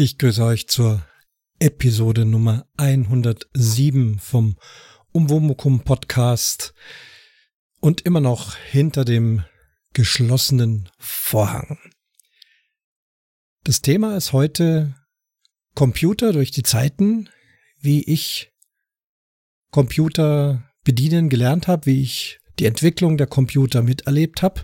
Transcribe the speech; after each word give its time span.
Ich 0.00 0.16
grüße 0.16 0.44
euch 0.44 0.68
zur 0.68 1.04
Episode 1.58 2.24
Nummer 2.24 2.68
107 2.76 4.20
vom 4.20 4.56
Umwomukum 5.10 5.80
Podcast 5.80 6.72
und 7.80 8.02
immer 8.02 8.20
noch 8.20 8.54
hinter 8.54 9.04
dem 9.04 9.42
geschlossenen 9.94 10.88
Vorhang. 11.00 11.80
Das 13.64 13.82
Thema 13.82 14.16
ist 14.16 14.32
heute 14.32 14.94
Computer 15.74 16.32
durch 16.32 16.52
die 16.52 16.62
Zeiten, 16.62 17.28
wie 17.80 18.04
ich 18.04 18.52
Computer 19.72 20.62
bedienen 20.84 21.28
gelernt 21.28 21.66
habe, 21.66 21.86
wie 21.86 22.02
ich 22.02 22.38
die 22.60 22.66
Entwicklung 22.66 23.16
der 23.16 23.26
Computer 23.26 23.82
miterlebt 23.82 24.42
habe 24.42 24.60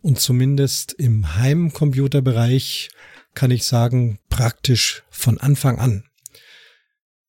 und 0.00 0.18
zumindest 0.18 0.94
im 0.94 1.36
Heimcomputerbereich 1.36 2.88
kann 3.36 3.52
ich 3.52 3.64
sagen, 3.64 4.18
praktisch 4.28 5.04
von 5.10 5.38
Anfang 5.38 5.78
an. 5.78 6.04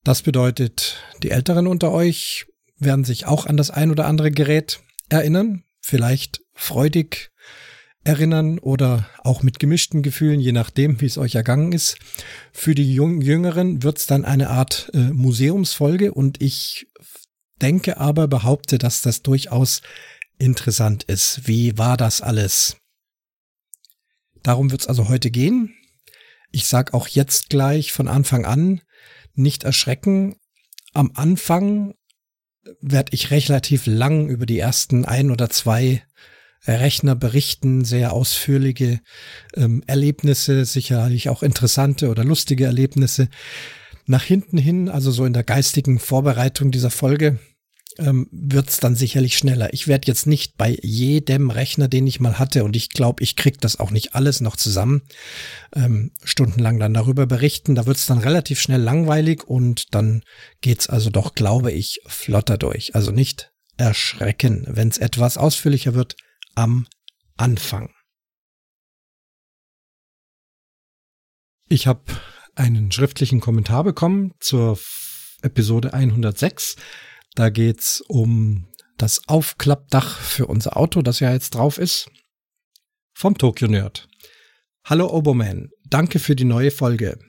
Das 0.04 0.24
bedeutet, 0.24 1.04
die 1.22 1.30
Älteren 1.30 1.68
unter 1.68 1.92
euch 1.92 2.48
werden 2.80 3.04
sich 3.04 3.28
auch 3.28 3.46
an 3.46 3.58
das 3.58 3.70
ein 3.70 3.92
oder 3.92 4.08
andere 4.08 4.32
Gerät 4.32 4.80
erinnern, 5.10 5.64
vielleicht 5.82 6.42
freudig 6.54 7.32
erinnern 8.04 8.58
oder 8.58 9.10
auch 9.24 9.44
mit 9.44 9.60
gemischten 9.60 10.02
Gefühlen, 10.02 10.40
je 10.40 10.54
nachdem, 10.54 11.02
wie 11.02 11.06
es 11.06 11.18
euch 11.18 11.36
ergangen 11.36 11.74
ist. 11.74 11.98
Für 12.54 12.74
die 12.74 12.96
Jüngeren 12.96 13.84
wird 13.84 13.98
es 13.98 14.06
dann 14.06 14.24
eine 14.24 14.50
Art 14.50 14.90
äh, 14.94 15.12
Museumsfolge 15.12 16.14
und 16.14 16.42
ich 16.42 16.88
denke 17.62 17.98
aber, 17.98 18.30
behaupte, 18.30 18.78
dass 18.78 19.02
das 19.02 19.24
durchaus 19.24 19.82
interessant 20.38 21.04
ist. 21.04 21.48
Wie 21.48 21.78
war 21.78 21.98
das 21.98 22.22
alles? 22.22 22.78
Darum 24.42 24.72
wird 24.72 24.82
es 24.82 24.88
also 24.88 25.10
heute 25.10 25.32
gehen. 25.32 25.74
Ich 26.52 26.68
sag 26.68 26.94
auch 26.94 27.08
jetzt 27.08 27.50
gleich 27.50 27.92
von 27.92 28.08
Anfang 28.08 28.46
an, 28.46 28.82
nicht 29.34 29.64
erschrecken. 29.64 30.38
Am 30.94 31.12
Anfang 31.16 31.94
werde 32.82 33.14
ich 33.14 33.32
relativ 33.32 33.86
lang 33.86 34.28
über 34.28 34.46
die 34.46 34.60
ersten 34.60 35.06
ein 35.06 35.32
oder 35.32 35.50
zwei 35.50 36.04
Rechner 36.66 37.16
berichten, 37.16 37.86
sehr 37.86 38.14
ausführliche 38.14 39.00
ähm, 39.56 39.84
Erlebnisse, 39.88 40.66
sicherlich 40.66 41.30
auch 41.30 41.44
interessante 41.44 42.10
oder 42.10 42.24
lustige 42.24 42.66
Erlebnisse. 42.66 43.30
Nach 44.06 44.24
hinten 44.24 44.58
hin, 44.58 44.90
also 44.90 45.12
so 45.12 45.26
in 45.26 45.34
der 45.34 45.44
geistigen 45.44 46.00
Vorbereitung 46.00 46.72
dieser 46.72 46.90
Folge, 46.90 47.40
ähm, 47.98 48.28
wird's 48.32 48.78
dann 48.78 48.96
sicherlich 48.96 49.38
schneller. 49.38 49.74
Ich 49.74 49.88
werde 49.88 50.08
jetzt 50.08 50.28
nicht 50.28 50.58
bei 50.58 50.78
jedem 50.82 51.50
Rechner, 51.50 51.88
den 51.88 52.08
ich 52.08 52.20
mal 52.20 52.40
hatte, 52.40 52.64
und 52.64 52.76
ich 52.76 52.90
glaube, 52.90 53.24
ich 53.24 53.36
krieg 53.36 53.60
das 53.62 53.80
auch 53.80 53.92
nicht 53.92 54.16
alles 54.16 54.42
noch 54.42 54.56
zusammen, 54.56 55.02
ähm, 55.76 56.12
stundenlang 56.24 56.80
dann 56.80 56.94
darüber 56.94 57.26
berichten. 57.26 57.76
Da 57.76 57.86
wird's 57.86 58.06
dann 58.06 58.20
relativ 58.20 58.60
schnell 58.60 58.82
langweilig 58.82 59.44
und 59.44 59.94
dann 59.94 60.24
geht's 60.62 60.88
also 60.88 61.10
doch, 61.10 61.34
glaube 61.34 61.72
ich, 61.72 62.02
flotter 62.06 62.58
durch. 62.58 62.96
Also 62.96 63.12
nicht 63.12 63.52
erschrecken, 63.78 64.66
wenn's 64.68 64.98
etwas 64.98 65.38
ausführlicher 65.38 65.94
wird 65.94 66.16
am 66.56 66.88
Anfang. 67.38 67.92
Ich 71.70 71.86
habe 71.86 72.02
einen 72.56 72.92
schriftlichen 72.92 73.40
Kommentar 73.40 73.84
bekommen 73.84 74.34
zur 74.40 74.80
Episode 75.42 75.94
106 75.94 76.76
da 77.38 77.50
geht's 77.50 78.02
um 78.02 78.68
das 78.98 79.28
Aufklappdach 79.28 80.20
für 80.20 80.48
unser 80.48 80.76
Auto, 80.76 81.04
das 81.04 81.20
ja 81.20 81.32
jetzt 81.32 81.52
drauf 81.52 81.78
ist. 81.78 82.10
Vom 83.14 83.38
Tokyo 83.38 83.68
Nerd. 83.68 84.08
Hallo 84.84 85.08
Oberman, 85.14 85.70
danke 85.88 86.18
für 86.18 86.36
die 86.36 86.46
neue 86.46 86.72
Folge. 86.72 87.20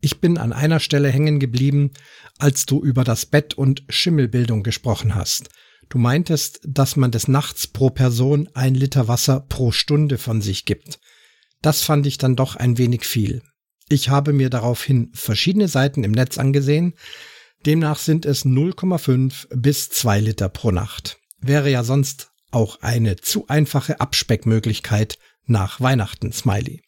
Ich 0.00 0.20
bin 0.20 0.38
an 0.38 0.52
einer 0.52 0.78
Stelle 0.78 1.10
hängen 1.10 1.40
geblieben, 1.40 1.90
als 2.38 2.66
du 2.66 2.80
über 2.84 3.02
das 3.02 3.26
Bett 3.26 3.54
und 3.54 3.82
Schimmelbildung 3.88 4.62
gesprochen 4.62 5.16
hast. 5.16 5.48
Du 5.88 5.98
meintest, 5.98 6.60
dass 6.62 6.94
man 6.94 7.10
des 7.10 7.26
Nachts 7.26 7.66
pro 7.66 7.90
Person 7.90 8.48
ein 8.54 8.76
Liter 8.76 9.08
Wasser 9.08 9.40
pro 9.40 9.72
Stunde 9.72 10.18
von 10.18 10.40
sich 10.40 10.66
gibt. 10.66 11.00
Das 11.62 11.82
fand 11.82 12.06
ich 12.06 12.18
dann 12.18 12.36
doch 12.36 12.54
ein 12.54 12.78
wenig 12.78 13.04
viel. 13.04 13.42
Ich 13.88 14.08
habe 14.08 14.32
mir 14.32 14.50
daraufhin 14.50 15.10
verschiedene 15.14 15.66
Seiten 15.66 16.04
im 16.04 16.12
Netz 16.12 16.38
angesehen, 16.38 16.94
Demnach 17.66 17.98
sind 17.98 18.24
es 18.24 18.44
0,5 18.44 19.48
bis 19.54 19.90
2 19.90 20.20
Liter 20.20 20.48
pro 20.48 20.70
Nacht. 20.70 21.18
Wäre 21.38 21.70
ja 21.70 21.84
sonst 21.84 22.30
auch 22.50 22.80
eine 22.80 23.16
zu 23.16 23.46
einfache 23.48 24.00
Abspeckmöglichkeit 24.00 25.18
nach 25.44 25.80
Weihnachten, 25.80 26.32
Smiley. 26.32 26.82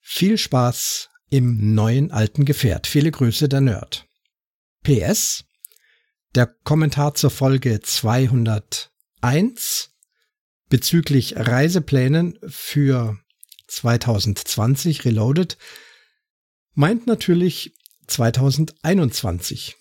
Viel 0.00 0.38
Spaß 0.38 1.10
im 1.30 1.74
neuen 1.74 2.10
alten 2.10 2.44
Gefährt. 2.44 2.86
Viele 2.86 3.10
Grüße, 3.10 3.48
der 3.48 3.60
Nerd. 3.60 4.06
PS. 4.82 5.44
Der 6.34 6.46
Kommentar 6.46 7.14
zur 7.14 7.30
Folge 7.30 7.80
201 7.80 9.90
bezüglich 10.68 11.36
Reiseplänen 11.36 12.38
für 12.46 13.18
2020 13.68 15.04
Reloaded 15.04 15.56
meint 16.74 17.06
natürlich 17.06 17.74
2021. 18.06 19.76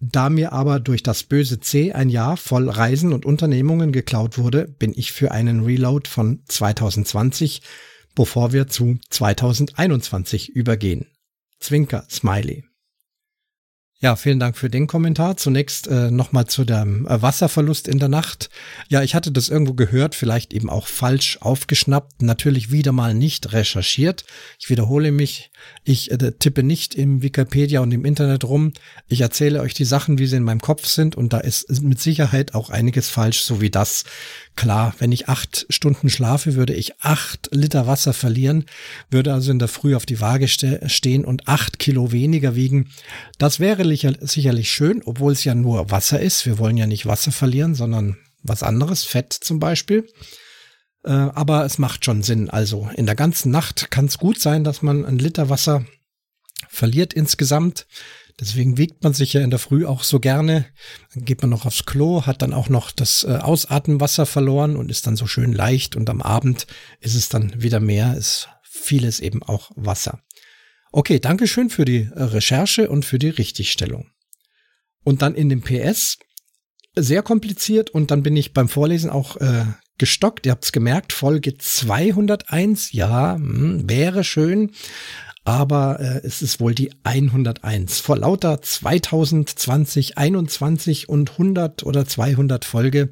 Da 0.00 0.30
mir 0.30 0.52
aber 0.52 0.78
durch 0.78 1.02
das 1.02 1.24
böse 1.24 1.58
C 1.58 1.92
ein 1.92 2.08
Jahr 2.08 2.36
voll 2.36 2.68
Reisen 2.68 3.12
und 3.12 3.26
Unternehmungen 3.26 3.90
geklaut 3.90 4.38
wurde, 4.38 4.68
bin 4.68 4.92
ich 4.96 5.12
für 5.12 5.32
einen 5.32 5.64
Reload 5.64 6.08
von 6.08 6.42
2020, 6.46 7.62
bevor 8.14 8.52
wir 8.52 8.68
zu 8.68 8.98
2021 9.10 10.50
übergehen. 10.50 11.06
Zwinker, 11.58 12.04
Smiley. 12.08 12.67
Ja, 14.00 14.14
vielen 14.14 14.38
Dank 14.38 14.56
für 14.56 14.70
den 14.70 14.86
Kommentar. 14.86 15.36
Zunächst 15.38 15.88
äh, 15.88 16.12
nochmal 16.12 16.46
zu 16.46 16.64
dem 16.64 17.04
äh, 17.08 17.20
Wasserverlust 17.20 17.88
in 17.88 17.98
der 17.98 18.08
Nacht. 18.08 18.48
Ja, 18.88 19.02
ich 19.02 19.16
hatte 19.16 19.32
das 19.32 19.48
irgendwo 19.48 19.74
gehört, 19.74 20.14
vielleicht 20.14 20.52
eben 20.52 20.70
auch 20.70 20.86
falsch 20.86 21.38
aufgeschnappt, 21.40 22.22
natürlich 22.22 22.70
wieder 22.70 22.92
mal 22.92 23.12
nicht 23.12 23.52
recherchiert. 23.52 24.24
Ich 24.60 24.70
wiederhole 24.70 25.10
mich, 25.10 25.50
ich 25.82 26.12
äh, 26.12 26.30
tippe 26.30 26.62
nicht 26.62 26.94
im 26.94 27.22
Wikipedia 27.22 27.80
und 27.80 27.90
im 27.90 28.04
Internet 28.04 28.44
rum. 28.44 28.72
Ich 29.08 29.20
erzähle 29.20 29.60
euch 29.62 29.74
die 29.74 29.84
Sachen, 29.84 30.18
wie 30.18 30.28
sie 30.28 30.36
in 30.36 30.44
meinem 30.44 30.60
Kopf 30.60 30.86
sind 30.86 31.16
und 31.16 31.32
da 31.32 31.38
ist 31.38 31.82
mit 31.82 32.00
Sicherheit 32.00 32.54
auch 32.54 32.70
einiges 32.70 33.08
falsch, 33.08 33.40
so 33.40 33.60
wie 33.60 33.70
das. 33.70 34.04
Klar, 34.54 34.94
wenn 34.98 35.10
ich 35.10 35.28
acht 35.28 35.66
Stunden 35.70 36.08
schlafe, 36.08 36.54
würde 36.54 36.74
ich 36.74 37.00
acht 37.00 37.48
Liter 37.52 37.88
Wasser 37.88 38.12
verlieren, 38.12 38.64
würde 39.10 39.32
also 39.32 39.50
in 39.50 39.58
der 39.58 39.68
Früh 39.68 39.96
auf 39.96 40.06
die 40.06 40.20
Waage 40.20 40.46
ste 40.46 40.80
stehen 40.86 41.24
und 41.24 41.48
acht 41.48 41.80
Kilo 41.80 42.12
weniger 42.12 42.54
wiegen. 42.54 42.90
Das 43.38 43.58
wäre 43.58 43.87
sicherlich 43.96 44.70
schön, 44.70 45.02
obwohl 45.04 45.32
es 45.32 45.44
ja 45.44 45.54
nur 45.54 45.90
Wasser 45.90 46.20
ist. 46.20 46.46
Wir 46.46 46.58
wollen 46.58 46.76
ja 46.76 46.86
nicht 46.86 47.06
Wasser 47.06 47.32
verlieren, 47.32 47.74
sondern 47.74 48.16
was 48.42 48.62
anderes, 48.62 49.04
Fett 49.04 49.32
zum 49.32 49.58
Beispiel. 49.58 50.08
Äh, 51.04 51.10
aber 51.10 51.64
es 51.64 51.78
macht 51.78 52.04
schon 52.04 52.22
Sinn. 52.22 52.50
Also 52.50 52.88
in 52.96 53.06
der 53.06 53.14
ganzen 53.14 53.50
Nacht 53.50 53.90
kann 53.90 54.06
es 54.06 54.18
gut 54.18 54.40
sein, 54.40 54.64
dass 54.64 54.82
man 54.82 55.04
ein 55.04 55.18
Liter 55.18 55.48
Wasser 55.48 55.84
verliert 56.68 57.12
insgesamt. 57.12 57.86
Deswegen 58.40 58.78
wiegt 58.78 59.02
man 59.02 59.14
sich 59.14 59.32
ja 59.32 59.40
in 59.40 59.50
der 59.50 59.58
Früh 59.58 59.84
auch 59.84 60.04
so 60.04 60.20
gerne. 60.20 60.66
Dann 61.12 61.24
geht 61.24 61.42
man 61.42 61.50
noch 61.50 61.66
aufs 61.66 61.86
Klo, 61.86 62.24
hat 62.24 62.42
dann 62.42 62.52
auch 62.52 62.68
noch 62.68 62.92
das 62.92 63.24
äh, 63.24 63.36
Ausatmenwasser 63.36 64.26
verloren 64.26 64.76
und 64.76 64.90
ist 64.90 65.06
dann 65.06 65.16
so 65.16 65.26
schön 65.26 65.52
leicht. 65.52 65.96
Und 65.96 66.08
am 66.08 66.22
Abend 66.22 66.66
ist 67.00 67.16
es 67.16 67.28
dann 67.28 67.60
wieder 67.60 67.80
mehr, 67.80 68.16
ist 68.16 68.48
vieles 68.62 69.18
eben 69.18 69.42
auch 69.42 69.72
Wasser. 69.74 70.20
Okay, 70.90 71.18
Dankeschön 71.20 71.70
für 71.70 71.84
die 71.84 72.08
äh, 72.14 72.22
Recherche 72.22 72.88
und 72.88 73.04
für 73.04 73.18
die 73.18 73.28
Richtigstellung. 73.28 74.10
Und 75.04 75.22
dann 75.22 75.34
in 75.34 75.48
dem 75.48 75.62
PS, 75.62 76.18
sehr 76.94 77.22
kompliziert 77.22 77.90
und 77.90 78.10
dann 78.10 78.22
bin 78.22 78.36
ich 78.36 78.52
beim 78.52 78.68
Vorlesen 78.68 79.10
auch 79.10 79.36
äh, 79.36 79.64
gestockt. 79.98 80.46
Ihr 80.46 80.52
habt's 80.52 80.72
gemerkt, 80.72 81.12
Folge 81.12 81.56
201, 81.56 82.92
ja, 82.92 83.36
mh, 83.38 83.38
hm, 83.38 83.90
wäre 83.90 84.24
schön, 84.24 84.72
aber 85.44 86.00
äh, 86.00 86.26
es 86.26 86.42
ist 86.42 86.60
wohl 86.60 86.74
die 86.74 86.90
101. 87.04 88.00
Vor 88.00 88.18
lauter 88.18 88.60
2020, 88.60 90.18
21 90.18 91.08
und 91.08 91.32
100 91.32 91.84
oder 91.84 92.06
200 92.06 92.64
Folge 92.64 93.10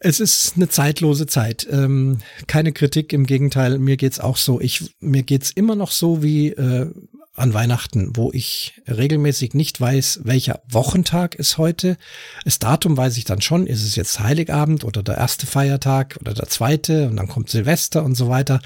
es 0.00 0.18
ist 0.18 0.54
eine 0.56 0.68
zeitlose 0.68 1.26
Zeit. 1.26 1.68
Ähm, 1.70 2.18
keine 2.46 2.72
Kritik, 2.72 3.12
im 3.12 3.26
Gegenteil, 3.26 3.78
mir 3.78 3.98
geht's 3.98 4.18
auch 4.18 4.38
so. 4.38 4.60
Ich, 4.60 4.94
mir 5.00 5.22
geht's 5.22 5.50
immer 5.50 5.76
noch 5.76 5.92
so 5.92 6.22
wie 6.22 6.48
äh, 6.48 6.90
an 7.34 7.54
Weihnachten, 7.54 8.16
wo 8.16 8.32
ich 8.32 8.80
regelmäßig 8.88 9.54
nicht 9.54 9.80
weiß, 9.80 10.20
welcher 10.24 10.62
Wochentag 10.68 11.34
ist 11.34 11.58
heute. 11.58 11.96
Das 12.44 12.58
Datum 12.58 12.96
weiß 12.96 13.18
ich 13.18 13.24
dann 13.24 13.42
schon, 13.42 13.66
ist 13.66 13.84
es 13.84 13.94
jetzt 13.94 14.20
Heiligabend 14.20 14.84
oder 14.84 15.02
der 15.02 15.16
erste 15.16 15.46
Feiertag 15.46 16.16
oder 16.20 16.34
der 16.34 16.48
zweite 16.48 17.08
und 17.08 17.16
dann 17.16 17.28
kommt 17.28 17.50
Silvester 17.50 18.02
und 18.02 18.14
so 18.14 18.28
weiter. 18.28 18.60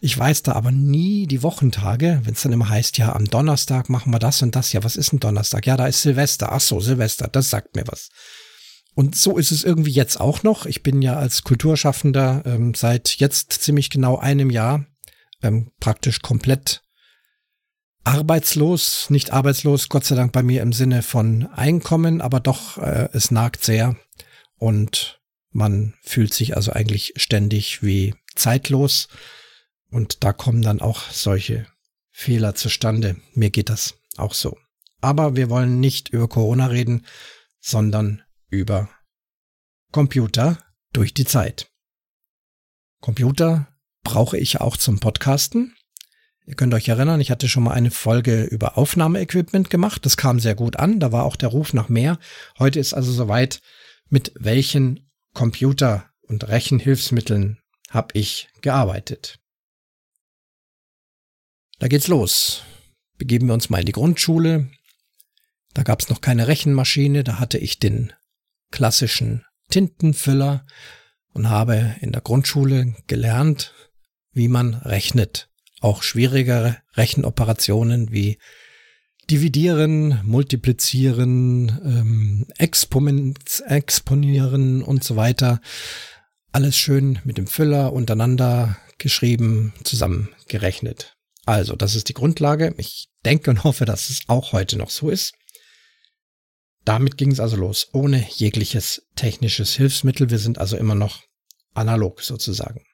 Ich 0.00 0.18
weiß 0.18 0.42
da 0.42 0.52
aber 0.52 0.70
nie 0.70 1.26
die 1.26 1.42
Wochentage, 1.42 2.20
wenn 2.24 2.34
es 2.34 2.42
dann 2.42 2.52
immer 2.52 2.68
heißt, 2.68 2.98
ja, 2.98 3.14
am 3.14 3.26
Donnerstag 3.26 3.88
machen 3.88 4.12
wir 4.12 4.18
das 4.18 4.42
und 4.42 4.56
das. 4.56 4.72
Ja, 4.72 4.82
was 4.84 4.96
ist 4.96 5.12
ein 5.12 5.20
Donnerstag? 5.20 5.66
Ja, 5.66 5.76
da 5.76 5.86
ist 5.86 6.02
Silvester. 6.02 6.52
Ach 6.52 6.60
so, 6.60 6.80
Silvester, 6.80 7.28
das 7.28 7.50
sagt 7.50 7.76
mir 7.76 7.84
was. 7.86 8.08
Und 8.98 9.14
so 9.14 9.38
ist 9.38 9.52
es 9.52 9.62
irgendwie 9.62 9.92
jetzt 9.92 10.18
auch 10.18 10.42
noch. 10.42 10.66
Ich 10.66 10.82
bin 10.82 11.02
ja 11.02 11.14
als 11.14 11.44
Kulturschaffender 11.44 12.42
ähm, 12.44 12.74
seit 12.74 13.14
jetzt 13.18 13.52
ziemlich 13.52 13.90
genau 13.90 14.18
einem 14.18 14.50
Jahr 14.50 14.86
ähm, 15.40 15.70
praktisch 15.78 16.20
komplett 16.20 16.82
arbeitslos, 18.02 19.08
nicht 19.08 19.32
arbeitslos, 19.32 19.88
Gott 19.88 20.04
sei 20.04 20.16
Dank 20.16 20.32
bei 20.32 20.42
mir 20.42 20.62
im 20.62 20.72
Sinne 20.72 21.02
von 21.02 21.46
Einkommen, 21.46 22.20
aber 22.20 22.40
doch, 22.40 22.76
äh, 22.78 23.08
es 23.12 23.30
nagt 23.30 23.64
sehr 23.64 23.94
und 24.56 25.20
man 25.52 25.94
fühlt 26.02 26.34
sich 26.34 26.56
also 26.56 26.72
eigentlich 26.72 27.12
ständig 27.14 27.84
wie 27.84 28.16
zeitlos 28.34 29.06
und 29.92 30.24
da 30.24 30.32
kommen 30.32 30.62
dann 30.62 30.80
auch 30.80 31.02
solche 31.12 31.68
Fehler 32.10 32.56
zustande. 32.56 33.14
Mir 33.32 33.50
geht 33.50 33.68
das 33.68 33.94
auch 34.16 34.34
so. 34.34 34.58
Aber 35.00 35.36
wir 35.36 35.50
wollen 35.50 35.78
nicht 35.78 36.08
über 36.08 36.26
Corona 36.26 36.66
reden, 36.66 37.06
sondern 37.60 38.22
über 38.50 38.88
Computer 39.92 40.58
durch 40.92 41.14
die 41.14 41.24
Zeit. 41.24 41.70
Computer 43.00 43.68
brauche 44.02 44.38
ich 44.38 44.60
auch 44.60 44.76
zum 44.76 45.00
Podcasten. 45.00 45.76
Ihr 46.46 46.54
könnt 46.54 46.72
euch 46.72 46.88
erinnern, 46.88 47.20
ich 47.20 47.30
hatte 47.30 47.48
schon 47.48 47.62
mal 47.62 47.74
eine 47.74 47.90
Folge 47.90 48.44
über 48.44 48.78
Aufnahmeequipment 48.78 49.68
gemacht. 49.68 50.06
Das 50.06 50.16
kam 50.16 50.40
sehr 50.40 50.54
gut 50.54 50.76
an. 50.76 50.98
Da 50.98 51.12
war 51.12 51.24
auch 51.24 51.36
der 51.36 51.50
Ruf 51.50 51.74
nach 51.74 51.88
mehr. 51.88 52.18
Heute 52.58 52.80
ist 52.80 52.94
also 52.94 53.12
soweit, 53.12 53.60
mit 54.08 54.32
welchen 54.34 55.10
Computer- 55.34 56.08
und 56.22 56.48
Rechenhilfsmitteln 56.48 57.58
habe 57.90 58.08
ich 58.14 58.48
gearbeitet. 58.62 59.38
Da 61.78 61.88
geht's 61.88 62.08
los. 62.08 62.62
Begeben 63.18 63.46
wir 63.48 63.54
uns 63.54 63.70
mal 63.70 63.80
in 63.80 63.86
die 63.86 63.92
Grundschule. 63.92 64.70
Da 65.74 65.82
gab's 65.82 66.08
noch 66.08 66.20
keine 66.20 66.48
Rechenmaschine, 66.48 67.24
da 67.24 67.38
hatte 67.38 67.58
ich 67.58 67.78
den 67.78 68.12
klassischen 68.70 69.44
Tintenfüller 69.70 70.66
und 71.32 71.48
habe 71.48 71.96
in 72.00 72.12
der 72.12 72.22
Grundschule 72.22 72.94
gelernt, 73.06 73.72
wie 74.32 74.48
man 74.48 74.74
rechnet. 74.74 75.48
Auch 75.80 76.02
schwierigere 76.02 76.76
Rechenoperationen 76.96 78.12
wie 78.12 78.38
Dividieren, 79.30 80.20
Multiplizieren, 80.24 81.68
ähm, 81.84 82.46
Exponieren 82.56 83.22
und 84.82 85.04
so 85.04 85.16
weiter. 85.16 85.60
Alles 86.50 86.76
schön 86.76 87.18
mit 87.24 87.36
dem 87.36 87.46
Füller 87.46 87.92
untereinander 87.92 88.78
geschrieben, 88.96 89.74
zusammengerechnet. 89.84 91.14
Also, 91.44 91.76
das 91.76 91.94
ist 91.94 92.08
die 92.08 92.14
Grundlage. 92.14 92.74
Ich 92.78 93.08
denke 93.24 93.50
und 93.50 93.64
hoffe, 93.64 93.84
dass 93.84 94.08
es 94.10 94.20
auch 94.28 94.52
heute 94.52 94.78
noch 94.78 94.90
so 94.90 95.10
ist. 95.10 95.34
Damit 96.84 97.16
ging 97.16 97.30
es 97.30 97.40
also 97.40 97.56
los, 97.56 97.88
ohne 97.92 98.26
jegliches 98.28 99.06
technisches 99.14 99.74
Hilfsmittel. 99.74 100.30
Wir 100.30 100.38
sind 100.38 100.58
also 100.58 100.76
immer 100.76 100.94
noch 100.94 101.22
analog 101.74 102.22
sozusagen. 102.22 102.84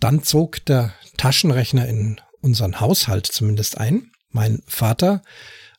Dann 0.00 0.22
zog 0.22 0.64
der 0.66 0.94
Taschenrechner 1.16 1.88
in 1.88 2.20
unseren 2.40 2.80
Haushalt 2.80 3.26
zumindest 3.26 3.78
ein. 3.78 4.10
Mein 4.28 4.62
Vater 4.66 5.22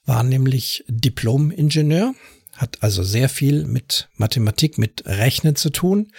war 0.05 0.23
nämlich 0.23 0.83
Diplom-Ingenieur, 0.87 2.15
hat 2.53 2.81
also 2.81 3.03
sehr 3.03 3.29
viel 3.29 3.65
mit 3.65 4.09
Mathematik, 4.15 4.77
mit 4.77 5.05
Rechnen 5.05 5.55
zu 5.55 5.69
tun. 5.69 6.11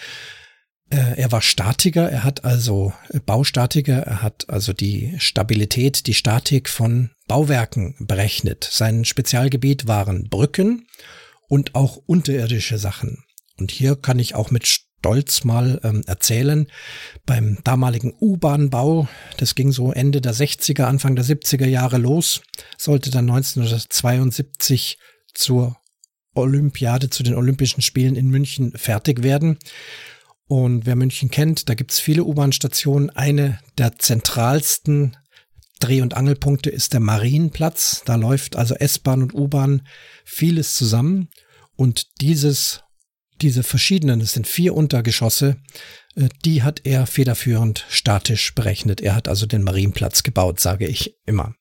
Äh, 0.89 1.19
er 1.19 1.31
war 1.31 1.41
Statiker, 1.41 2.09
er 2.09 2.23
hat 2.23 2.45
also 2.45 2.93
äh, 3.09 3.19
Baustatiker, 3.19 4.03
er 4.03 4.21
hat 4.21 4.49
also 4.49 4.73
die 4.73 5.15
Stabilität, 5.17 6.07
die 6.07 6.13
Statik 6.13 6.69
von 6.69 7.11
Bauwerken 7.27 7.95
berechnet. 7.99 8.67
Sein 8.71 9.03
Spezialgebiet 9.03 9.87
waren 9.87 10.29
Brücken 10.29 10.87
und 11.49 11.75
auch 11.75 11.97
unterirdische 12.05 12.77
Sachen. 12.77 13.23
Und 13.59 13.71
hier 13.71 13.95
kann 13.95 14.19
ich 14.19 14.35
auch 14.35 14.51
mit 14.51 14.67
Stolz 14.67 15.43
mal 15.43 15.79
ähm, 15.83 16.03
erzählen, 16.07 16.67
beim 17.25 17.59
damaligen 17.63 18.13
U-Bahn-Bau, 18.19 19.07
das 19.37 19.55
ging 19.55 19.71
so 19.71 19.91
Ende 19.91 20.21
der 20.21 20.33
60er, 20.33 20.83
Anfang 20.83 21.15
der 21.15 21.25
70er 21.25 21.67
Jahre 21.67 21.97
los, 21.97 22.41
sollte 22.77 23.11
dann 23.11 23.29
1972 23.29 24.97
zur 25.33 25.77
Olympiade, 26.33 27.09
zu 27.09 27.23
den 27.23 27.35
Olympischen 27.35 27.81
Spielen 27.81 28.15
in 28.15 28.29
München 28.29 28.71
fertig 28.75 29.23
werden. 29.23 29.57
Und 30.47 30.85
wer 30.85 30.95
München 30.95 31.29
kennt, 31.29 31.67
da 31.69 31.73
gibt's 31.73 31.99
viele 31.99 32.23
U-Bahn-Stationen. 32.23 33.09
Eine 33.09 33.59
der 33.77 33.97
zentralsten 33.97 35.17
Dreh- 35.79 36.01
und 36.01 36.15
Angelpunkte 36.15 36.69
ist 36.69 36.93
der 36.93 37.01
Marienplatz. 37.01 38.01
Da 38.05 38.15
läuft 38.15 38.55
also 38.55 38.73
S-Bahn 38.75 39.21
und 39.21 39.33
U-Bahn 39.33 39.87
vieles 40.23 40.73
zusammen. 40.75 41.29
Und 41.75 42.07
dieses, 42.21 42.81
diese 43.41 43.61
verschiedenen, 43.61 44.19
das 44.19 44.33
sind 44.33 44.47
vier 44.47 44.73
Untergeschosse, 44.73 45.57
äh, 46.15 46.29
die 46.45 46.63
hat 46.63 46.81
er 46.85 47.05
federführend 47.05 47.85
statisch 47.89 48.55
berechnet. 48.55 49.01
Er 49.01 49.15
hat 49.15 49.27
also 49.27 49.45
den 49.45 49.63
Marienplatz 49.63 50.23
gebaut, 50.23 50.59
sage 50.59 50.87
ich 50.87 51.15
immer. 51.25 51.53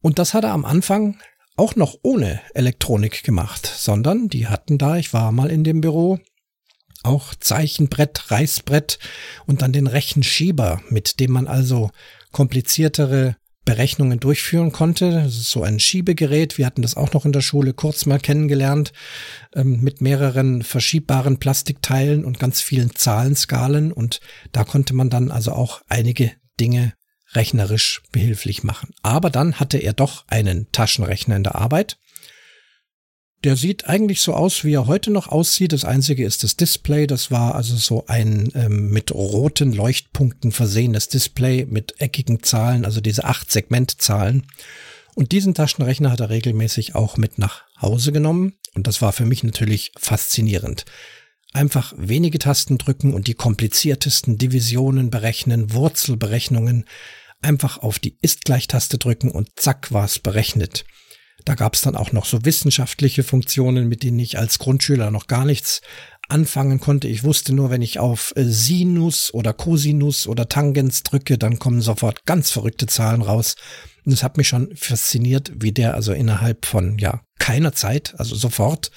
Und 0.00 0.18
das 0.18 0.34
hat 0.34 0.44
er 0.44 0.52
am 0.52 0.64
Anfang 0.64 1.20
auch 1.56 1.76
noch 1.76 1.98
ohne 2.02 2.40
Elektronik 2.54 3.22
gemacht, 3.22 3.66
sondern 3.66 4.28
die 4.28 4.48
hatten 4.48 4.76
da, 4.76 4.96
ich 4.96 5.12
war 5.12 5.30
mal 5.30 5.50
in 5.50 5.62
dem 5.62 5.80
Büro, 5.80 6.18
auch 7.04 7.34
Zeichenbrett, 7.34 8.30
Reißbrett 8.30 8.98
und 9.46 9.62
dann 9.62 9.72
den 9.72 9.86
Rechenschieber, 9.86 10.80
mit 10.88 11.20
dem 11.20 11.32
man 11.32 11.46
also 11.46 11.90
kompliziertere 12.32 13.36
Berechnungen 13.64 14.20
durchführen 14.20 14.72
konnte. 14.72 15.10
Das 15.10 15.36
ist 15.36 15.50
so 15.50 15.62
ein 15.62 15.80
Schiebegerät. 15.80 16.58
Wir 16.58 16.66
hatten 16.66 16.82
das 16.82 16.96
auch 16.96 17.12
noch 17.12 17.24
in 17.24 17.32
der 17.32 17.40
Schule 17.40 17.72
kurz 17.72 18.06
mal 18.06 18.20
kennengelernt, 18.20 18.92
ähm, 19.54 19.80
mit 19.80 20.00
mehreren 20.00 20.62
verschiebbaren 20.62 21.38
Plastikteilen 21.38 22.24
und 22.24 22.38
ganz 22.38 22.60
vielen 22.60 22.94
Zahlenskalen. 22.94 23.92
Und 23.92 24.20
da 24.52 24.64
konnte 24.64 24.94
man 24.94 25.10
dann 25.10 25.30
also 25.30 25.52
auch 25.52 25.80
einige 25.88 26.32
Dinge 26.60 26.92
rechnerisch 27.32 28.02
behilflich 28.12 28.62
machen. 28.62 28.90
Aber 29.02 29.30
dann 29.30 29.58
hatte 29.58 29.78
er 29.78 29.92
doch 29.92 30.24
einen 30.28 30.70
Taschenrechner 30.70 31.36
in 31.36 31.44
der 31.44 31.56
Arbeit 31.56 31.98
der 33.44 33.56
sieht 33.56 33.86
eigentlich 33.86 34.22
so 34.22 34.32
aus, 34.32 34.64
wie 34.64 34.72
er 34.72 34.86
heute 34.86 35.10
noch 35.10 35.28
aussieht. 35.28 35.72
Das 35.74 35.84
einzige 35.84 36.24
ist 36.24 36.42
das 36.42 36.56
Display. 36.56 37.06
Das 37.06 37.30
war 37.30 37.54
also 37.54 37.76
so 37.76 38.06
ein 38.06 38.50
ähm, 38.54 38.90
mit 38.90 39.12
roten 39.12 39.72
Leuchtpunkten 39.72 40.50
versehenes 40.50 41.08
Display 41.08 41.66
mit 41.66 42.00
eckigen 42.00 42.42
Zahlen, 42.42 42.86
also 42.86 43.02
diese 43.02 43.24
acht 43.24 43.52
Segmentzahlen. 43.52 44.46
Und 45.14 45.32
diesen 45.32 45.54
Taschenrechner 45.54 46.10
hat 46.10 46.20
er 46.20 46.30
regelmäßig 46.30 46.94
auch 46.94 47.18
mit 47.18 47.38
nach 47.38 47.62
Hause 47.80 48.12
genommen. 48.12 48.54
Und 48.74 48.86
das 48.86 49.02
war 49.02 49.12
für 49.12 49.26
mich 49.26 49.44
natürlich 49.44 49.92
faszinierend. 49.96 50.86
Einfach 51.52 51.92
wenige 51.96 52.38
Tasten 52.38 52.78
drücken 52.78 53.12
und 53.12 53.28
die 53.28 53.34
kompliziertesten 53.34 54.38
Divisionen 54.38 55.10
berechnen, 55.10 55.72
Wurzelberechnungen. 55.72 56.86
Einfach 57.42 57.78
auf 57.78 57.98
die 57.98 58.16
Ist-Gleich-Taste 58.22 58.96
drücken 58.96 59.30
und 59.30 59.50
zack 59.56 59.92
war 59.92 60.06
es 60.06 60.18
berechnet. 60.18 60.84
Da 61.44 61.54
gab 61.54 61.74
es 61.74 61.82
dann 61.82 61.96
auch 61.96 62.12
noch 62.12 62.24
so 62.24 62.44
wissenschaftliche 62.44 63.22
Funktionen, 63.22 63.88
mit 63.88 64.02
denen 64.02 64.18
ich 64.18 64.38
als 64.38 64.58
Grundschüler 64.58 65.10
noch 65.10 65.26
gar 65.26 65.44
nichts 65.44 65.82
anfangen 66.28 66.80
konnte. 66.80 67.08
Ich 67.08 67.24
wusste 67.24 67.54
nur, 67.54 67.70
wenn 67.70 67.82
ich 67.82 67.98
auf 67.98 68.32
äh, 68.36 68.44
Sinus 68.44 69.32
oder 69.34 69.52
Cosinus 69.52 70.26
oder 70.26 70.48
Tangens 70.48 71.02
drücke, 71.02 71.36
dann 71.36 71.58
kommen 71.58 71.82
sofort 71.82 72.24
ganz 72.24 72.50
verrückte 72.50 72.86
Zahlen 72.86 73.22
raus. 73.22 73.56
Und 74.06 74.12
es 74.12 74.22
hat 74.22 74.36
mich 74.36 74.48
schon 74.48 74.74
fasziniert, 74.74 75.52
wie 75.56 75.72
der 75.72 75.94
also 75.94 76.12
innerhalb 76.12 76.66
von 76.66 76.98
ja 76.98 77.22
keiner 77.38 77.72
Zeit, 77.72 78.14
also 78.18 78.34
sofort, 78.34 78.90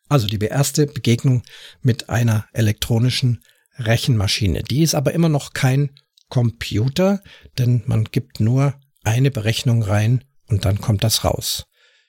Also 0.09 0.27
die 0.27 0.45
erste 0.45 0.87
Begegnung 0.87 1.45
mit 1.81 2.11
einer 2.11 2.45
elektronischen 2.53 3.43
Rechenmaschine. 3.79 4.63
Die 4.63 4.83
ist 4.83 4.95
aber 4.95 5.15
immer 5.15 5.31
noch 5.31 5.55
kein 5.55 5.93
Computer, 6.29 7.23
denn 7.57 7.85
man 7.87 8.05
gibt 8.05 8.39
nur 8.39 8.75
eine 9.03 9.31
Berechnung 9.31 9.83
rein 9.83 10.25
und 10.49 10.67
dann 10.67 10.79
kommt 10.79 11.05
das 11.05 11.25
raus. 11.25 11.65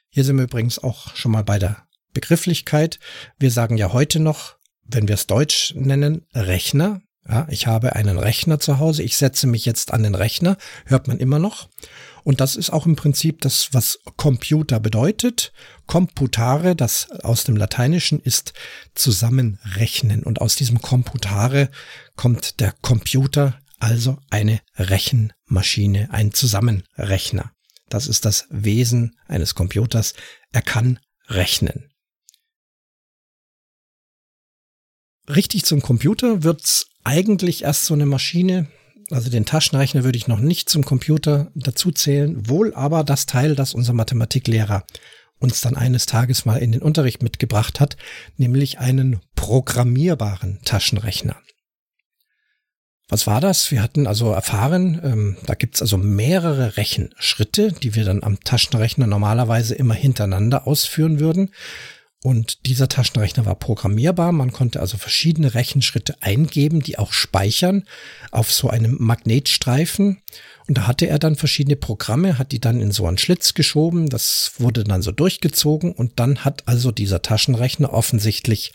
Hier 0.09 0.25
sind 0.25 0.35
wir 0.35 0.43
übrigens 0.43 0.79
auch 0.79 1.15
schon 1.15 1.31
mal 1.31 1.45
bei 1.45 1.57
der 1.57 1.87
Begrifflichkeit. 2.13 2.99
Wir 3.39 3.51
sagen 3.51 3.77
ja 3.77 3.93
heute 3.93 4.19
noch, 4.19 4.55
wenn 4.85 5.07
wir 5.07 5.15
es 5.15 5.27
Deutsch 5.27 5.73
nennen, 5.75 6.25
Rechner. 6.33 7.01
Ja, 7.27 7.47
ich 7.49 7.67
habe 7.67 7.95
einen 7.95 8.17
Rechner 8.19 8.59
zu 8.59 8.79
Hause. 8.79 9.01
Ich 9.01 9.15
setze 9.15 9.47
mich 9.47 9.65
jetzt 9.65 9.93
an 9.93 10.03
den 10.03 10.15
Rechner. 10.15 10.57
Hört 10.85 11.07
man 11.07 11.19
immer 11.19 11.39
noch. 11.39 11.69
Und 12.23 12.41
das 12.41 12.55
ist 12.55 12.69
auch 12.69 12.85
im 12.85 12.95
Prinzip 12.95 13.41
das, 13.41 13.69
was 13.73 13.99
Computer 14.17 14.79
bedeutet. 14.79 15.53
Computare, 15.87 16.75
das 16.75 17.11
aus 17.23 17.43
dem 17.45 17.55
Lateinischen 17.55 18.19
ist 18.19 18.53
zusammenrechnen. 18.93 20.23
Und 20.23 20.41
aus 20.41 20.55
diesem 20.55 20.81
Computare 20.81 21.69
kommt 22.15 22.59
der 22.59 22.73
Computer, 22.81 23.57
also 23.79 24.17
eine 24.29 24.59
Rechenmaschine, 24.75 26.09
ein 26.11 26.33
Zusammenrechner. 26.33 27.51
Das 27.89 28.07
ist 28.07 28.25
das 28.25 28.47
Wesen 28.49 29.15
eines 29.27 29.55
Computers. 29.55 30.13
Er 30.51 30.61
kann 30.61 30.99
rechnen. 31.27 31.92
Richtig 35.29 35.65
zum 35.65 35.81
Computer 35.81 36.43
wird's 36.43 36.87
eigentlich 37.03 37.63
erst 37.63 37.85
so 37.85 37.93
eine 37.93 38.05
Maschine, 38.05 38.67
also 39.11 39.29
den 39.29 39.45
Taschenrechner 39.45 40.03
würde 40.03 40.17
ich 40.17 40.27
noch 40.27 40.39
nicht 40.39 40.69
zum 40.69 40.83
Computer 40.83 41.51
dazu 41.55 41.91
zählen, 41.91 42.49
wohl 42.49 42.73
aber 42.73 43.03
das 43.03 43.25
Teil, 43.25 43.55
das 43.55 43.73
unser 43.73 43.93
Mathematiklehrer 43.93 44.85
uns 45.39 45.61
dann 45.61 45.75
eines 45.75 46.05
Tages 46.05 46.45
mal 46.45 46.57
in 46.57 46.71
den 46.71 46.81
Unterricht 46.81 47.21
mitgebracht 47.21 47.79
hat, 47.79 47.97
nämlich 48.37 48.79
einen 48.79 49.19
programmierbaren 49.35 50.59
Taschenrechner. 50.63 51.35
Was 53.09 53.27
war 53.27 53.41
das? 53.41 53.69
Wir 53.69 53.83
hatten 53.83 54.07
also 54.07 54.31
erfahren, 54.31 55.01
ähm, 55.03 55.37
da 55.45 55.53
gibt's 55.55 55.81
also 55.81 55.97
mehrere 55.97 56.77
Rechenschritte, 56.77 57.73
die 57.73 57.93
wir 57.93 58.05
dann 58.05 58.23
am 58.23 58.39
Taschenrechner 58.39 59.05
normalerweise 59.05 59.75
immer 59.75 59.93
hintereinander 59.93 60.65
ausführen 60.65 61.19
würden. 61.19 61.51
Und 62.23 62.65
dieser 62.65 62.87
Taschenrechner 62.87 63.45
war 63.45 63.55
programmierbar. 63.55 64.31
Man 64.31 64.53
konnte 64.53 64.79
also 64.79 64.97
verschiedene 64.97 65.55
Rechenschritte 65.55 66.15
eingeben, 66.21 66.81
die 66.81 66.97
auch 66.97 67.11
speichern 67.11 67.83
auf 68.31 68.49
so 68.49 68.69
einem 68.69 68.95
Magnetstreifen. 68.97 70.21
Und 70.65 70.77
da 70.77 70.87
hatte 70.87 71.05
er 71.05 71.19
dann 71.19 71.35
verschiedene 71.35 71.75
Programme, 71.75 72.37
hat 72.37 72.53
die 72.53 72.61
dann 72.61 72.79
in 72.79 72.91
so 72.91 73.05
einen 73.05 73.17
Schlitz 73.17 73.55
geschoben. 73.55 74.07
Das 74.07 74.53
wurde 74.57 74.85
dann 74.85 75.01
so 75.01 75.11
durchgezogen. 75.11 75.91
Und 75.91 76.17
dann 76.21 76.45
hat 76.45 76.65
also 76.65 76.91
dieser 76.91 77.21
Taschenrechner 77.21 77.91
offensichtlich 77.91 78.71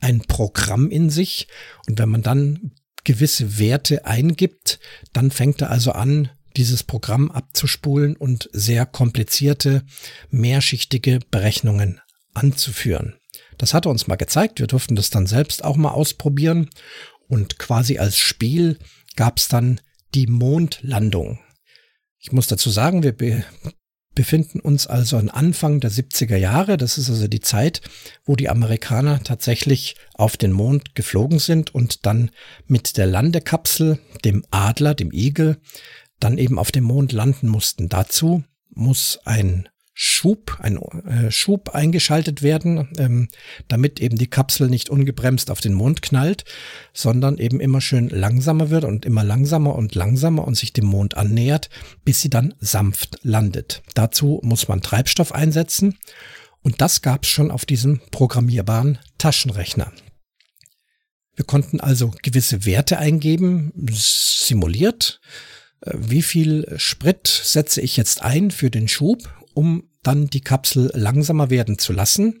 ein 0.00 0.20
Programm 0.20 0.90
in 0.90 1.08
sich. 1.08 1.48
Und 1.88 1.98
wenn 1.98 2.10
man 2.10 2.22
dann 2.22 2.72
gewisse 3.04 3.58
Werte 3.58 4.04
eingibt, 4.04 4.78
dann 5.14 5.30
fängt 5.30 5.62
er 5.62 5.70
also 5.70 5.92
an, 5.92 6.28
dieses 6.58 6.82
Programm 6.82 7.30
abzuspulen 7.30 8.14
und 8.14 8.50
sehr 8.52 8.84
komplizierte, 8.84 9.84
mehrschichtige 10.28 11.20
Berechnungen 11.30 12.02
anzuführen. 12.34 13.16
Das 13.58 13.74
hat 13.74 13.86
er 13.86 13.90
uns 13.90 14.06
mal 14.06 14.16
gezeigt. 14.16 14.60
Wir 14.60 14.66
durften 14.66 14.96
das 14.96 15.10
dann 15.10 15.26
selbst 15.26 15.64
auch 15.64 15.76
mal 15.76 15.90
ausprobieren. 15.90 16.70
Und 17.28 17.58
quasi 17.58 17.98
als 17.98 18.18
Spiel 18.18 18.78
gab 19.16 19.38
es 19.38 19.48
dann 19.48 19.80
die 20.14 20.26
Mondlandung. 20.26 21.38
Ich 22.18 22.32
muss 22.32 22.46
dazu 22.46 22.70
sagen, 22.70 23.02
wir 23.02 23.12
be 23.12 23.44
befinden 24.12 24.58
uns 24.58 24.88
also 24.88 25.16
am 25.16 25.30
Anfang 25.30 25.78
der 25.80 25.90
70er 25.90 26.36
Jahre. 26.36 26.76
Das 26.76 26.98
ist 26.98 27.08
also 27.08 27.28
die 27.28 27.40
Zeit, 27.40 27.80
wo 28.24 28.34
die 28.34 28.48
Amerikaner 28.48 29.22
tatsächlich 29.22 29.94
auf 30.14 30.36
den 30.36 30.52
Mond 30.52 30.94
geflogen 30.96 31.38
sind 31.38 31.74
und 31.74 32.04
dann 32.06 32.30
mit 32.66 32.96
der 32.96 33.06
Landekapsel, 33.06 34.00
dem 34.24 34.44
Adler, 34.50 34.94
dem 34.94 35.12
Igel, 35.12 35.58
dann 36.18 36.38
eben 36.38 36.58
auf 36.58 36.72
dem 36.72 36.84
Mond 36.84 37.12
landen 37.12 37.48
mussten. 37.48 37.88
Dazu 37.88 38.44
muss 38.68 39.20
ein 39.24 39.68
Schub, 40.02 40.56
ein 40.60 40.78
äh, 40.78 41.30
Schub 41.30 41.74
eingeschaltet 41.74 42.40
werden, 42.40 42.88
ähm, 42.96 43.28
damit 43.68 44.00
eben 44.00 44.16
die 44.16 44.30
Kapsel 44.30 44.70
nicht 44.70 44.88
ungebremst 44.88 45.50
auf 45.50 45.60
den 45.60 45.74
Mond 45.74 46.00
knallt, 46.00 46.46
sondern 46.94 47.36
eben 47.36 47.60
immer 47.60 47.82
schön 47.82 48.08
langsamer 48.08 48.70
wird 48.70 48.84
und 48.84 49.04
immer 49.04 49.24
langsamer 49.24 49.74
und 49.74 49.94
langsamer 49.94 50.48
und 50.48 50.56
sich 50.56 50.72
dem 50.72 50.86
Mond 50.86 51.18
annähert, 51.18 51.68
bis 52.02 52.22
sie 52.22 52.30
dann 52.30 52.54
sanft 52.60 53.18
landet. 53.24 53.82
Dazu 53.92 54.40
muss 54.42 54.68
man 54.68 54.80
Treibstoff 54.80 55.32
einsetzen 55.32 55.98
und 56.62 56.80
das 56.80 57.02
gab 57.02 57.24
es 57.24 57.28
schon 57.28 57.50
auf 57.50 57.66
diesem 57.66 58.00
programmierbaren 58.10 58.98
Taschenrechner. 59.18 59.92
Wir 61.36 61.44
konnten 61.44 61.78
also 61.78 62.14
gewisse 62.22 62.64
Werte 62.64 62.98
eingeben, 62.98 63.74
simuliert. 63.92 65.20
Äh, 65.82 65.92
wie 65.94 66.22
viel 66.22 66.72
Sprit 66.78 67.26
setze 67.26 67.82
ich 67.82 67.98
jetzt 67.98 68.22
ein 68.22 68.50
für 68.50 68.70
den 68.70 68.88
Schub, 68.88 69.28
um 69.52 69.89
dann 70.02 70.28
die 70.28 70.40
Kapsel 70.40 70.90
langsamer 70.94 71.50
werden 71.50 71.78
zu 71.78 71.92
lassen. 71.92 72.40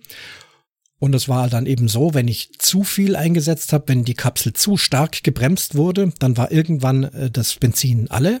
Und 0.98 1.14
es 1.14 1.28
war 1.28 1.48
dann 1.48 1.66
eben 1.66 1.88
so, 1.88 2.12
wenn 2.12 2.28
ich 2.28 2.52
zu 2.58 2.84
viel 2.84 3.16
eingesetzt 3.16 3.72
habe, 3.72 3.88
wenn 3.88 4.04
die 4.04 4.14
Kapsel 4.14 4.52
zu 4.52 4.76
stark 4.76 5.22
gebremst 5.22 5.74
wurde, 5.74 6.12
dann 6.18 6.36
war 6.36 6.52
irgendwann 6.52 7.04
äh, 7.04 7.30
das 7.30 7.54
Benzin 7.54 8.10
alle 8.10 8.40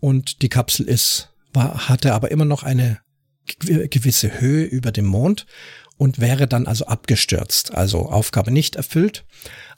und 0.00 0.42
die 0.42 0.48
Kapsel 0.48 0.86
ist, 0.88 1.32
war, 1.52 1.88
hatte 1.88 2.14
aber 2.14 2.30
immer 2.30 2.44
noch 2.44 2.62
eine 2.62 3.00
gewisse 3.58 4.40
Höhe 4.40 4.64
über 4.64 4.90
dem 4.90 5.06
Mond 5.06 5.46
und 5.96 6.20
wäre 6.20 6.46
dann 6.46 6.66
also 6.66 6.86
abgestürzt, 6.86 7.74
also 7.74 8.10
Aufgabe 8.10 8.50
nicht 8.50 8.76
erfüllt. 8.76 9.24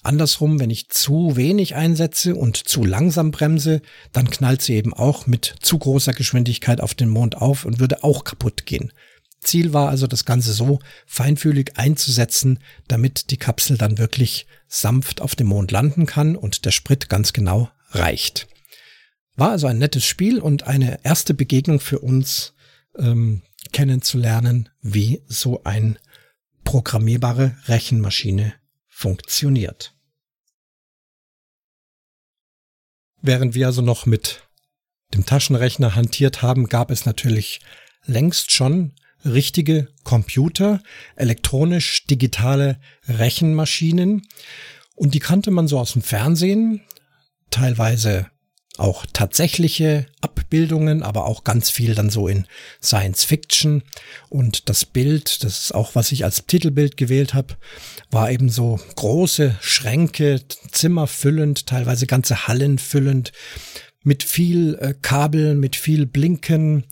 Andersrum, 0.09 0.59
wenn 0.59 0.71
ich 0.71 0.89
zu 0.89 1.37
wenig 1.37 1.75
einsetze 1.75 2.35
und 2.35 2.57
zu 2.57 2.83
langsam 2.83 3.31
bremse, 3.31 3.83
dann 4.13 4.31
knallt 4.31 4.63
sie 4.63 4.75
eben 4.75 4.95
auch 4.95 5.27
mit 5.27 5.55
zu 5.61 5.79
großer 5.79 6.15
Geschwindigkeit 6.15 6.81
auf 6.81 6.95
den 6.95 7.11
Mond 7.11 7.37
auf 7.37 7.67
und 7.67 7.79
würde 7.79 8.03
auch 8.03 8.25
kaputt 8.25 8.65
gehen. 8.65 8.91
Ziel 9.41 9.75
war 9.75 9.91
also, 9.91 10.07
das 10.07 10.25
Ganze 10.25 10.53
so 10.55 10.79
feinfühlig 11.07 11.77
einzusetzen, 11.77 12.59
damit 12.89 13.31
die 13.31 13.37
Kapsel 13.37 13.77
dann 13.77 13.99
wirklich 13.99 14.47
sanft 14.67 15.21
auf 15.21 15.37
dem 15.37 15.49
Mond 15.49 15.71
landen 15.73 16.07
kann 16.07 16.37
und 16.37 16.65
der 16.65 16.71
Sprit 16.71 17.11
ganz 17.11 17.35
genau 17.35 17.69
reicht. 17.91 18.49
War 19.37 19.51
also 19.51 19.67
ein 19.67 19.79
nettes 19.79 20.07
Spiel 20.07 20.39
und 20.41 20.67
eine 20.67 21.05
erste 21.05 21.35
Begegnung 21.35 21.81
für 21.81 21.99
uns 21.99 22.55
ähm, 22.99 23.43
kennenzulernen, 23.73 24.71
wie 24.81 25.23
so 25.29 25.63
ein 25.65 25.99
programmierbare 26.65 27.57
Rechenmaschine 27.67 28.55
funktioniert. 28.89 29.95
Während 33.23 33.55
wir 33.55 33.67
also 33.67 33.83
noch 33.83 34.07
mit 34.07 34.43
dem 35.15 35.27
Taschenrechner 35.27 35.95
hantiert 35.95 36.43
haben, 36.43 36.69
gab 36.69 36.91
es 36.91 37.07
natürlich 37.07 37.61
längst 38.05 38.53
schon 38.53 38.93
richtige 39.25 39.89
Computer, 40.05 40.81
elektronisch 41.17 42.07
digitale 42.07 42.81
Rechenmaschinen. 43.09 44.27
Und 44.95 45.15
die 45.15 45.21
kannte 45.21 45.51
man 45.51 45.69
so 45.69 45.79
aus 45.79 45.93
dem 45.93 46.03
Fernsehen, 46.03 46.83
teilweise 47.51 48.31
auch 48.79 49.07
tatsächliche 49.13 50.07
Abbildungen, 50.21 51.03
aber 51.03 51.27
auch 51.27 51.45
ganz 51.45 51.71
viel 51.71 51.95
dann 51.95 52.11
so 52.11 52.29
in 52.29 52.47
Science 52.83 53.25
Fiction. 53.25 53.83
Und 54.29 54.69
das 54.69 54.85
Bild, 54.85 55.45
das 55.45 55.65
ist 55.65 55.75
auch, 55.75 55.95
was 55.95 56.13
ich 56.13 56.25
als 56.25 56.47
Titelbild 56.47 56.97
gewählt 56.97 57.35
habe, 57.35 57.57
war 58.11 58.31
eben 58.31 58.49
so 58.49 58.81
große 58.97 59.57
Schränke, 59.61 60.41
Zimmer 60.71 61.07
füllend, 61.07 61.67
teilweise 61.67 62.07
ganze 62.07 62.47
Hallen 62.47 62.79
füllend, 62.79 63.33
mit 64.05 64.23
viel 64.23 64.77
äh, 64.81 64.95
Kabeln, 65.01 65.61
mit 65.61 65.77
viel 65.77 66.07
Blinken, 66.07 66.85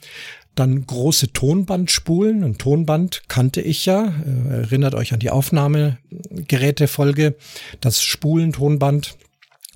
dann 0.57 0.87
große 0.87 1.33
Tonbandspulen. 1.33 2.43
Ein 2.43 2.59
Tonband 2.59 3.23
kannte 3.29 3.61
ich 3.61 3.87
ja. 3.87 4.13
Äh, 4.27 4.63
erinnert 4.63 4.95
euch 4.95 5.13
an 5.13 5.21
die 5.21 5.31
Aufnahmegerätefolge. 5.31 7.37
Das 7.81 8.03
Spulentonband 8.03 9.17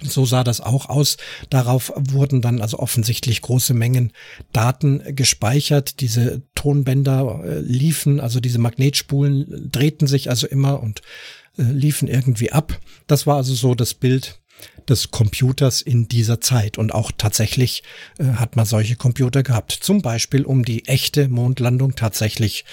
so 0.02 0.24
sah 0.24 0.44
das 0.44 0.60
auch 0.60 0.88
aus. 0.88 1.16
Darauf 1.50 1.92
wurden 1.96 2.40
dann 2.40 2.60
also 2.60 2.78
offensichtlich 2.78 3.42
große 3.42 3.74
Mengen 3.74 4.12
Daten 4.52 5.02
gespeichert. 5.14 6.00
Diese 6.00 6.42
Tonbänder 6.54 7.42
äh, 7.44 7.60
liefen, 7.60 8.20
also 8.20 8.40
diese 8.40 8.58
Magnetspulen 8.58 9.70
drehten 9.70 10.06
sich 10.06 10.30
also 10.30 10.46
immer 10.46 10.82
und 10.82 11.02
äh, 11.58 11.62
liefen 11.62 12.08
irgendwie 12.08 12.52
ab. 12.52 12.78
Das 13.06 13.26
war 13.26 13.36
also 13.36 13.54
so 13.54 13.74
das 13.74 13.94
Bild 13.94 14.40
des 14.88 15.10
Computers 15.10 15.82
in 15.82 16.08
dieser 16.08 16.40
Zeit. 16.40 16.78
Und 16.78 16.92
auch 16.92 17.12
tatsächlich 17.16 17.82
äh, 18.18 18.24
hat 18.24 18.56
man 18.56 18.66
solche 18.66 18.96
Computer 18.96 19.42
gehabt. 19.42 19.72
Zum 19.72 20.02
Beispiel, 20.02 20.44
um 20.44 20.64
die 20.64 20.86
echte 20.86 21.28
Mondlandung 21.28 21.94
tatsächlich 21.94 22.64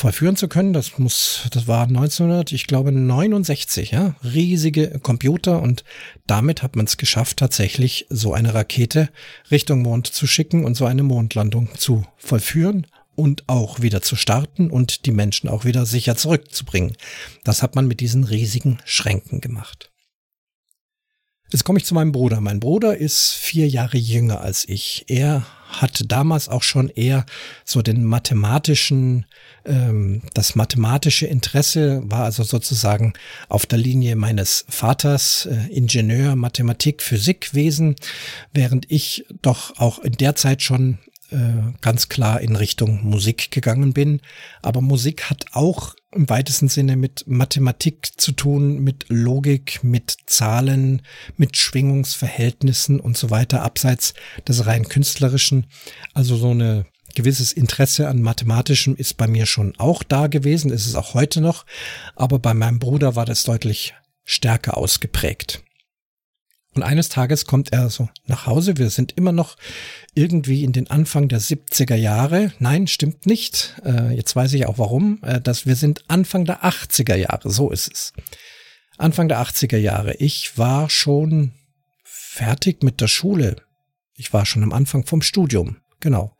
vollführen 0.00 0.36
zu 0.36 0.48
können. 0.48 0.72
Das 0.72 0.98
muss, 0.98 1.42
das 1.50 1.68
war 1.68 1.82
1900, 1.82 2.52
ich 2.52 2.66
glaube 2.66 2.90
69, 2.90 3.90
ja, 3.90 4.14
riesige 4.24 4.98
Computer 4.98 5.60
und 5.60 5.84
damit 6.26 6.62
hat 6.62 6.74
man 6.74 6.86
es 6.86 6.96
geschafft, 6.96 7.36
tatsächlich 7.36 8.06
so 8.08 8.32
eine 8.32 8.54
Rakete 8.54 9.10
Richtung 9.50 9.82
Mond 9.82 10.06
zu 10.06 10.26
schicken 10.26 10.64
und 10.64 10.74
so 10.74 10.86
eine 10.86 11.02
Mondlandung 11.02 11.68
zu 11.76 12.04
vollführen 12.16 12.86
und 13.14 13.44
auch 13.46 13.82
wieder 13.82 14.00
zu 14.00 14.16
starten 14.16 14.70
und 14.70 15.04
die 15.04 15.12
Menschen 15.12 15.50
auch 15.50 15.66
wieder 15.66 15.84
sicher 15.84 16.16
zurückzubringen. 16.16 16.96
Das 17.44 17.62
hat 17.62 17.74
man 17.74 17.86
mit 17.86 18.00
diesen 18.00 18.24
riesigen 18.24 18.78
Schränken 18.86 19.42
gemacht. 19.42 19.90
Jetzt 21.52 21.64
komme 21.64 21.80
ich 21.80 21.84
zu 21.84 21.94
meinem 21.94 22.12
Bruder. 22.12 22.40
Mein 22.40 22.60
Bruder 22.60 22.96
ist 22.96 23.32
vier 23.32 23.66
Jahre 23.66 23.98
jünger 23.98 24.40
als 24.40 24.68
ich. 24.68 25.04
Er 25.08 25.44
hat 25.68 26.04
damals 26.06 26.48
auch 26.48 26.62
schon 26.62 26.88
eher 26.88 27.26
so 27.64 27.82
den 27.82 28.04
mathematischen, 28.04 29.26
ähm, 29.64 30.22
das 30.32 30.54
mathematische 30.54 31.26
Interesse 31.26 32.02
war 32.04 32.24
also 32.24 32.44
sozusagen 32.44 33.14
auf 33.48 33.66
der 33.66 33.78
Linie 33.78 34.14
meines 34.14 34.64
Vaters, 34.68 35.46
äh, 35.46 35.72
Ingenieur, 35.72 36.36
Mathematik, 36.36 37.02
Physikwesen, 37.02 37.96
während 38.52 38.90
ich 38.90 39.24
doch 39.42 39.76
auch 39.78 39.98
in 39.98 40.12
der 40.12 40.36
Zeit 40.36 40.62
schon 40.62 40.98
ganz 41.80 42.08
klar 42.08 42.40
in 42.40 42.56
Richtung 42.56 43.04
Musik 43.04 43.50
gegangen 43.50 43.92
bin. 43.92 44.20
Aber 44.62 44.80
Musik 44.80 45.30
hat 45.30 45.46
auch 45.52 45.94
im 46.12 46.28
weitesten 46.28 46.68
Sinne 46.68 46.96
mit 46.96 47.24
Mathematik 47.26 48.10
zu 48.16 48.32
tun, 48.32 48.80
mit 48.80 49.06
Logik, 49.08 49.84
mit 49.84 50.16
Zahlen, 50.26 51.02
mit 51.36 51.56
Schwingungsverhältnissen 51.56 52.98
und 52.98 53.16
so 53.16 53.30
weiter, 53.30 53.62
abseits 53.62 54.14
des 54.48 54.66
rein 54.66 54.88
künstlerischen. 54.88 55.66
Also 56.12 56.36
so 56.36 56.50
eine 56.50 56.86
gewisses 57.14 57.52
Interesse 57.52 58.08
an 58.08 58.22
Mathematischem 58.22 58.96
ist 58.96 59.16
bei 59.16 59.26
mir 59.26 59.46
schon 59.46 59.74
auch 59.78 60.02
da 60.02 60.26
gewesen, 60.26 60.70
ist 60.70 60.86
es 60.86 60.94
auch 60.94 61.14
heute 61.14 61.40
noch, 61.40 61.66
aber 62.16 62.38
bei 62.38 62.54
meinem 62.54 62.78
Bruder 62.78 63.16
war 63.16 63.26
das 63.26 63.44
deutlich 63.44 63.94
stärker 64.24 64.76
ausgeprägt. 64.76 65.62
Und 66.74 66.84
eines 66.84 67.08
Tages 67.08 67.46
kommt 67.46 67.72
er 67.72 67.90
so 67.90 68.08
nach 68.26 68.46
Hause. 68.46 68.76
Wir 68.76 68.90
sind 68.90 69.12
immer 69.16 69.32
noch 69.32 69.56
irgendwie 70.14 70.62
in 70.62 70.72
den 70.72 70.88
Anfang 70.88 71.28
der 71.28 71.40
70er 71.40 71.96
Jahre. 71.96 72.52
Nein, 72.60 72.86
stimmt 72.86 73.26
nicht. 73.26 73.74
Äh, 73.84 74.14
jetzt 74.14 74.36
weiß 74.36 74.52
ich 74.52 74.66
auch 74.66 74.78
warum. 74.78 75.18
Äh, 75.22 75.40
dass 75.40 75.66
wir 75.66 75.74
sind 75.74 76.08
Anfang 76.08 76.44
der 76.44 76.64
80er 76.64 77.16
Jahre. 77.16 77.50
So 77.50 77.70
ist 77.70 77.92
es. 77.92 78.12
Anfang 78.98 79.28
der 79.28 79.40
80er 79.42 79.78
Jahre. 79.78 80.14
Ich 80.14 80.58
war 80.58 80.88
schon 80.90 81.52
fertig 82.04 82.84
mit 82.84 83.00
der 83.00 83.08
Schule. 83.08 83.56
Ich 84.14 84.32
war 84.32 84.46
schon 84.46 84.62
am 84.62 84.72
Anfang 84.72 85.04
vom 85.04 85.22
Studium. 85.22 85.78
Genau. 85.98 86.36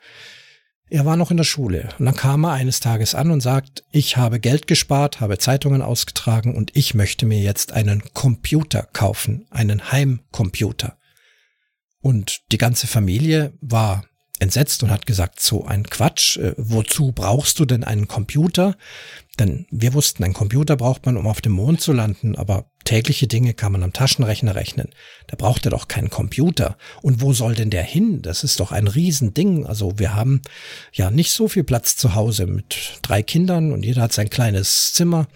Er 0.92 1.06
war 1.06 1.16
noch 1.16 1.30
in 1.30 1.36
der 1.36 1.44
Schule 1.44 1.88
und 2.00 2.06
dann 2.06 2.16
kam 2.16 2.44
er 2.44 2.50
eines 2.50 2.80
Tages 2.80 3.14
an 3.14 3.30
und 3.30 3.40
sagt, 3.40 3.84
ich 3.92 4.16
habe 4.16 4.40
Geld 4.40 4.66
gespart, 4.66 5.20
habe 5.20 5.38
Zeitungen 5.38 5.82
ausgetragen 5.82 6.56
und 6.56 6.76
ich 6.76 6.94
möchte 6.94 7.26
mir 7.26 7.38
jetzt 7.38 7.70
einen 7.70 8.02
Computer 8.12 8.88
kaufen, 8.92 9.46
einen 9.50 9.92
Heimcomputer. 9.92 10.98
Und 12.00 12.40
die 12.50 12.58
ganze 12.58 12.88
Familie 12.88 13.52
war 13.60 14.04
entsetzt 14.40 14.82
und 14.82 14.90
hat 14.90 15.06
gesagt, 15.06 15.40
so 15.40 15.64
ein 15.64 15.84
Quatsch, 15.84 16.38
äh, 16.38 16.54
wozu 16.56 17.12
brauchst 17.12 17.60
du 17.60 17.66
denn 17.66 17.84
einen 17.84 18.08
Computer? 18.08 18.76
Denn 19.38 19.66
wir 19.70 19.94
wussten, 19.94 20.24
ein 20.24 20.32
Computer 20.32 20.76
braucht 20.76 21.06
man, 21.06 21.16
um 21.16 21.26
auf 21.26 21.40
dem 21.40 21.52
Mond 21.52 21.80
zu 21.80 21.92
landen, 21.92 22.34
aber 22.34 22.70
tägliche 22.90 23.28
Dinge 23.28 23.54
kann 23.54 23.70
man 23.70 23.84
am 23.84 23.92
Taschenrechner 23.92 24.56
rechnen. 24.56 24.88
Da 25.28 25.36
braucht 25.36 25.64
er 25.64 25.70
doch 25.70 25.86
keinen 25.86 26.10
Computer. 26.10 26.76
Und 27.02 27.20
wo 27.20 27.32
soll 27.32 27.54
denn 27.54 27.70
der 27.70 27.84
hin? 27.84 28.20
Das 28.20 28.42
ist 28.42 28.58
doch 28.58 28.72
ein 28.72 28.88
Riesending. 28.88 29.64
Also 29.64 30.00
wir 30.00 30.12
haben 30.12 30.42
ja 30.92 31.12
nicht 31.12 31.30
so 31.30 31.46
viel 31.46 31.62
Platz 31.62 31.94
zu 31.94 32.16
Hause 32.16 32.46
mit 32.46 32.98
drei 33.02 33.22
Kindern 33.22 33.70
und 33.70 33.84
jeder 33.84 34.02
hat 34.02 34.12
sein 34.12 34.28
kleines 34.28 34.92
Zimmer. 34.92 35.28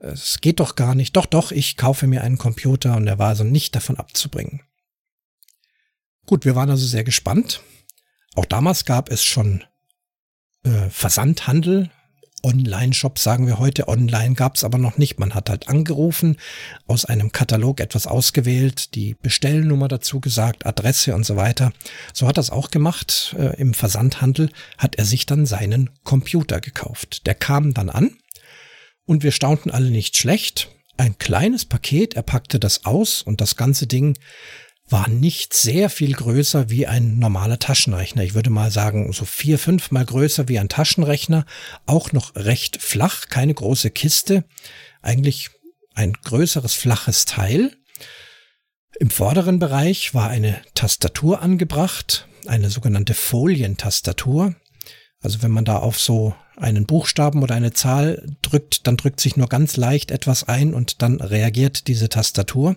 Es 0.00 0.42
geht 0.42 0.60
doch 0.60 0.76
gar 0.76 0.94
nicht. 0.94 1.16
Doch, 1.16 1.24
doch, 1.24 1.50
ich 1.50 1.78
kaufe 1.78 2.06
mir 2.06 2.22
einen 2.22 2.36
Computer 2.36 2.94
und 2.94 3.06
er 3.06 3.18
war 3.18 3.28
also 3.28 3.42
nicht 3.42 3.74
davon 3.74 3.96
abzubringen. 3.96 4.60
Gut, 6.26 6.44
wir 6.44 6.54
waren 6.54 6.68
also 6.68 6.86
sehr 6.86 7.04
gespannt. 7.04 7.62
Auch 8.34 8.44
damals 8.44 8.84
gab 8.84 9.10
es 9.10 9.24
schon 9.24 9.64
äh, 10.62 10.90
Versandhandel, 10.90 11.90
Online-Shop 12.42 13.18
sagen 13.18 13.46
wir 13.46 13.58
heute. 13.58 13.88
Online 13.88 14.34
gab 14.34 14.56
es 14.56 14.64
aber 14.64 14.78
noch 14.78 14.98
nicht. 14.98 15.18
Man 15.18 15.34
hat 15.34 15.50
halt 15.50 15.68
angerufen, 15.68 16.36
aus 16.86 17.04
einem 17.04 17.32
Katalog 17.32 17.80
etwas 17.80 18.06
ausgewählt, 18.06 18.94
die 18.94 19.16
Bestellnummer 19.20 19.88
dazu 19.88 20.20
gesagt, 20.20 20.66
Adresse 20.66 21.14
und 21.14 21.24
so 21.24 21.36
weiter. 21.36 21.72
So 22.12 22.26
hat 22.26 22.38
er 22.38 22.42
es 22.42 22.50
auch 22.50 22.70
gemacht. 22.70 23.34
Äh, 23.38 23.60
Im 23.60 23.74
Versandhandel 23.74 24.50
hat 24.76 24.96
er 24.96 25.04
sich 25.04 25.26
dann 25.26 25.46
seinen 25.46 25.90
Computer 26.04 26.60
gekauft. 26.60 27.26
Der 27.26 27.34
kam 27.34 27.74
dann 27.74 27.90
an 27.90 28.16
und 29.04 29.22
wir 29.22 29.32
staunten 29.32 29.70
alle 29.70 29.90
nicht 29.90 30.16
schlecht. 30.16 30.68
Ein 30.96 31.16
kleines 31.18 31.64
Paket, 31.64 32.14
er 32.14 32.22
packte 32.22 32.58
das 32.58 32.84
aus 32.84 33.22
und 33.22 33.40
das 33.40 33.54
ganze 33.56 33.86
Ding 33.86 34.18
war 34.90 35.08
nicht 35.08 35.54
sehr 35.54 35.90
viel 35.90 36.14
größer 36.14 36.70
wie 36.70 36.86
ein 36.86 37.18
normaler 37.18 37.58
Taschenrechner. 37.58 38.22
Ich 38.22 38.34
würde 38.34 38.50
mal 38.50 38.70
sagen, 38.70 39.12
so 39.12 39.24
vier, 39.24 39.58
fünf 39.58 39.90
mal 39.90 40.04
größer 40.04 40.48
wie 40.48 40.58
ein 40.58 40.68
Taschenrechner. 40.68 41.44
Auch 41.86 42.12
noch 42.12 42.34
recht 42.34 42.80
flach, 42.80 43.28
keine 43.28 43.54
große 43.54 43.90
Kiste. 43.90 44.44
Eigentlich 45.02 45.50
ein 45.94 46.12
größeres, 46.12 46.74
flaches 46.74 47.24
Teil. 47.24 47.76
Im 48.98 49.10
vorderen 49.10 49.58
Bereich 49.58 50.14
war 50.14 50.28
eine 50.28 50.60
Tastatur 50.74 51.42
angebracht, 51.42 52.26
eine 52.46 52.70
sogenannte 52.70 53.14
Folientastatur. 53.14 54.54
Also 55.20 55.42
wenn 55.42 55.50
man 55.50 55.64
da 55.64 55.78
auf 55.78 55.98
so 55.98 56.34
einen 56.56 56.86
Buchstaben 56.86 57.42
oder 57.42 57.54
eine 57.54 57.72
Zahl 57.72 58.24
drückt, 58.42 58.86
dann 58.86 58.96
drückt 58.96 59.20
sich 59.20 59.36
nur 59.36 59.48
ganz 59.48 59.76
leicht 59.76 60.10
etwas 60.10 60.44
ein 60.44 60.74
und 60.74 61.02
dann 61.02 61.20
reagiert 61.20 61.88
diese 61.88 62.08
Tastatur. 62.08 62.76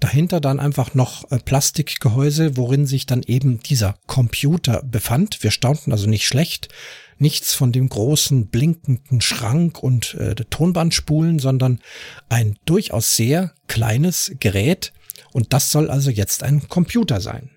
Dahinter 0.00 0.40
dann 0.40 0.60
einfach 0.60 0.94
noch 0.94 1.30
äh, 1.30 1.38
Plastikgehäuse, 1.38 2.56
worin 2.56 2.86
sich 2.86 3.06
dann 3.06 3.22
eben 3.22 3.60
dieser 3.60 3.96
Computer 4.06 4.82
befand. 4.82 5.42
Wir 5.42 5.50
staunten 5.50 5.92
also 5.92 6.08
nicht 6.08 6.26
schlecht. 6.26 6.68
Nichts 7.18 7.54
von 7.54 7.72
dem 7.72 7.88
großen 7.88 8.48
blinkenden 8.48 9.22
Schrank 9.22 9.82
und 9.82 10.14
äh, 10.14 10.34
Tonbandspulen, 10.34 11.38
sondern 11.38 11.80
ein 12.28 12.58
durchaus 12.66 13.16
sehr 13.16 13.54
kleines 13.68 14.32
Gerät. 14.38 14.92
Und 15.32 15.54
das 15.54 15.70
soll 15.70 15.90
also 15.90 16.10
jetzt 16.10 16.42
ein 16.42 16.68
Computer 16.68 17.22
sein. 17.22 17.50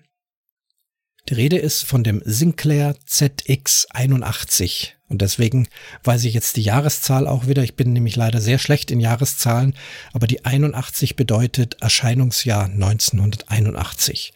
Die 1.28 1.34
Rede 1.34 1.58
ist 1.58 1.84
von 1.84 2.02
dem 2.02 2.22
Sinclair 2.24 2.96
ZX81. 3.06 4.92
Und 5.08 5.22
deswegen 5.22 5.68
weiß 6.04 6.24
ich 6.24 6.34
jetzt 6.34 6.56
die 6.56 6.62
Jahreszahl 6.62 7.26
auch 7.26 7.46
wieder. 7.46 7.62
Ich 7.62 7.76
bin 7.76 7.92
nämlich 7.92 8.16
leider 8.16 8.40
sehr 8.40 8.58
schlecht 8.58 8.90
in 8.90 9.00
Jahreszahlen, 9.00 9.74
aber 10.12 10.26
die 10.26 10.44
81 10.44 11.16
bedeutet 11.16 11.76
Erscheinungsjahr 11.80 12.64
1981. 12.66 14.32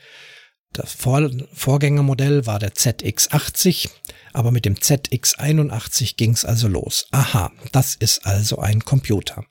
Das 0.73 0.92
Vor 0.92 1.31
Vorgängermodell 1.53 2.47
war 2.47 2.59
der 2.59 2.75
ZX80, 2.75 3.88
aber 4.33 4.51
mit 4.51 4.64
dem 4.64 4.75
ZX81 4.75 6.16
ging 6.16 6.33
es 6.33 6.44
also 6.44 6.66
los. 6.66 7.07
Aha, 7.12 7.53
das 7.70 7.94
ist 7.94 8.27
also 8.27 8.59
ein 8.59 8.85
Computer. 8.85 9.44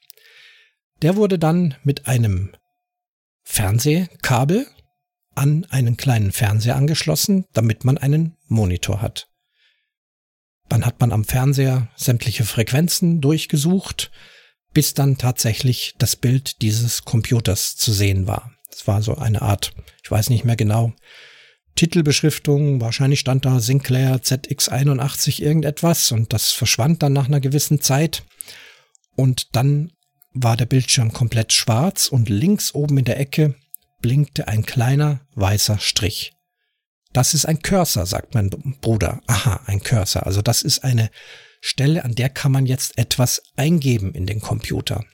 Der 1.02 1.15
wurde 1.15 1.39
dann 1.39 1.76
mit 1.84 2.08
einem 2.08 2.52
Fernsehkabel 3.43 4.67
an 5.36 5.65
einen 5.69 5.98
kleinen 5.98 6.32
Fernseher 6.32 6.76
angeschlossen, 6.76 7.46
damit 7.54 7.86
man 7.86 7.98
einen 7.98 8.36
Monitor 8.48 9.02
hat. 9.02 9.28
Dann 10.69 10.86
hat 10.86 11.00
man 11.00 11.12
am 11.12 11.26
Fernseher 11.26 11.89
sämtliche 11.96 12.46
Frequenzen 12.46 13.22
durchgesucht, 13.22 14.12
bis 14.74 14.93
dann 14.93 15.17
tatsächlich 15.17 15.93
das 15.98 16.15
Bild 16.15 16.62
dieses 16.62 17.04
Computers 17.04 17.76
zu 17.76 17.91
sehen 17.91 18.28
war. 18.28 18.52
Es 18.72 18.88
war 18.88 19.02
so 19.02 19.15
eine 19.15 19.41
Art, 19.41 19.74
ich 20.04 20.10
weiß 20.10 20.30
nicht 20.30 20.46
mehr 20.46 20.56
genau, 20.56 20.93
Titelbeschriftung, 21.76 22.82
wahrscheinlich 22.82 23.19
stand 23.19 23.46
da 23.46 23.60
Sinclair 23.60 24.17
ZX81 24.17 25.41
irgendetwas 25.41 26.12
und 26.12 26.34
das 26.34 26.52
verschwand 26.52 27.02
dann 27.02 27.13
nach 27.13 27.28
einer 27.28 27.39
gewissen 27.39 27.82
Zeit. 27.82 28.24
Und 29.15 29.56
dann 29.56 29.91
war 30.34 30.58
der 30.58 30.65
Bildschirm 30.65 31.13
komplett 31.13 31.54
schwarz 31.54 32.08
und 32.08 32.30
links 32.30 32.74
oben 32.74 32.98
in 33.00 33.06
der 33.06 33.19
Ecke 33.19 33.56
blinkte 34.04 34.48
ein 34.48 34.66
kleiner 34.66 35.22
weißer 35.34 35.80
Strich. 35.80 36.34
Das 37.13 37.34
ist 37.34 37.46
ein 37.46 37.62
Cursor, 37.62 38.06
sagt 38.06 38.36
mein 38.36 38.50
Bruder. 38.50 39.22
Aha, 39.28 39.62
ein 39.66 39.82
Cursor. 39.82 40.28
Also 40.28 40.44
das 40.44 40.62
ist 40.62 40.84
eine 40.84 41.10
Stelle, 41.62 42.04
an 42.04 42.13
der 42.13 42.30
kann 42.30 42.52
man 42.52 42.66
jetzt 42.66 42.98
etwas 42.98 43.42
eingeben 43.56 44.13
in 44.13 44.28
den 44.28 44.42
Computer. 44.42 45.06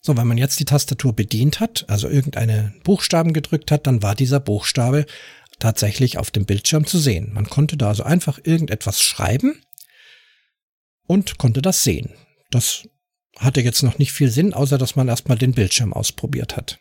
So, 0.00 0.16
wenn 0.16 0.26
man 0.26 0.38
jetzt 0.38 0.60
die 0.60 0.66
Tastatur 0.66 1.14
bedient 1.14 1.60
hat, 1.60 1.86
also 1.88 2.08
irgendeine 2.08 2.74
Buchstaben 2.84 3.32
gedrückt 3.32 3.70
hat, 3.70 3.86
dann 3.86 4.02
war 4.02 4.14
dieser 4.14 4.38
Buchstabe 4.38 5.06
tatsächlich 5.58 6.18
auf 6.18 6.30
dem 6.30 6.44
Bildschirm 6.44 6.86
zu 6.86 6.98
sehen. 6.98 7.32
Man 7.32 7.48
konnte 7.48 7.78
da 7.78 7.88
also 7.88 8.02
einfach 8.02 8.38
irgendetwas 8.44 9.00
schreiben 9.00 9.62
und 11.06 11.38
konnte 11.38 11.62
das 11.62 11.82
sehen. 11.82 12.12
Das 12.50 12.86
hatte 13.38 13.62
jetzt 13.62 13.82
noch 13.82 13.98
nicht 13.98 14.12
viel 14.12 14.30
Sinn, 14.30 14.52
außer 14.52 14.76
dass 14.76 14.94
man 14.94 15.08
erstmal 15.08 15.38
den 15.38 15.52
Bildschirm 15.52 15.94
ausprobiert 15.94 16.56
hat. 16.56 16.78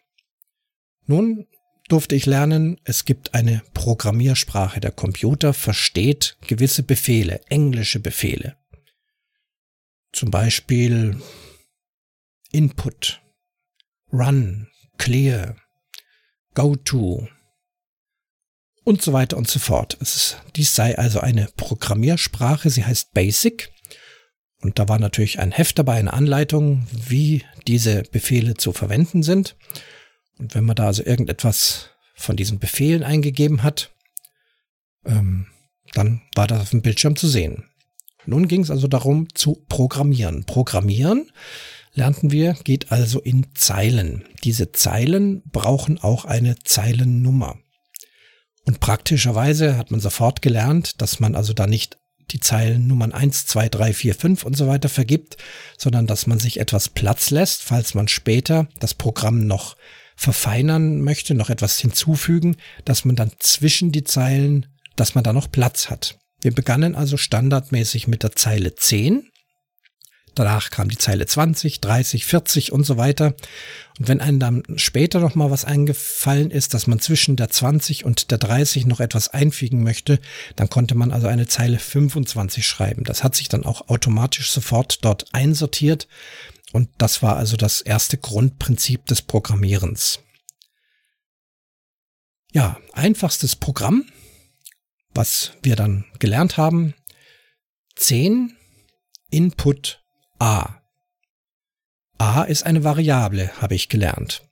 Nun 1.07 1.47
durfte 1.87 2.15
ich 2.15 2.25
lernen, 2.25 2.79
es 2.83 3.05
gibt 3.05 3.33
eine 3.33 3.63
Programmiersprache. 3.73 4.81
Der 4.81 4.91
Computer 4.91 5.53
versteht 5.53 6.37
gewisse 6.41 6.83
Befehle, 6.83 7.41
englische 7.49 7.99
Befehle. 7.99 8.57
Zum 10.11 10.29
Beispiel 10.29 11.21
Input, 12.51 13.21
Run, 14.11 14.67
Clear, 14.97 15.55
Go 16.53 16.75
to 16.75 17.27
und 18.83 19.01
so 19.01 19.13
weiter 19.13 19.37
und 19.37 19.49
so 19.49 19.59
fort. 19.59 19.93
Ist, 19.95 20.41
dies 20.55 20.75
sei 20.75 20.97
also 20.97 21.19
eine 21.19 21.49
Programmiersprache, 21.55 22.69
sie 22.69 22.85
heißt 22.85 23.13
Basic. 23.13 23.71
Und 24.61 24.79
da 24.79 24.89
war 24.89 24.97
natürlich 24.97 25.39
ein 25.39 25.51
Heft 25.51 25.77
dabei, 25.77 25.99
eine 25.99 26.13
Anleitung, 26.13 26.87
wie 26.91 27.43
diese 27.67 28.03
Befehle 28.03 28.55
zu 28.55 28.73
verwenden 28.73 29.23
sind. 29.23 29.55
Und 30.37 30.55
wenn 30.55 30.65
man 30.65 30.75
da 30.75 30.87
also 30.87 31.03
irgendetwas 31.03 31.89
von 32.15 32.35
diesen 32.35 32.59
Befehlen 32.59 33.03
eingegeben 33.03 33.63
hat, 33.63 33.91
ähm, 35.05 35.47
dann 35.93 36.21
war 36.35 36.47
das 36.47 36.61
auf 36.61 36.69
dem 36.71 36.81
Bildschirm 36.81 37.15
zu 37.15 37.27
sehen. 37.27 37.65
Nun 38.25 38.47
ging 38.47 38.61
es 38.61 38.71
also 38.71 38.87
darum 38.87 39.33
zu 39.33 39.63
programmieren. 39.69 40.43
Programmieren, 40.43 41.31
lernten 41.93 42.31
wir, 42.31 42.53
geht 42.63 42.91
also 42.91 43.21
in 43.21 43.47
Zeilen. 43.55 44.25
Diese 44.43 44.71
Zeilen 44.73 45.41
brauchen 45.45 45.97
auch 45.99 46.25
eine 46.25 46.59
Zeilennummer. 46.59 47.57
Und 48.65 48.81
praktischerweise 48.81 49.77
hat 49.77 49.91
man 49.91 50.01
sofort 50.01 50.41
gelernt, 50.41 51.01
dass 51.01 51.21
man 51.21 51.35
also 51.35 51.53
da 51.53 51.67
nicht 51.67 51.97
die 52.31 52.41
Zeilennummern 52.41 53.13
1, 53.13 53.45
2, 53.45 53.69
3, 53.69 53.93
4, 53.93 54.15
5 54.15 54.43
und 54.43 54.57
so 54.57 54.67
weiter 54.67 54.89
vergibt, 54.89 55.37
sondern 55.77 56.07
dass 56.07 56.27
man 56.27 56.39
sich 56.39 56.59
etwas 56.59 56.89
Platz 56.89 57.29
lässt, 57.29 57.63
falls 57.63 57.93
man 57.93 58.09
später 58.09 58.67
das 58.79 58.93
Programm 58.93 59.47
noch 59.47 59.77
verfeinern 60.17 61.01
möchte, 61.01 61.35
noch 61.35 61.49
etwas 61.49 61.79
hinzufügen, 61.79 62.57
dass 62.83 63.05
man 63.05 63.15
dann 63.15 63.31
zwischen 63.39 63.93
die 63.93 64.03
Zeilen, 64.03 64.65
dass 64.97 65.15
man 65.15 65.23
da 65.23 65.31
noch 65.31 65.49
Platz 65.49 65.89
hat. 65.89 66.17
Wir 66.41 66.53
begannen 66.53 66.95
also 66.95 67.15
standardmäßig 67.15 68.07
mit 68.07 68.23
der 68.23 68.33
Zeile 68.33 68.75
10 68.75 69.29
Danach 70.37 70.69
kam 70.69 70.87
die 70.87 70.99
Zeile 70.99 71.25
20, 71.25 71.81
30, 71.81 72.25
40 72.25 72.71
und 72.71 72.83
so 72.83 72.95
weiter. 72.97 73.33
Und 73.97 74.07
wenn 74.07 74.21
einem 74.21 74.39
dann 74.39 74.63
später 74.75 75.19
noch 75.19 75.33
mal 75.33 75.49
was 75.49 75.65
eingefallen 75.65 76.51
ist, 76.51 76.75
dass 76.75 76.85
man 76.85 76.99
zwischen 76.99 77.37
der 77.37 77.49
20 77.49 78.05
und 78.05 78.29
der 78.29 78.37
30 78.37 78.85
noch 78.85 78.99
etwas 78.99 79.29
einfügen 79.29 79.81
möchte, 79.81 80.19
dann 80.55 80.69
konnte 80.69 80.93
man 80.93 81.11
also 81.11 81.25
eine 81.25 81.47
Zeile 81.47 81.79
25 81.79 82.67
schreiben. 82.67 83.03
Das 83.03 83.23
hat 83.23 83.35
sich 83.35 83.49
dann 83.49 83.65
auch 83.65 83.89
automatisch 83.89 84.51
sofort 84.51 85.03
dort 85.03 85.25
einsortiert. 85.33 86.07
Und 86.77 86.91
das 86.99 87.23
war 87.23 87.37
also 87.37 87.57
das 87.57 87.81
erste 87.81 88.19
Grundprinzip 88.19 89.07
des 89.07 89.23
Programmierens. 89.23 90.19
Ja, 92.53 92.79
einfachstes 92.93 93.55
Programm, 93.55 94.05
was 95.09 95.53
wir 95.63 95.75
dann 95.75 96.05
gelernt 96.19 96.57
haben. 96.57 96.93
10 97.95 98.55
Input 99.31 100.03
a. 100.37 100.75
a 102.19 102.43
ist 102.43 102.61
eine 102.61 102.83
Variable, 102.83 103.59
habe 103.59 103.73
ich 103.73 103.89
gelernt. 103.89 104.47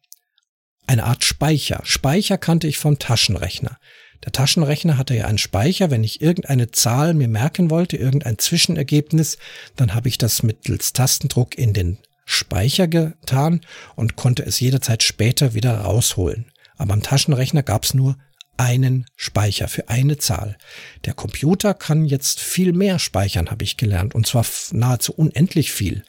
Eine 0.88 1.04
Art 1.04 1.24
Speicher. 1.24 1.82
Speicher 1.84 2.40
kannte 2.40 2.66
ich 2.66 2.80
vom 2.80 2.98
Taschenrechner. 2.98 3.78
Der 4.24 4.32
Taschenrechner 4.32 4.98
hatte 4.98 5.14
ja 5.14 5.28
einen 5.28 5.38
Speicher. 5.38 5.92
Wenn 5.92 6.04
ich 6.04 6.22
irgendeine 6.24 6.72
Zahl 6.72 7.14
mir 7.14 7.28
merken 7.28 7.70
wollte, 7.70 7.98
irgendein 7.98 8.40
Zwischenergebnis, 8.40 9.38
dann 9.76 9.94
habe 9.94 10.08
ich 10.08 10.18
das 10.18 10.42
mittels 10.42 10.92
Tastendruck 10.92 11.56
in 11.56 11.74
den 11.74 12.00
Speicher 12.26 12.88
getan 12.88 13.62
und 13.96 14.16
konnte 14.16 14.44
es 14.44 14.60
jederzeit 14.60 15.04
später 15.04 15.54
wieder 15.54 15.80
rausholen. 15.80 16.52
Aber 16.78 16.94
am 16.94 17.02
Taschenrechner 17.02 17.64
gab 17.64 17.84
es 17.84 17.94
nur 17.94 18.18
einen 18.58 19.06
Speicher 19.16 19.68
für 19.68 19.90
eine 19.90 20.18
Zahl. 20.18 20.58
Der 21.06 21.14
Computer 21.14 21.74
kann 21.74 22.06
jetzt 22.06 22.40
viel 22.40 22.74
mehr 22.74 23.00
speichern, 23.00 23.52
habe 23.52 23.64
ich 23.64 23.78
gelernt, 23.78 24.16
und 24.16 24.28
zwar 24.28 24.46
nahezu 24.72 25.14
unendlich 25.14 25.72
viel. 25.72 26.04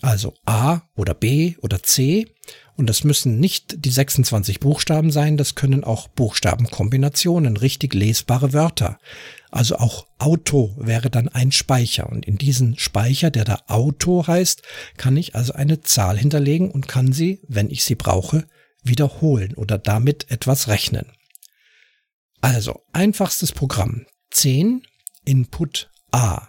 Also 0.00 0.34
A 0.44 0.82
oder 0.94 1.14
B 1.14 1.56
oder 1.60 1.82
C. 1.82 2.26
Und 2.76 2.88
das 2.90 3.04
müssen 3.04 3.38
nicht 3.38 3.84
die 3.84 3.90
26 3.90 4.58
Buchstaben 4.58 5.12
sein, 5.12 5.36
das 5.36 5.54
können 5.54 5.84
auch 5.84 6.08
Buchstabenkombinationen, 6.08 7.56
richtig 7.56 7.94
lesbare 7.94 8.52
Wörter. 8.52 8.98
Also 9.50 9.76
auch 9.76 10.08
Auto 10.18 10.74
wäre 10.76 11.10
dann 11.10 11.28
ein 11.28 11.52
Speicher. 11.52 12.08
Und 12.10 12.26
in 12.26 12.36
diesen 12.36 12.76
Speicher, 12.76 13.30
der 13.30 13.44
da 13.44 13.60
Auto 13.68 14.26
heißt, 14.26 14.62
kann 14.96 15.16
ich 15.16 15.36
also 15.36 15.52
eine 15.52 15.82
Zahl 15.82 16.18
hinterlegen 16.18 16.70
und 16.72 16.88
kann 16.88 17.12
sie, 17.12 17.40
wenn 17.46 17.70
ich 17.70 17.84
sie 17.84 17.94
brauche, 17.94 18.48
wiederholen 18.82 19.54
oder 19.54 19.78
damit 19.78 20.30
etwas 20.32 20.66
rechnen. 20.66 21.12
Also, 22.40 22.82
einfachstes 22.92 23.52
Programm. 23.52 24.06
10 24.32 24.82
Input 25.24 25.90
A. 26.10 26.48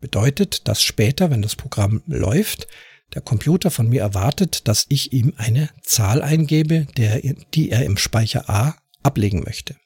Bedeutet, 0.00 0.66
dass 0.68 0.82
später, 0.82 1.30
wenn 1.30 1.42
das 1.42 1.56
Programm 1.56 2.02
läuft, 2.06 2.66
der 3.14 3.22
Computer 3.22 3.70
von 3.70 3.88
mir 3.88 4.02
erwartet, 4.02 4.68
dass 4.68 4.86
ich 4.88 5.12
ihm 5.12 5.34
eine 5.36 5.70
Zahl 5.82 6.22
eingebe, 6.22 6.86
der, 6.96 7.20
die 7.54 7.70
er 7.70 7.84
im 7.84 7.96
Speicher 7.96 8.48
A 8.50 8.76
ablegen 9.02 9.42
möchte. 9.42 9.76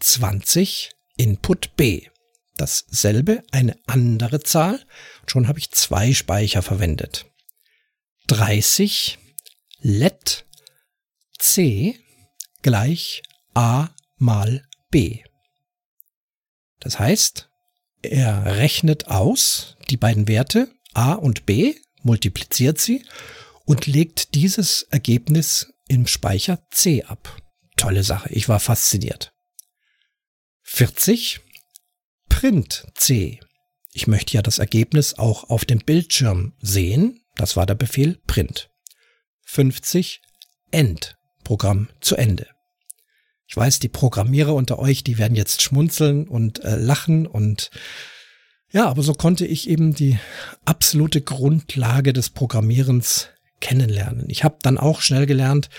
20 0.00 0.90
Input 1.16 1.76
B. 1.76 2.08
Dasselbe, 2.56 3.42
eine 3.52 3.76
andere 3.86 4.40
Zahl. 4.40 4.84
Schon 5.26 5.48
habe 5.48 5.58
ich 5.58 5.70
zwei 5.70 6.12
Speicher 6.12 6.62
verwendet. 6.62 7.26
30 8.28 9.18
let 9.80 10.46
C 11.38 11.98
gleich 12.62 13.22
A 13.54 13.90
mal 14.16 14.66
b. 14.90 15.22
Das 16.80 16.98
heißt, 16.98 17.50
er 18.02 18.56
rechnet 18.56 19.08
aus 19.08 19.76
die 19.90 19.96
beiden 19.96 20.28
Werte 20.28 20.70
a 20.94 21.12
und 21.12 21.46
b, 21.46 21.74
multipliziert 22.04 22.80
sie 22.80 23.04
und 23.64 23.86
legt 23.86 24.34
dieses 24.34 24.82
Ergebnis 24.90 25.72
im 25.88 26.06
Speicher 26.06 26.66
c 26.70 27.02
ab. 27.02 27.36
Tolle 27.76 28.04
Sache, 28.04 28.28
ich 28.30 28.48
war 28.48 28.60
fasziniert. 28.60 29.32
40 30.62 31.40
Print 32.28 32.86
C. 32.94 33.40
Ich 33.92 34.06
möchte 34.06 34.34
ja 34.34 34.42
das 34.42 34.58
Ergebnis 34.58 35.18
auch 35.18 35.50
auf 35.50 35.64
dem 35.64 35.78
Bildschirm 35.78 36.54
sehen. 36.60 37.20
Das 37.36 37.56
war 37.56 37.66
der 37.66 37.74
Befehl 37.74 38.20
Print. 38.26 38.70
50 39.42 40.20
End. 40.70 41.16
Programm 41.44 41.88
zu 42.00 42.16
Ende. 42.16 42.48
Ich 43.46 43.56
weiß, 43.56 43.78
die 43.78 43.88
Programmierer 43.88 44.54
unter 44.54 44.78
euch, 44.78 45.04
die 45.04 45.18
werden 45.18 45.36
jetzt 45.36 45.62
schmunzeln 45.62 46.26
und 46.26 46.64
äh, 46.64 46.76
lachen 46.76 47.26
und 47.26 47.70
ja, 48.74 48.88
aber 48.88 49.02
so 49.02 49.14
konnte 49.14 49.46
ich 49.46 49.68
eben 49.68 49.94
die 49.94 50.18
absolute 50.64 51.20
Grundlage 51.20 52.12
des 52.12 52.28
Programmierens 52.28 53.28
kennenlernen. 53.60 54.24
Ich 54.28 54.42
habe 54.42 54.58
dann 54.62 54.78
auch 54.78 55.00
schnell 55.00 55.26
gelernt, 55.26 55.70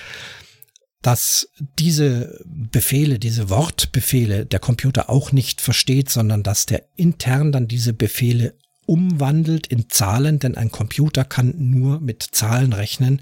dass 1.02 1.50
diese 1.78 2.42
Befehle, 2.46 3.20
diese 3.20 3.50
Wortbefehle 3.50 4.46
der 4.46 4.60
Computer 4.60 5.10
auch 5.10 5.34
nicht 5.34 5.60
versteht, 5.60 6.10
sondern 6.10 6.42
dass 6.42 6.66
der 6.66 6.88
intern 6.96 7.52
dann 7.52 7.68
diese 7.68 7.92
Befehle 7.92 8.56
umwandelt 8.86 9.68
in 9.68 9.90
Zahlen, 9.90 10.40
denn 10.40 10.56
ein 10.56 10.72
Computer 10.72 11.26
kann 11.26 11.54
nur 11.58 12.00
mit 12.00 12.24
Zahlen 12.24 12.72
rechnen. 12.72 13.22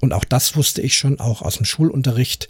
Und 0.00 0.14
auch 0.14 0.24
das 0.24 0.56
wusste 0.56 0.80
ich 0.80 0.96
schon 0.96 1.20
auch 1.20 1.42
aus 1.42 1.58
dem 1.58 1.66
Schulunterricht, 1.66 2.48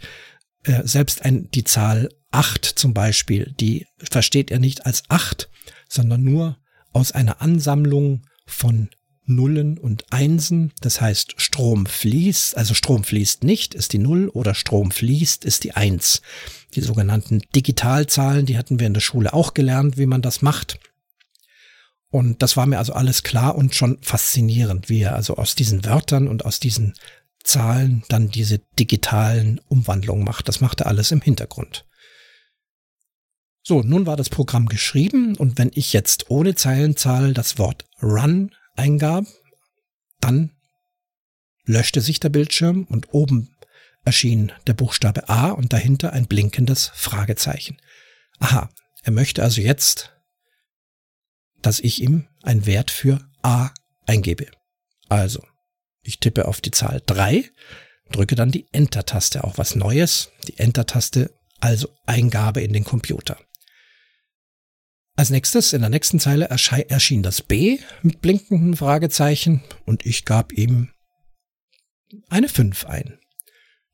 äh, 0.63 0.83
selbst 0.85 1.25
ein, 1.25 1.49
die 1.51 1.65
Zahl 1.65 2.07
acht 2.31 2.63
zum 2.63 2.93
Beispiel, 2.93 3.53
die 3.59 3.87
versteht 3.97 4.51
er 4.51 4.59
nicht 4.59 4.85
als 4.85 5.03
acht, 5.09 5.49
sondern 5.89 6.23
nur 6.23 6.60
aus 6.93 7.11
einer 7.11 7.41
Ansammlung 7.41 8.23
von 8.45 8.89
Nullen 9.25 9.77
und 9.77 10.05
Einsen. 10.11 10.73
Das 10.81 11.01
heißt, 11.01 11.35
Strom 11.37 11.85
fließt, 11.85 12.57
also 12.57 12.73
Strom 12.73 13.03
fließt 13.03 13.43
nicht, 13.43 13.73
ist 13.73 13.93
die 13.93 13.97
Null 13.97 14.29
oder 14.29 14.53
Strom 14.53 14.91
fließt, 14.91 15.45
ist 15.45 15.63
die 15.63 15.73
Eins. 15.73 16.21
Die 16.75 16.81
sogenannten 16.81 17.41
Digitalzahlen, 17.55 18.45
die 18.45 18.57
hatten 18.57 18.79
wir 18.79 18.87
in 18.87 18.93
der 18.93 19.01
Schule 19.01 19.33
auch 19.33 19.53
gelernt, 19.53 19.97
wie 19.97 20.05
man 20.05 20.21
das 20.21 20.41
macht. 20.41 20.79
Und 22.09 22.41
das 22.41 22.57
war 22.57 22.65
mir 22.65 22.77
also 22.77 22.93
alles 22.93 23.23
klar 23.23 23.55
und 23.55 23.73
schon 23.73 23.97
faszinierend, 24.01 24.89
wie 24.89 25.01
er 25.01 25.15
also 25.15 25.37
aus 25.37 25.55
diesen 25.55 25.85
Wörtern 25.85 26.27
und 26.27 26.45
aus 26.45 26.59
diesen 26.59 26.93
Zahlen 27.43 28.03
dann 28.09 28.29
diese 28.29 28.59
digitalen 28.77 29.61
Umwandlungen 29.69 30.25
macht. 30.25 30.47
Das 30.47 30.59
macht 30.59 30.81
er 30.81 30.87
alles 30.87 31.11
im 31.11 31.21
Hintergrund. 31.21 31.85
So, 33.63 33.83
nun 33.83 34.07
war 34.07 34.17
das 34.17 34.29
Programm 34.29 34.67
geschrieben 34.67 35.35
und 35.35 35.57
wenn 35.57 35.71
ich 35.73 35.93
jetzt 35.93 36.31
ohne 36.31 36.55
Zeilenzahl 36.55 37.33
das 37.33 37.59
Wort 37.59 37.85
Run 38.01 38.55
eingab, 38.75 39.25
dann 40.19 40.51
löschte 41.65 42.01
sich 42.01 42.19
der 42.19 42.29
Bildschirm 42.29 42.85
und 42.85 43.13
oben 43.13 43.55
erschien 44.03 44.51
der 44.65 44.73
Buchstabe 44.73 45.29
A 45.29 45.51
und 45.51 45.73
dahinter 45.73 46.11
ein 46.11 46.25
blinkendes 46.25 46.91
Fragezeichen. 46.95 47.77
Aha, 48.39 48.69
er 49.03 49.11
möchte 49.11 49.43
also 49.43 49.61
jetzt, 49.61 50.11
dass 51.61 51.79
ich 51.79 52.01
ihm 52.01 52.27
einen 52.41 52.65
Wert 52.65 52.89
für 52.89 53.19
A 53.43 53.69
eingebe. 54.07 54.47
Also 55.07 55.43
ich 56.01 56.19
tippe 56.19 56.47
auf 56.47 56.61
die 56.61 56.71
Zahl 56.71 57.03
3, 57.05 57.47
drücke 58.11 58.35
dann 58.35 58.51
die 58.51 58.65
Enter-Taste, 58.71 59.43
auch 59.43 59.59
was 59.59 59.75
Neues, 59.75 60.31
die 60.47 60.57
Enter-Taste, 60.57 61.31
also 61.59 61.89
Eingabe 62.07 62.61
in 62.61 62.73
den 62.73 62.83
Computer. 62.83 63.37
Als 65.21 65.29
nächstes, 65.29 65.73
in 65.73 65.81
der 65.81 65.91
nächsten 65.91 66.19
Zeile 66.19 66.49
erschien 66.49 67.21
das 67.21 67.43
B 67.43 67.77
mit 68.01 68.21
blinkenden 68.21 68.75
Fragezeichen 68.75 69.61
und 69.85 70.03
ich 70.03 70.25
gab 70.25 70.51
ihm 70.51 70.89
eine 72.27 72.49
5 72.49 72.87
ein. 72.87 73.19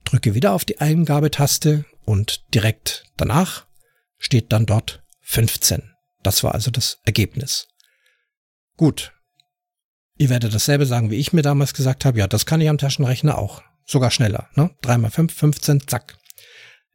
Drücke 0.06 0.36
wieder 0.36 0.54
auf 0.54 0.64
die 0.64 0.80
Eingabetaste 0.80 1.84
und 2.06 2.46
direkt 2.54 3.04
danach 3.18 3.68
steht 4.18 4.54
dann 4.54 4.66
dort 4.66 5.04
15. 5.24 5.92
Das 6.24 6.46
war 6.46 6.54
also 6.54 6.72
das 6.72 7.00
Ergebnis. 7.04 7.68
Gut, 8.78 9.12
Ihr 10.18 10.30
werdet 10.30 10.56
dasselbe 10.56 10.86
sagen, 10.86 11.12
wie 11.12 11.18
ich 11.18 11.34
mir 11.34 11.42
damals 11.42 11.74
gesagt 11.74 12.06
habe. 12.06 12.20
Ja, 12.20 12.28
das 12.28 12.46
kann 12.46 12.62
ich 12.62 12.70
am 12.70 12.78
Taschenrechner 12.78 13.38
auch. 13.38 13.64
Sogar 13.86 14.12
schneller. 14.12 14.48
Ne? 14.56 14.74
3 14.82 14.98
mal 14.98 15.12
5, 15.12 15.34
15, 15.34 15.88
zack. 15.90 16.18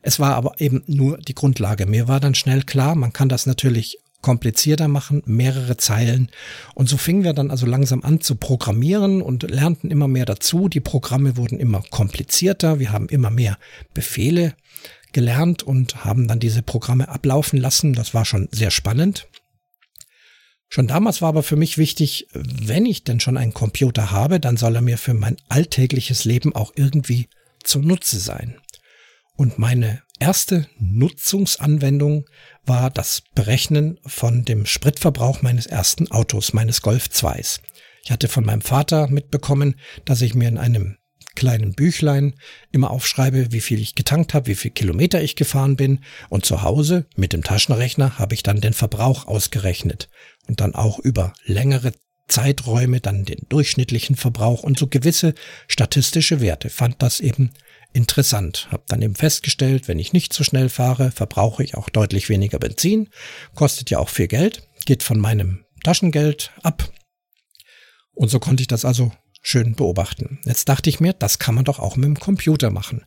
Es 0.01 0.21
war 0.21 0.37
aber 0.37 0.59
eben 0.59 0.83
nur 0.87 1.19
die 1.19 1.35
Grundlage. 1.35 1.85
Mir 1.85 2.09
war 2.09 2.19
dann 2.19 2.35
schnell 2.35 2.63
klar, 2.63 2.95
man 2.95 3.13
kann 3.13 3.29
das 3.29 3.45
natürlich 3.45 3.99
komplizierter 4.23 4.89
machen, 4.89 5.23
mehrere 5.27 5.77
Zeilen. 5.77 6.31
Und 6.75 6.89
so 6.89 6.97
fingen 6.97 7.25
wir 7.25 7.35
dann 7.35 7.51
also 7.51 7.67
langsam 7.67 8.03
an 8.03 8.21
zu 8.21 8.37
programmieren 8.37 9.21
und 9.21 9.43
lernten 9.43 9.91
immer 9.91 10.09
mehr 10.09 10.25
dazu. 10.25 10.69
Die 10.69 10.81
Programme 10.81 11.37
wurden 11.37 11.59
immer 11.59 11.83
komplizierter. 11.91 12.79
Wir 12.79 12.93
haben 12.93 13.09
immer 13.09 13.31
mehr 13.31 13.59
Befehle 13.93 14.55
gelernt 15.13 15.63
und 15.63 16.05
haben 16.05 16.27
dann 16.29 16.41
diese 16.41 16.63
Programme 16.63 17.09
ablaufen 17.09 17.61
lassen. 17.61 17.93
Das 17.93 18.15
war 18.15 18.25
schon 18.25 18.49
sehr 18.51 18.71
spannend. 18.71 19.29
Schon 20.69 20.87
damals 20.87 21.21
war 21.21 21.29
aber 21.29 21.43
für 21.43 21.57
mich 21.57 21.77
wichtig, 21.77 22.29
wenn 22.33 22.87
ich 22.87 23.05
denn 23.05 23.21
schon 23.21 23.37
einen 23.37 23.53
Computer 23.53 24.11
habe, 24.11 24.41
dann 24.41 24.57
soll 24.57 24.75
er 24.75 24.81
mir 24.81 24.97
für 24.97 25.13
mein 25.13 25.37
alltägliches 25.51 26.25
Leben 26.25 26.55
auch 26.55 26.73
irgendwie 26.77 27.29
zunutze 27.63 28.19
sein. 28.19 28.57
Und 29.37 29.59
meine 29.59 30.03
erste 30.23 30.69
Nutzungsanwendung 30.79 32.27
war 32.65 32.91
das 32.91 33.25
Berechnen 33.35 33.99
von 34.07 34.45
dem 34.45 34.67
Spritverbrauch 34.67 35.43
meines 35.43 35.67
ersten 35.67 36.13
Autos, 36.13 36.53
meines 36.53 36.81
Golf 36.81 37.07
2s. 37.07 37.59
Ich 38.05 38.13
hatte 38.13 38.29
von 38.29 38.45
meinem 38.45 38.61
Vater 38.61 39.09
mitbekommen, 39.09 39.75
dass 40.05 40.23
ich 40.23 40.35
mir 40.35 40.49
in 40.49 40.59
einem 40.59 40.97
kleinen 41.35 41.73
Büchlein 41.73 42.35
immer 42.71 42.93
aufschreibe, 42.93 43.51
wie 43.51 43.61
viel 43.61 43.81
ich 43.81 43.97
getankt 43.97 44.33
habe, 44.33 44.47
wie 44.47 44.55
viel 44.55 44.71
Kilometer 44.71 45.21
ich 45.21 45.35
gefahren 45.35 45.75
bin 45.75 46.05
und 46.29 46.45
zu 46.45 46.63
Hause 46.63 47.07
mit 47.17 47.33
dem 47.33 47.43
Taschenrechner 47.43 48.21
habe 48.21 48.35
ich 48.35 48.45
dann 48.45 48.61
den 48.61 48.75
Verbrauch 48.75 49.27
ausgerechnet 49.27 50.09
und 50.47 50.61
dann 50.61 50.77
auch 50.77 51.01
über 51.01 51.33
längere 51.45 51.95
Zeiträume 52.29 53.01
dann 53.01 53.25
den 53.25 53.47
durchschnittlichen 53.49 54.15
Verbrauch 54.15 54.63
und 54.63 54.79
so 54.79 54.87
gewisse 54.87 55.35
statistische 55.67 56.41
Werte. 56.41 56.71
Fand 56.71 57.03
das 57.03 57.19
eben 57.19 57.51
interessant. 57.93 58.69
Hab 58.71 58.87
dann 58.87 59.03
eben 59.03 59.15
festgestellt, 59.15 59.89
wenn 59.89 59.99
ich 59.99 60.13
nicht 60.13 60.33
so 60.33 60.45
schnell 60.45 60.69
fahre, 60.69 61.11
verbrauche 61.11 61.63
ich 61.63 61.77
auch 61.77 61.89
deutlich 61.89 62.29
weniger 62.29 62.59
Benzin. 62.59 63.09
Kostet 63.55 63.91
ja 63.91 63.99
auch 63.99 64.09
viel 64.09 64.29
Geld, 64.29 64.67
geht 64.85 65.03
von 65.03 65.19
meinem 65.19 65.65
Taschengeld 65.85 66.53
ab. 66.63 66.91
Und 68.15 68.29
so 68.29 68.39
konnte 68.39 68.63
ich 68.63 68.69
das 68.69 68.85
also 68.85 69.13
schön 69.43 69.75
beobachten. 69.75 70.39
Jetzt 70.45 70.69
dachte 70.69 70.89
ich 70.89 71.01
mir, 71.01 71.13
das 71.13 71.39
kann 71.39 71.55
man 71.55 71.65
doch 71.65 71.79
auch 71.79 71.97
mit 71.97 72.07
dem 72.07 72.19
Computer 72.19 72.71
machen. 72.71 73.05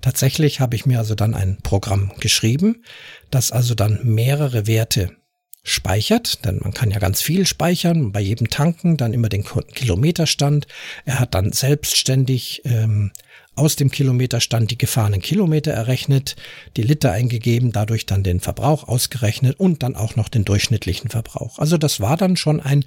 Tatsächlich 0.00 0.60
habe 0.60 0.76
ich 0.76 0.84
mir 0.84 0.98
also 0.98 1.14
dann 1.14 1.34
ein 1.34 1.58
Programm 1.62 2.12
geschrieben, 2.18 2.84
das 3.30 3.52
also 3.52 3.74
dann 3.74 4.00
mehrere 4.02 4.66
Werte 4.66 5.16
speichert, 5.62 6.44
denn 6.44 6.60
man 6.62 6.74
kann 6.74 6.90
ja 6.90 6.98
ganz 6.98 7.20
viel 7.20 7.44
speichern, 7.44 8.12
bei 8.12 8.20
jedem 8.20 8.50
Tanken 8.50 8.96
dann 8.96 9.12
immer 9.12 9.28
den 9.28 9.44
Kilometerstand. 9.44 10.66
Er 11.04 11.18
hat 11.18 11.34
dann 11.34 11.52
selbstständig 11.52 12.62
ähm, 12.64 13.10
aus 13.56 13.74
dem 13.74 13.90
Kilometerstand 13.90 14.70
die 14.70 14.78
gefahrenen 14.78 15.20
Kilometer 15.20 15.72
errechnet, 15.72 16.36
die 16.76 16.82
Liter 16.82 17.12
eingegeben, 17.12 17.72
dadurch 17.72 18.06
dann 18.06 18.22
den 18.22 18.40
Verbrauch 18.40 18.86
ausgerechnet 18.86 19.58
und 19.58 19.82
dann 19.82 19.96
auch 19.96 20.14
noch 20.14 20.28
den 20.28 20.44
durchschnittlichen 20.44 21.10
Verbrauch. 21.10 21.58
Also 21.58 21.78
das 21.78 22.00
war 22.00 22.16
dann 22.16 22.36
schon 22.36 22.60
ein 22.60 22.84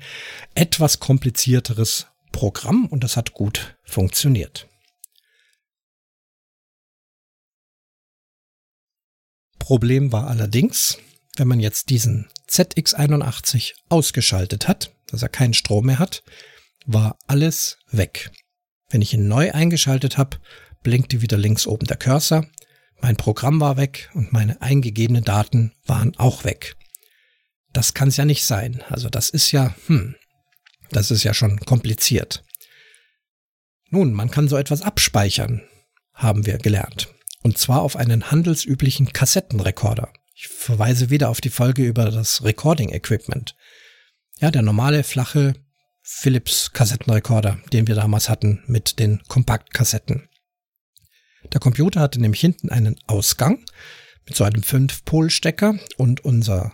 etwas 0.55 0.99
komplizierteres 0.99 2.07
Programm 2.31 2.85
und 2.85 3.03
das 3.03 3.17
hat 3.17 3.33
gut 3.33 3.77
funktioniert. 3.83 4.67
Problem 9.57 10.11
war 10.11 10.27
allerdings, 10.27 10.97
wenn 11.35 11.47
man 11.47 11.59
jetzt 11.59 11.89
diesen 11.89 12.29
ZX81 12.49 13.73
ausgeschaltet 13.89 14.67
hat, 14.67 14.91
dass 15.07 15.21
er 15.21 15.29
keinen 15.29 15.53
Strom 15.53 15.87
mehr 15.87 15.99
hat, 15.99 16.23
war 16.85 17.17
alles 17.27 17.77
weg. 17.91 18.31
Wenn 18.89 19.01
ich 19.01 19.13
ihn 19.13 19.27
neu 19.27 19.51
eingeschaltet 19.51 20.17
habe, 20.17 20.37
blinkte 20.83 21.21
wieder 21.21 21.37
links 21.37 21.67
oben 21.67 21.85
der 21.85 21.97
Cursor, 21.97 22.45
mein 23.01 23.15
Programm 23.15 23.61
war 23.61 23.77
weg 23.77 24.09
und 24.13 24.33
meine 24.33 24.61
eingegebenen 24.61 25.23
Daten 25.23 25.73
waren 25.85 26.15
auch 26.17 26.43
weg. 26.43 26.75
Das 27.71 27.93
kann 27.93 28.09
es 28.09 28.17
ja 28.17 28.25
nicht 28.25 28.43
sein. 28.43 28.83
Also 28.89 29.09
das 29.09 29.29
ist 29.29 29.51
ja, 29.51 29.75
hm, 29.87 30.15
das 30.91 31.11
ist 31.11 31.23
ja 31.23 31.33
schon 31.33 31.59
kompliziert. 31.61 32.43
Nun, 33.89 34.13
man 34.13 34.29
kann 34.29 34.47
so 34.47 34.57
etwas 34.57 34.81
abspeichern, 34.81 35.61
haben 36.13 36.45
wir 36.45 36.57
gelernt. 36.57 37.09
Und 37.41 37.57
zwar 37.57 37.81
auf 37.81 37.95
einen 37.95 38.31
handelsüblichen 38.31 39.13
Kassettenrekorder. 39.13 40.11
Ich 40.35 40.47
verweise 40.47 41.09
wieder 41.09 41.29
auf 41.29 41.41
die 41.41 41.49
Folge 41.49 41.85
über 41.85 42.11
das 42.11 42.43
Recording 42.43 42.89
Equipment. 42.89 43.55
Ja, 44.39 44.51
der 44.51 44.61
normale 44.61 45.03
flache 45.03 45.53
Philips 46.11 46.71
Kassettenrekorder, 46.73 47.59
den 47.71 47.87
wir 47.87 47.95
damals 47.95 48.29
hatten 48.29 48.63
mit 48.67 48.99
den 48.99 49.21
Kompaktkassetten. 49.27 50.27
Der 51.53 51.59
Computer 51.59 52.01
hatte 52.01 52.19
nämlich 52.19 52.41
hinten 52.41 52.69
einen 52.69 52.99
Ausgang 53.07 53.63
mit 54.25 54.35
so 54.35 54.43
einem 54.43 54.61
5-Pol-Stecker 54.61 55.75
und 55.97 56.25
unser 56.25 56.71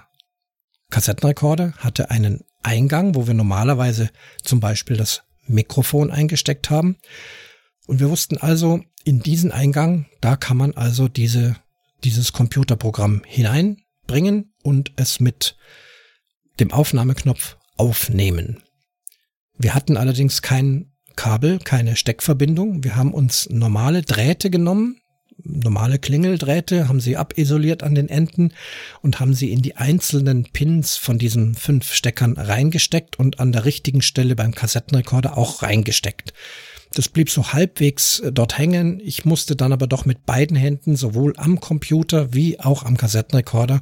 Kassettenrekorder 0.89 1.73
hatte 1.77 2.09
einen 2.09 2.43
Eingang, 2.63 3.13
wo 3.15 3.27
wir 3.27 3.33
normalerweise 3.33 4.09
zum 4.41 4.59
Beispiel 4.59 4.97
das 4.97 5.23
Mikrofon 5.45 6.11
eingesteckt 6.11 6.69
haben. 6.69 6.97
Und 7.87 7.99
wir 7.99 8.09
wussten 8.09 8.37
also, 8.37 8.81
in 9.03 9.21
diesen 9.21 9.51
Eingang, 9.51 10.07
da 10.21 10.35
kann 10.35 10.57
man 10.57 10.73
also 10.73 11.07
diese 11.07 11.55
dieses 12.05 12.33
Computerprogramm 12.33 13.23
hineinbringen 13.25 14.53
und 14.63 14.91
es 14.95 15.19
mit 15.19 15.57
dem 16.59 16.71
Aufnahmeknopf 16.71 17.57
aufnehmen. 17.77 18.63
Wir 19.57 19.73
hatten 19.73 19.97
allerdings 19.97 20.41
kein 20.41 20.91
Kabel, 21.15 21.59
keine 21.59 21.95
Steckverbindung. 21.95 22.83
Wir 22.83 22.95
haben 22.95 23.13
uns 23.13 23.47
normale 23.49 24.01
Drähte 24.01 24.49
genommen, 24.49 24.97
normale 25.43 25.99
Klingeldrähte, 25.99 26.87
haben 26.87 26.99
sie 26.99 27.17
abisoliert 27.17 27.83
an 27.83 27.95
den 27.95 28.09
Enden 28.09 28.51
und 29.01 29.19
haben 29.19 29.33
sie 29.33 29.51
in 29.51 29.61
die 29.61 29.77
einzelnen 29.77 30.43
Pins 30.51 30.97
von 30.97 31.17
diesen 31.17 31.55
fünf 31.55 31.93
Steckern 31.93 32.33
reingesteckt 32.33 33.17
und 33.17 33.39
an 33.39 33.51
der 33.51 33.65
richtigen 33.65 34.01
Stelle 34.01 34.35
beim 34.35 34.53
Kassettenrekorder 34.53 35.37
auch 35.37 35.61
reingesteckt. 35.61 36.33
Das 36.93 37.09
blieb 37.09 37.29
so 37.29 37.51
halbwegs 37.51 38.19
äh, 38.19 38.31
dort 38.31 38.57
hängen. 38.57 39.01
Ich 39.03 39.25
musste 39.25 39.55
dann 39.55 39.73
aber 39.73 39.85
doch 39.85 40.05
mit 40.05 40.25
beiden 40.25 40.55
Händen 40.55 40.95
sowohl 40.95 41.33
am 41.37 41.59
Computer 41.59 42.33
wie 42.33 42.59
auch 42.59 42.83
am 42.83 42.95
Kassettenrekorder 42.95 43.81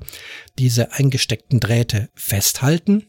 diese 0.57 0.93
eingesteckten 0.93 1.59
Drähte 1.59 2.09
festhalten. 2.15 3.05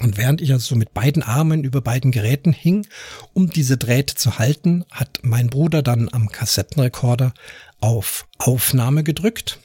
Und 0.00 0.16
während 0.16 0.40
ich 0.40 0.52
also 0.52 0.66
so 0.66 0.76
mit 0.76 0.92
beiden 0.92 1.22
Armen 1.22 1.62
über 1.62 1.80
beiden 1.80 2.10
Geräten 2.10 2.52
hing, 2.52 2.86
um 3.32 3.50
diese 3.50 3.76
Drähte 3.76 4.16
zu 4.16 4.38
halten, 4.38 4.84
hat 4.90 5.20
mein 5.22 5.48
Bruder 5.48 5.82
dann 5.82 6.08
am 6.08 6.30
Kassettenrekorder 6.30 7.32
auf 7.80 8.26
Aufnahme 8.38 9.04
gedrückt 9.04 9.60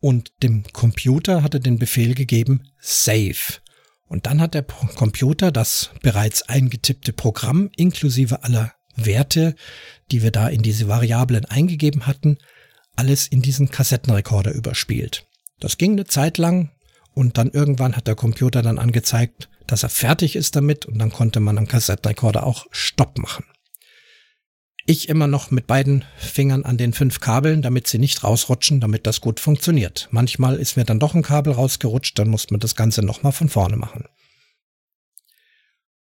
und 0.00 0.32
dem 0.42 0.64
Computer 0.72 1.42
hatte 1.42 1.58
den 1.58 1.78
Befehl 1.78 2.14
gegeben 2.14 2.68
Save. 2.80 3.60
Und 4.08 4.26
dann 4.26 4.40
hat 4.40 4.54
der 4.54 4.62
Computer 4.62 5.50
das 5.50 5.90
bereits 6.02 6.42
eingetippte 6.42 7.12
Programm 7.12 7.70
inklusive 7.76 8.44
aller 8.44 8.72
Werte, 8.94 9.56
die 10.10 10.22
wir 10.22 10.30
da 10.30 10.48
in 10.48 10.62
diese 10.62 10.88
Variablen 10.88 11.44
eingegeben 11.44 12.06
hatten, 12.06 12.38
alles 12.94 13.26
in 13.26 13.42
diesen 13.42 13.70
Kassettenrekorder 13.70 14.52
überspielt. 14.52 15.26
Das 15.60 15.78
ging 15.78 15.92
eine 15.92 16.04
Zeit 16.04 16.38
lang 16.38 16.70
und 17.16 17.38
dann 17.38 17.50
irgendwann 17.50 17.96
hat 17.96 18.06
der 18.06 18.14
Computer 18.14 18.60
dann 18.60 18.78
angezeigt, 18.78 19.48
dass 19.66 19.82
er 19.82 19.88
fertig 19.88 20.36
ist 20.36 20.54
damit 20.54 20.84
und 20.84 20.98
dann 20.98 21.10
konnte 21.10 21.40
man 21.40 21.56
am 21.56 21.66
Kassettenrekorder 21.66 22.44
auch 22.44 22.66
Stopp 22.70 23.16
machen. 23.16 23.46
Ich 24.84 25.08
immer 25.08 25.26
noch 25.26 25.50
mit 25.50 25.66
beiden 25.66 26.04
Fingern 26.18 26.64
an 26.64 26.76
den 26.76 26.92
fünf 26.92 27.18
Kabeln, 27.20 27.62
damit 27.62 27.86
sie 27.86 27.98
nicht 27.98 28.22
rausrutschen, 28.22 28.80
damit 28.80 29.06
das 29.06 29.22
gut 29.22 29.40
funktioniert. 29.40 30.08
Manchmal 30.10 30.56
ist 30.56 30.76
mir 30.76 30.84
dann 30.84 31.00
doch 31.00 31.14
ein 31.14 31.22
Kabel 31.22 31.54
rausgerutscht, 31.54 32.18
dann 32.18 32.28
muss 32.28 32.50
man 32.50 32.60
das 32.60 32.76
Ganze 32.76 33.02
nochmal 33.02 33.32
von 33.32 33.48
vorne 33.48 33.76
machen. 33.76 34.04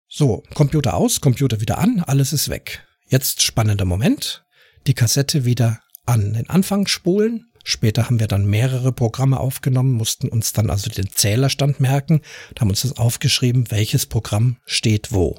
So, 0.06 0.42
Computer 0.54 0.94
aus, 0.94 1.22
Computer 1.22 1.62
wieder 1.62 1.78
an, 1.78 2.04
alles 2.06 2.34
ist 2.34 2.50
weg. 2.50 2.86
Jetzt 3.08 3.42
spannender 3.42 3.86
Moment. 3.86 4.44
Die 4.86 4.94
Kassette 4.94 5.46
wieder 5.46 5.80
an 6.04 6.34
den 6.34 6.50
Anfang 6.50 6.86
spulen. 6.86 7.49
Später 7.64 8.06
haben 8.06 8.20
wir 8.20 8.26
dann 8.26 8.46
mehrere 8.46 8.92
Programme 8.92 9.38
aufgenommen, 9.38 9.92
mussten 9.92 10.28
uns 10.28 10.52
dann 10.52 10.70
also 10.70 10.90
den 10.90 11.10
Zählerstand 11.10 11.80
merken 11.80 12.22
und 12.50 12.60
haben 12.60 12.70
uns 12.70 12.82
das 12.82 12.96
aufgeschrieben, 12.96 13.70
welches 13.70 14.06
Programm 14.06 14.56
steht 14.64 15.12
wo. 15.12 15.38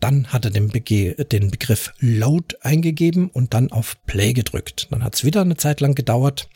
Dann 0.00 0.28
hat 0.28 0.46
er 0.46 0.50
den, 0.50 0.68
Bege 0.68 1.14
den 1.26 1.50
Begriff 1.50 1.92
Load 1.98 2.56
eingegeben 2.62 3.28
und 3.28 3.52
dann 3.52 3.70
auf 3.70 3.96
Play 4.06 4.32
gedrückt. 4.32 4.88
Dann 4.90 5.04
hat 5.04 5.14
es 5.14 5.24
wieder 5.24 5.42
eine 5.42 5.56
Zeit 5.56 5.80
lang 5.80 5.94
gedauert. 5.94 6.48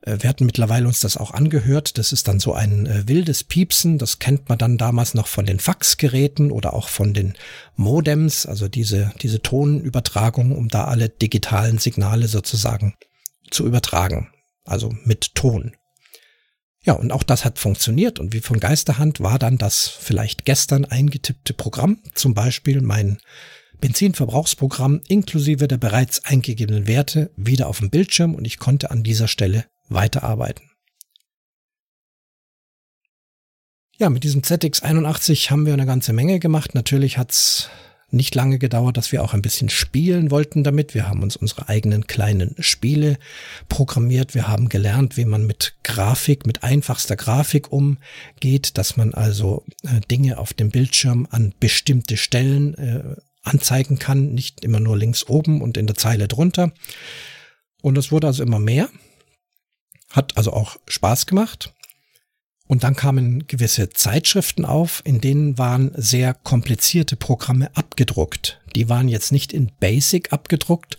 Äh, 0.00 0.18
wir 0.20 0.28
hatten 0.28 0.44
mittlerweile 0.44 0.88
uns 0.88 0.98
das 0.98 1.16
auch 1.16 1.30
angehört. 1.30 1.98
Das 1.98 2.12
ist 2.12 2.26
dann 2.26 2.40
so 2.40 2.52
ein 2.52 2.86
äh, 2.86 3.06
wildes 3.06 3.44
Piepsen. 3.44 3.98
Das 3.98 4.18
kennt 4.18 4.48
man 4.48 4.58
dann 4.58 4.76
damals 4.76 5.14
noch 5.14 5.28
von 5.28 5.46
den 5.46 5.60
Faxgeräten 5.60 6.50
oder 6.50 6.74
auch 6.74 6.88
von 6.88 7.14
den 7.14 7.34
Modems, 7.76 8.44
also 8.44 8.66
diese, 8.66 9.12
diese 9.22 9.40
Tonübertragung, 9.40 10.50
um 10.50 10.68
da 10.68 10.86
alle 10.86 11.08
digitalen 11.08 11.78
Signale 11.78 12.26
sozusagen 12.26 12.94
zu 13.54 13.66
übertragen. 13.66 14.30
Also 14.64 14.94
mit 15.04 15.34
Ton. 15.34 15.76
Ja, 16.82 16.94
und 16.94 17.12
auch 17.12 17.22
das 17.22 17.44
hat 17.44 17.58
funktioniert. 17.58 18.18
Und 18.18 18.34
wie 18.34 18.40
von 18.40 18.60
Geisterhand 18.60 19.20
war 19.20 19.38
dann 19.38 19.56
das 19.56 19.88
vielleicht 19.88 20.44
gestern 20.44 20.84
eingetippte 20.84 21.54
Programm, 21.54 22.02
zum 22.14 22.34
Beispiel 22.34 22.82
mein 22.82 23.18
Benzinverbrauchsprogramm 23.80 25.00
inklusive 25.08 25.66
der 25.68 25.78
bereits 25.78 26.24
eingegebenen 26.24 26.86
Werte 26.86 27.30
wieder 27.36 27.68
auf 27.68 27.78
dem 27.78 27.90
Bildschirm 27.90 28.34
und 28.34 28.44
ich 28.44 28.58
konnte 28.58 28.90
an 28.90 29.02
dieser 29.02 29.28
Stelle 29.28 29.64
weiterarbeiten. 29.88 30.70
Ja, 33.96 34.10
mit 34.10 34.24
diesem 34.24 34.42
ZX81 34.42 35.50
haben 35.50 35.66
wir 35.66 35.72
eine 35.72 35.86
ganze 35.86 36.12
Menge 36.12 36.40
gemacht. 36.40 36.74
Natürlich 36.74 37.16
hat's 37.16 37.70
nicht 38.14 38.34
lange 38.34 38.58
gedauert, 38.58 38.96
dass 38.96 39.12
wir 39.12 39.22
auch 39.22 39.34
ein 39.34 39.42
bisschen 39.42 39.68
spielen 39.68 40.30
wollten 40.30 40.64
damit. 40.64 40.94
Wir 40.94 41.08
haben 41.08 41.22
uns 41.22 41.36
unsere 41.36 41.68
eigenen 41.68 42.06
kleinen 42.06 42.54
Spiele 42.60 43.18
programmiert. 43.68 44.34
Wir 44.34 44.48
haben 44.48 44.68
gelernt, 44.68 45.16
wie 45.16 45.24
man 45.24 45.46
mit 45.46 45.74
Grafik, 45.82 46.46
mit 46.46 46.62
einfachster 46.62 47.16
Grafik 47.16 47.70
umgeht, 47.72 48.78
dass 48.78 48.96
man 48.96 49.12
also 49.12 49.64
äh, 49.82 50.00
Dinge 50.10 50.38
auf 50.38 50.54
dem 50.54 50.70
Bildschirm 50.70 51.26
an 51.30 51.52
bestimmte 51.60 52.16
Stellen 52.16 52.74
äh, 52.74 53.16
anzeigen 53.42 53.98
kann, 53.98 54.32
nicht 54.32 54.64
immer 54.64 54.80
nur 54.80 54.96
links 54.96 55.28
oben 55.28 55.60
und 55.60 55.76
in 55.76 55.86
der 55.86 55.96
Zeile 55.96 56.28
drunter. 56.28 56.72
Und 57.82 57.98
es 57.98 58.10
wurde 58.10 58.28
also 58.28 58.42
immer 58.42 58.58
mehr, 58.58 58.88
hat 60.08 60.36
also 60.38 60.52
auch 60.52 60.76
Spaß 60.88 61.26
gemacht. 61.26 61.73
Und 62.66 62.82
dann 62.82 62.96
kamen 62.96 63.46
gewisse 63.46 63.90
Zeitschriften 63.90 64.64
auf, 64.64 65.02
in 65.04 65.20
denen 65.20 65.58
waren 65.58 65.92
sehr 65.94 66.32
komplizierte 66.32 67.16
Programme 67.16 67.70
abgedruckt. 67.76 68.60
Die 68.74 68.88
waren 68.88 69.08
jetzt 69.08 69.32
nicht 69.32 69.52
in 69.52 69.70
Basic 69.80 70.32
abgedruckt, 70.32 70.96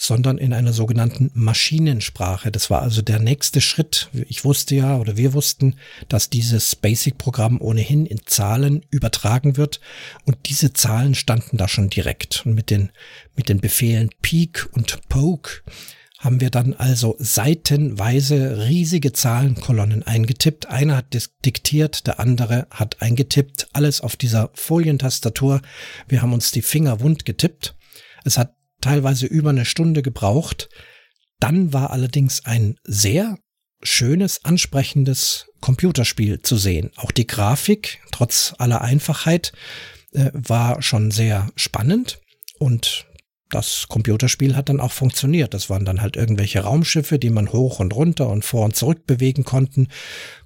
sondern 0.00 0.38
in 0.38 0.54
einer 0.54 0.72
sogenannten 0.72 1.30
Maschinensprache. 1.34 2.50
Das 2.50 2.70
war 2.70 2.80
also 2.80 3.02
der 3.02 3.18
nächste 3.18 3.60
Schritt. 3.60 4.08
Ich 4.28 4.46
wusste 4.46 4.74
ja 4.74 4.96
oder 4.96 5.18
wir 5.18 5.34
wussten, 5.34 5.74
dass 6.08 6.30
dieses 6.30 6.74
Basic-Programm 6.74 7.60
ohnehin 7.60 8.06
in 8.06 8.20
Zahlen 8.24 8.86
übertragen 8.90 9.58
wird 9.58 9.80
und 10.24 10.38
diese 10.46 10.72
Zahlen 10.72 11.14
standen 11.14 11.58
da 11.58 11.68
schon 11.68 11.90
direkt. 11.90 12.46
Und 12.46 12.54
mit 12.54 12.70
den, 12.70 12.92
mit 13.36 13.50
den 13.50 13.60
Befehlen 13.60 14.08
Peak 14.22 14.70
und 14.72 15.06
Poke 15.10 15.62
haben 16.20 16.40
wir 16.40 16.50
dann 16.50 16.74
also 16.74 17.16
seitenweise 17.18 18.68
riesige 18.68 19.14
Zahlenkolonnen 19.14 20.02
eingetippt. 20.02 20.66
Einer 20.66 20.96
hat 20.98 21.16
diktiert, 21.46 22.06
der 22.06 22.20
andere 22.20 22.66
hat 22.70 23.00
eingetippt. 23.00 23.68
Alles 23.72 24.02
auf 24.02 24.16
dieser 24.16 24.50
Folientastatur. 24.52 25.62
Wir 26.08 26.20
haben 26.20 26.34
uns 26.34 26.50
die 26.50 26.60
Finger 26.60 27.00
wund 27.00 27.24
getippt. 27.24 27.74
Es 28.22 28.36
hat 28.36 28.54
teilweise 28.82 29.24
über 29.24 29.48
eine 29.48 29.64
Stunde 29.64 30.02
gebraucht. 30.02 30.68
Dann 31.38 31.72
war 31.72 31.90
allerdings 31.90 32.44
ein 32.44 32.76
sehr 32.84 33.38
schönes, 33.82 34.44
ansprechendes 34.44 35.46
Computerspiel 35.62 36.42
zu 36.42 36.58
sehen. 36.58 36.90
Auch 36.96 37.12
die 37.12 37.26
Grafik, 37.26 38.00
trotz 38.12 38.54
aller 38.58 38.82
Einfachheit, 38.82 39.52
äh, 40.12 40.30
war 40.34 40.82
schon 40.82 41.10
sehr 41.10 41.50
spannend 41.56 42.20
und 42.58 43.06
das 43.50 43.86
Computerspiel 43.88 44.56
hat 44.56 44.68
dann 44.68 44.80
auch 44.80 44.92
funktioniert. 44.92 45.54
Das 45.54 45.68
waren 45.70 45.84
dann 45.84 46.00
halt 46.00 46.16
irgendwelche 46.16 46.60
Raumschiffe, 46.60 47.18
die 47.18 47.30
man 47.30 47.52
hoch 47.52 47.80
und 47.80 47.94
runter 47.94 48.28
und 48.28 48.44
vor 48.44 48.64
und 48.64 48.76
zurück 48.76 49.06
bewegen 49.06 49.44
konnten, 49.44 49.88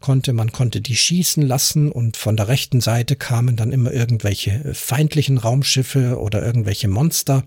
konnte. 0.00 0.32
Man 0.32 0.52
konnte 0.52 0.80
die 0.80 0.96
schießen 0.96 1.42
lassen 1.42 1.92
und 1.92 2.16
von 2.16 2.36
der 2.36 2.48
rechten 2.48 2.80
Seite 2.80 3.16
kamen 3.16 3.56
dann 3.56 3.72
immer 3.72 3.92
irgendwelche 3.92 4.74
feindlichen 4.74 5.38
Raumschiffe 5.38 6.18
oder 6.18 6.44
irgendwelche 6.44 6.88
Monster, 6.88 7.44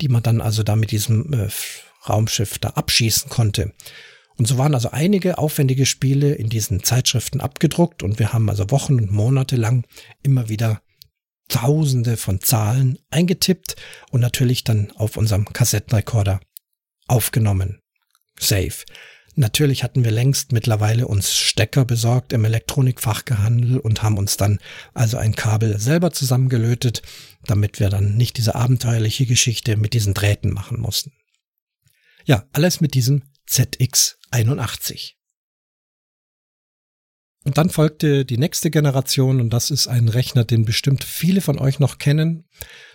die 0.00 0.08
man 0.08 0.22
dann 0.22 0.40
also 0.40 0.62
da 0.62 0.76
mit 0.76 0.90
diesem 0.90 1.32
äh, 1.32 1.48
Raumschiff 2.08 2.58
da 2.58 2.70
abschießen 2.70 3.30
konnte. 3.30 3.72
Und 4.38 4.46
so 4.46 4.58
waren 4.58 4.74
also 4.74 4.90
einige 4.90 5.38
aufwendige 5.38 5.86
Spiele 5.86 6.34
in 6.34 6.48
diesen 6.48 6.82
Zeitschriften 6.82 7.40
abgedruckt 7.40 8.02
und 8.02 8.18
wir 8.18 8.32
haben 8.32 8.50
also 8.50 8.70
Wochen 8.70 8.94
und 8.94 9.10
Monate 9.10 9.56
lang 9.56 9.84
immer 10.22 10.48
wieder 10.48 10.82
Tausende 11.48 12.16
von 12.16 12.40
Zahlen 12.40 12.98
eingetippt 13.10 13.76
und 14.10 14.20
natürlich 14.20 14.64
dann 14.64 14.90
auf 14.96 15.16
unserem 15.16 15.44
Kassettenrekorder 15.52 16.40
aufgenommen. 17.06 17.80
Safe. 18.38 18.84
Natürlich 19.38 19.84
hatten 19.84 20.02
wir 20.02 20.10
längst 20.10 20.52
mittlerweile 20.52 21.06
uns 21.06 21.34
Stecker 21.34 21.84
besorgt 21.84 22.32
im 22.32 22.46
Elektronikfachgehandel 22.46 23.78
und 23.78 24.02
haben 24.02 24.16
uns 24.16 24.38
dann 24.38 24.58
also 24.94 25.18
ein 25.18 25.34
Kabel 25.34 25.78
selber 25.78 26.10
zusammengelötet, 26.10 27.02
damit 27.44 27.78
wir 27.78 27.90
dann 27.90 28.16
nicht 28.16 28.38
diese 28.38 28.54
abenteuerliche 28.54 29.26
Geschichte 29.26 29.76
mit 29.76 29.92
diesen 29.92 30.14
Drähten 30.14 30.52
machen 30.52 30.80
mussten. 30.80 31.12
Ja, 32.24 32.44
alles 32.52 32.80
mit 32.80 32.94
diesem 32.94 33.24
ZX81. 33.46 35.12
Und 37.46 37.58
dann 37.58 37.70
folgte 37.70 38.24
die 38.24 38.38
nächste 38.38 38.72
Generation 38.72 39.40
und 39.40 39.50
das 39.50 39.70
ist 39.70 39.86
ein 39.86 40.08
Rechner, 40.08 40.44
den 40.44 40.64
bestimmt 40.64 41.04
viele 41.04 41.40
von 41.40 41.60
euch 41.60 41.78
noch 41.78 41.98
kennen. 41.98 42.44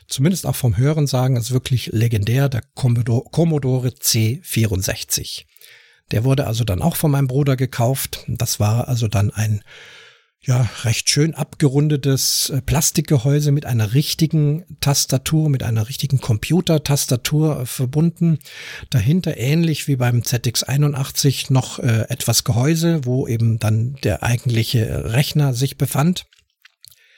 Zumindest 0.09 0.45
auch 0.45 0.57
vom 0.57 0.75
Hören 0.75 1.07
sagen, 1.07 1.37
ist 1.37 1.51
wirklich 1.51 1.87
legendär, 1.93 2.49
der 2.49 2.61
Commodore 2.75 3.87
C64. 3.87 5.45
Der 6.11 6.25
wurde 6.25 6.47
also 6.47 6.65
dann 6.65 6.81
auch 6.81 6.97
von 6.97 7.11
meinem 7.11 7.27
Bruder 7.27 7.55
gekauft. 7.55 8.25
Das 8.27 8.59
war 8.59 8.89
also 8.89 9.07
dann 9.07 9.31
ein 9.31 9.63
ja, 10.43 10.67
recht 10.83 11.07
schön 11.07 11.35
abgerundetes 11.35 12.49
äh, 12.49 12.61
Plastikgehäuse 12.61 13.51
mit 13.51 13.67
einer 13.67 13.93
richtigen 13.93 14.65
Tastatur, 14.79 15.49
mit 15.49 15.61
einer 15.61 15.87
richtigen 15.87 16.19
Computertastatur 16.19 17.61
äh, 17.61 17.65
verbunden. 17.67 18.39
Dahinter 18.89 19.37
ähnlich 19.37 19.87
wie 19.87 19.97
beim 19.97 20.21
ZX81 20.21 21.53
noch 21.53 21.77
äh, 21.77 22.07
etwas 22.09 22.43
Gehäuse, 22.43 23.05
wo 23.05 23.27
eben 23.27 23.59
dann 23.59 23.97
der 24.03 24.23
eigentliche 24.23 25.13
Rechner 25.13 25.53
sich 25.53 25.77
befand. 25.77 26.25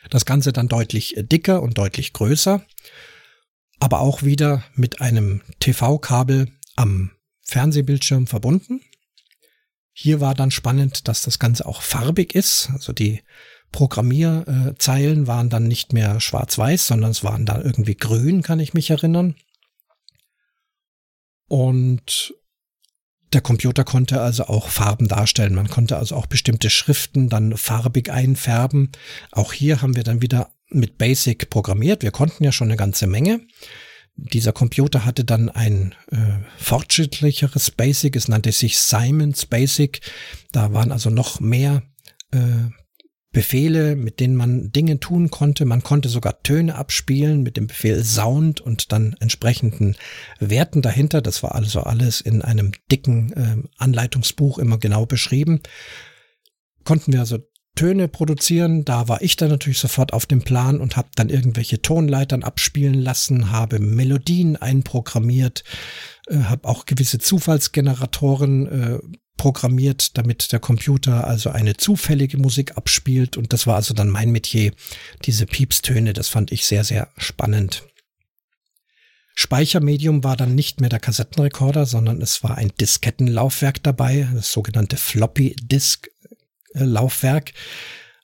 Das 0.10 0.26
Ganze 0.26 0.52
dann 0.52 0.68
deutlich 0.68 1.16
dicker 1.18 1.62
und 1.64 1.78
deutlich 1.78 2.12
größer, 2.12 2.62
aber 3.80 4.02
auch 4.02 4.24
wieder 4.24 4.66
mit 4.76 5.00
einem 5.00 5.42
TV-Kabel 5.62 6.50
am 6.76 7.12
Fernsehbildschirm 7.44 8.28
verbunden. 8.28 8.82
Hier 9.94 10.20
war 10.20 10.34
dann 10.34 10.52
spannend, 10.52 11.08
dass 11.08 11.22
das 11.22 11.40
Ganze 11.40 11.66
auch 11.66 11.82
farbig 11.82 12.36
ist. 12.36 12.70
Also 12.74 12.94
die 12.94 13.22
Programmierzeilen 13.72 15.28
waren 15.28 15.50
dann 15.50 15.68
nicht 15.68 15.94
mehr 15.94 16.20
schwarz-weiß, 16.20 16.88
sondern 16.88 17.12
es 17.12 17.24
waren 17.24 17.46
da 17.46 17.62
irgendwie 17.62 17.96
grün, 17.96 18.42
kann 18.42 18.60
ich 18.60 18.74
mich 18.74 18.90
erinnern. 18.90 19.36
Und 21.48 22.34
der 23.34 23.42
Computer 23.42 23.84
konnte 23.84 24.22
also 24.22 24.46
auch 24.46 24.70
Farben 24.70 25.08
darstellen. 25.08 25.56
Man 25.56 25.68
konnte 25.68 25.98
also 25.98 26.16
auch 26.16 26.28
bestimmte 26.28 26.70
Schriften 26.70 27.30
dann 27.30 27.58
farbig 27.58 28.12
einfärben. 28.12 28.92
Auch 29.32 29.54
hier 29.54 29.82
haben 29.82 29.96
wir 29.96 30.04
dann 30.04 30.22
wieder 30.22 30.52
mit 30.70 30.98
Basic 30.98 31.50
programmiert. 31.50 32.04
Wir 32.04 32.12
konnten 32.12 32.44
ja 32.44 32.52
schon 32.52 32.68
eine 32.68 32.78
ganze 32.78 33.08
Menge. 33.08 33.42
Dieser 34.16 34.54
Computer 34.54 35.06
hatte 35.06 35.26
dann 35.26 35.50
ein 35.50 35.96
äh, 36.12 36.18
fortschrittlicheres 36.58 37.72
Basic, 37.72 38.16
es 38.16 38.28
nannte 38.28 38.52
sich 38.52 38.78
Simons 38.78 39.46
Basic. 39.46 40.02
Da 40.52 40.74
waren 40.74 40.92
also 40.92 41.10
noch 41.10 41.40
mehr 41.40 41.84
äh, 42.32 42.70
Befehle, 43.34 43.96
mit 43.96 44.20
denen 44.20 44.36
man 44.36 44.72
Dinge 44.72 45.00
tun 45.00 45.32
konnte. 45.32 45.66
Man 45.66 45.82
konnte 45.82 46.08
sogar 46.08 46.44
Töne 46.44 46.76
abspielen 46.76 47.42
mit 47.42 47.58
dem 47.58 47.66
Befehl 47.66 48.04
Sound 48.04 48.62
und 48.62 48.92
dann 48.92 49.16
entsprechenden 49.20 49.96
Werten 50.40 50.84
dahinter. 50.84 51.22
Das 51.22 51.42
war 51.42 51.56
also 51.56 51.82
alles 51.82 52.22
in 52.22 52.44
einem 52.44 52.74
dicken 52.92 53.34
äh, 53.34 53.68
Anleitungsbuch 53.78 54.60
immer 54.60 54.78
genau 54.78 55.08
beschrieben. 55.08 55.62
Konnten 56.84 57.12
wir 57.12 57.22
also 57.22 57.40
Töne 57.76 58.08
produzieren. 58.08 58.86
Da 58.86 59.08
war 59.08 59.22
ich 59.22 59.36
dann 59.36 59.50
natürlich 59.50 59.80
sofort 59.80 60.14
auf 60.14 60.26
dem 60.26 60.44
Plan 60.44 60.80
und 60.80 60.96
habe 60.96 61.10
dann 61.16 61.30
irgendwelche 61.30 61.82
Tonleitern 61.82 62.44
abspielen 62.44 62.96
lassen, 62.96 63.52
habe 63.52 63.80
Melodien 63.80 64.56
einprogrammiert, 64.56 65.64
äh, 66.28 66.38
habe 66.38 66.68
auch 66.68 66.86
gewisse 66.86 67.20
Zufallsgeneratoren 67.20 68.68
äh, 68.68 69.00
programmiert, 69.38 70.18
damit 70.18 70.52
der 70.52 70.60
Computer 70.60 71.26
also 71.26 71.50
eine 71.50 71.76
zufällige 71.76 72.38
Musik 72.38 72.78
abspielt. 72.78 73.38
Und 73.38 73.54
das 73.54 73.66
war 73.66 73.76
also 73.76 73.94
dann 73.94 74.10
mein 74.10 74.32
Metier, 74.32 74.72
diese 75.26 75.46
Piepstöne. 75.48 76.14
Das 76.14 76.30
fand 76.30 76.52
ich 76.52 76.66
sehr, 76.66 76.84
sehr 76.84 77.10
spannend. 77.18 77.84
Speichermedium 79.36 80.24
war 80.24 80.38
dann 80.38 80.54
nicht 80.54 80.80
mehr 80.80 80.92
der 80.92 81.00
Kassettenrekorder, 81.00 81.88
sondern 81.88 82.22
es 82.22 82.44
war 82.44 82.56
ein 82.56 82.72
Diskettenlaufwerk 82.80 83.82
dabei, 83.82 84.28
das 84.34 84.52
sogenannte 84.52 84.96
Floppy 84.96 85.56
Disk 85.60 86.13
Laufwerk, 86.74 87.54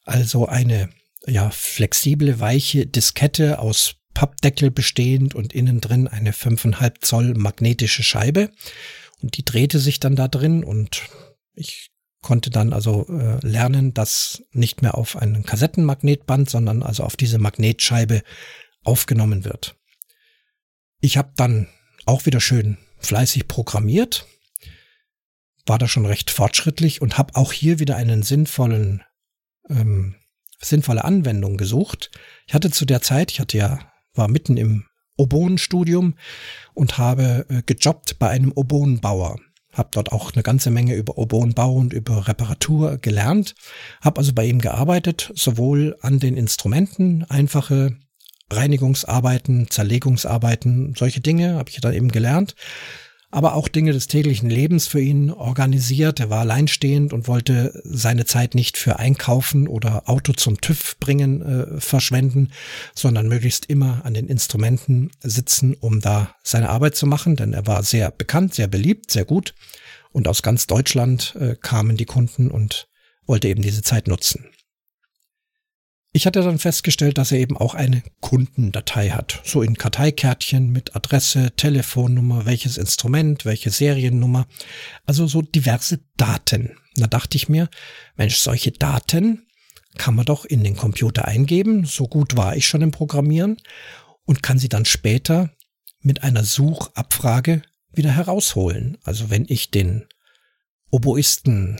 also 0.03 0.47
eine 0.47 0.89
ja 1.25 1.49
flexible 1.51 2.39
weiche 2.39 2.85
Diskette 2.85 3.59
aus 3.59 3.95
Pappdeckel 4.13 4.71
bestehend 4.71 5.35
und 5.35 5.53
innen 5.53 5.81
drin 5.81 6.07
eine 6.07 6.31
5,5 6.31 7.01
Zoll 7.01 7.33
magnetische 7.35 8.03
Scheibe. 8.03 8.49
Und 9.21 9.37
die 9.37 9.45
drehte 9.45 9.79
sich 9.79 9.99
dann 9.99 10.15
da 10.15 10.27
drin 10.27 10.63
und 10.63 11.03
ich 11.53 11.91
konnte 12.21 12.49
dann 12.49 12.73
also 12.73 13.07
äh, 13.07 13.45
lernen, 13.45 13.93
dass 13.93 14.43
nicht 14.51 14.81
mehr 14.81 14.97
auf 14.97 15.15
einen 15.15 15.43
Kassettenmagnetband, 15.43 16.49
sondern 16.49 16.83
also 16.83 17.03
auf 17.03 17.15
diese 17.15 17.37
Magnetscheibe 17.37 18.23
aufgenommen 18.83 19.45
wird. 19.45 19.75
Ich 20.99 21.17
habe 21.17 21.31
dann 21.35 21.67
auch 22.05 22.25
wieder 22.25 22.41
schön 22.41 22.77
fleißig 22.97 23.47
programmiert 23.47 24.25
war 25.69 25.77
da 25.77 25.87
schon 25.87 26.05
recht 26.05 26.31
fortschrittlich 26.31 27.01
und 27.01 27.17
habe 27.17 27.35
auch 27.35 27.53
hier 27.53 27.79
wieder 27.79 27.95
einen 27.95 28.23
sinnvollen, 28.23 29.03
ähm, 29.69 30.15
sinnvolle 30.59 31.05
Anwendung 31.05 31.57
gesucht. 31.57 32.11
Ich 32.47 32.53
hatte 32.53 32.71
zu 32.71 32.85
der 32.85 33.01
Zeit, 33.01 33.31
ich 33.31 33.39
hatte 33.39 33.57
ja, 33.57 33.79
war 34.13 34.27
mitten 34.27 34.57
im 34.57 34.85
Oboenstudium 35.15 36.15
und 36.73 36.97
habe 36.97 37.45
äh, 37.49 37.61
gejobbt 37.65 38.19
bei 38.19 38.29
einem 38.29 38.51
Oboenbauer. 38.51 39.37
Habe 39.71 39.89
dort 39.91 40.11
auch 40.11 40.33
eine 40.33 40.41
ganze 40.41 40.71
Menge 40.71 40.95
über 40.95 41.17
Oboenbau 41.17 41.73
und 41.73 41.93
über 41.93 42.27
Reparatur 42.27 42.97
gelernt. 42.97 43.53
Habe 44.01 44.19
also 44.19 44.33
bei 44.33 44.45
ihm 44.45 44.59
gearbeitet, 44.59 45.31
sowohl 45.35 45.95
an 46.01 46.19
den 46.19 46.35
Instrumenten, 46.35 47.23
einfache 47.25 47.95
Reinigungsarbeiten, 48.51 49.69
Zerlegungsarbeiten, 49.69 50.95
solche 50.97 51.21
Dinge 51.21 51.55
habe 51.55 51.69
ich 51.69 51.79
dann 51.79 51.93
eben 51.93 52.09
gelernt. 52.09 52.55
Aber 53.31 53.53
auch 53.53 53.67
Dinge 53.67 53.93
des 53.93 54.07
täglichen 54.07 54.49
Lebens 54.49 54.87
für 54.87 54.99
ihn 54.99 55.29
organisiert. 55.29 56.19
Er 56.19 56.31
war 56.31 56.39
alleinstehend 56.39 57.13
und 57.13 57.27
wollte 57.27 57.79
seine 57.83 58.25
Zeit 58.25 58.55
nicht 58.55 58.75
für 58.75 58.97
Einkaufen 58.97 59.67
oder 59.67 60.09
Auto 60.09 60.33
zum 60.33 60.59
TÜV 60.61 60.97
bringen 60.99 61.41
äh, 61.41 61.79
verschwenden, 61.79 62.51
sondern 62.95 63.27
möglichst 63.27 63.67
immer 63.67 64.03
an 64.03 64.15
den 64.15 64.27
Instrumenten 64.27 65.11
sitzen, 65.21 65.75
um 65.75 65.99
da 65.99 66.33
seine 66.41 66.69
Arbeit 66.69 66.95
zu 66.95 67.05
machen. 67.05 67.35
Denn 67.35 67.53
er 67.53 67.67
war 67.67 67.83
sehr 67.83 68.09
bekannt, 68.09 68.55
sehr 68.55 68.67
beliebt, 68.67 69.11
sehr 69.11 69.25
gut. 69.25 69.53
Und 70.11 70.27
aus 70.27 70.41
ganz 70.41 70.65
Deutschland 70.65 71.35
äh, 71.39 71.55
kamen 71.55 71.97
die 71.97 72.05
Kunden 72.05 72.49
und 72.49 72.87
wollte 73.27 73.47
eben 73.47 73.61
diese 73.61 73.83
Zeit 73.83 74.07
nutzen. 74.07 74.45
Ich 76.11 76.25
hatte 76.25 76.41
dann 76.41 76.57
festgestellt, 76.57 77.19
dass 77.19 77.31
er 77.31 77.37
eben 77.37 77.55
auch 77.55 77.75
eine 77.75 78.01
Kundendatei 78.19 79.11
hat. 79.11 79.41
So 79.43 79.61
in 79.61 79.77
Karteikärtchen 79.77 80.71
mit 80.71 80.95
Adresse, 80.95 81.51
Telefonnummer, 81.55 82.47
welches 82.47 82.77
Instrument, 82.77 83.45
welche 83.45 83.69
Seriennummer. 83.69 84.47
Also 85.05 85.27
so 85.27 85.43
diverse 85.43 85.99
Daten. 86.17 86.75
Da 86.95 87.05
dachte 87.05 87.37
ich 87.37 87.47
mir, 87.47 87.69
Mensch, 88.15 88.37
solche 88.37 88.71
Daten 88.71 89.45
kann 89.97 90.15
man 90.15 90.25
doch 90.25 90.45
in 90.45 90.63
den 90.63 90.75
Computer 90.75 91.25
eingeben. 91.25 91.85
So 91.85 92.07
gut 92.07 92.35
war 92.35 92.55
ich 92.55 92.67
schon 92.67 92.81
im 92.81 92.91
Programmieren 92.91 93.57
und 94.25 94.41
kann 94.41 94.57
sie 94.57 94.69
dann 94.69 94.85
später 94.85 95.51
mit 96.01 96.23
einer 96.23 96.43
Suchabfrage 96.43 97.61
wieder 97.91 98.11
herausholen. 98.11 98.97
Also 99.03 99.29
wenn 99.29 99.45
ich 99.47 99.69
den 99.69 100.07
Oboisten 100.89 101.79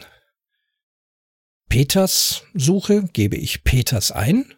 Peters 1.80 2.44
suche, 2.54 3.06
gebe 3.14 3.38
ich 3.38 3.64
Peters 3.64 4.12
ein 4.12 4.54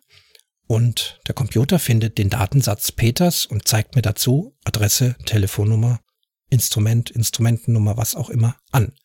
und 0.65 1.19
der 1.28 1.36
Computer 1.36 1.78
findet 1.78 2.17
den 2.17 2.32
Datensatz 2.32 2.91
Peters 2.91 3.45
und 3.45 3.67
zeigt 3.67 3.95
mir 3.95 4.01
dazu 4.01 4.57
Adresse, 4.63 5.15
Telefonnummer, 5.28 5.99
Instrument, 6.49 7.11
Instrumentennummer, 7.11 7.95
was 7.95 8.15
auch 8.15 8.32
immer 8.32 8.55
an. 8.72 8.95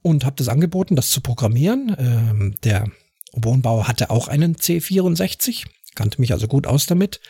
Und 0.00 0.24
habe 0.24 0.36
das 0.36 0.46
angeboten, 0.46 0.94
das 0.94 1.10
zu 1.10 1.22
programmieren. 1.22 1.96
Ähm, 1.98 2.54
der 2.62 2.88
Wohnbauer 3.32 3.88
hatte 3.88 4.10
auch 4.10 4.28
einen 4.28 4.54
C64, 4.54 5.66
kannte 5.96 6.20
mich 6.20 6.30
also 6.30 6.46
gut 6.46 6.68
aus 6.68 6.86
damit. 6.86 7.20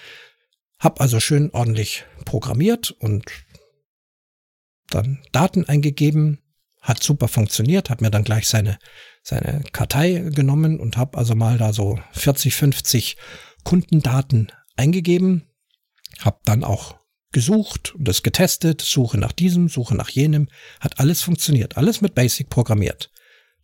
Hab 0.79 1.01
also 1.01 1.19
schön 1.19 1.49
ordentlich 1.55 2.05
programmiert 2.27 2.91
und 2.91 3.25
dann 4.91 5.23
Daten 5.33 5.65
eingegeben, 5.65 6.44
hat 6.85 7.03
super 7.03 7.29
funktioniert, 7.29 7.89
hat 7.89 8.03
mir 8.03 8.11
dann 8.11 8.25
gleich 8.25 8.47
seine, 8.47 8.79
seine 9.23 9.63
Kartei 9.73 10.19
genommen 10.35 10.79
und 10.79 10.99
habe 10.99 11.17
also 11.17 11.35
mal 11.35 11.57
da 11.57 11.73
so 11.73 11.99
40, 12.13 12.55
50 12.55 13.17
Kundendaten 13.65 14.53
eingegeben, 14.77 15.49
habe 16.21 16.39
dann 16.45 16.63
auch 16.63 16.97
gesucht 17.33 17.95
und 17.95 18.07
das 18.07 18.23
getestet, 18.23 18.83
Suche 18.83 19.17
nach 19.19 19.33
diesem, 19.33 19.69
Suche 19.69 19.97
nach 19.97 20.11
jenem, 20.11 20.49
hat 20.79 21.01
alles 21.01 21.23
funktioniert, 21.23 21.79
alles 21.79 22.03
mit 22.03 22.15
Basic 22.15 22.51
programmiert. 22.51 23.11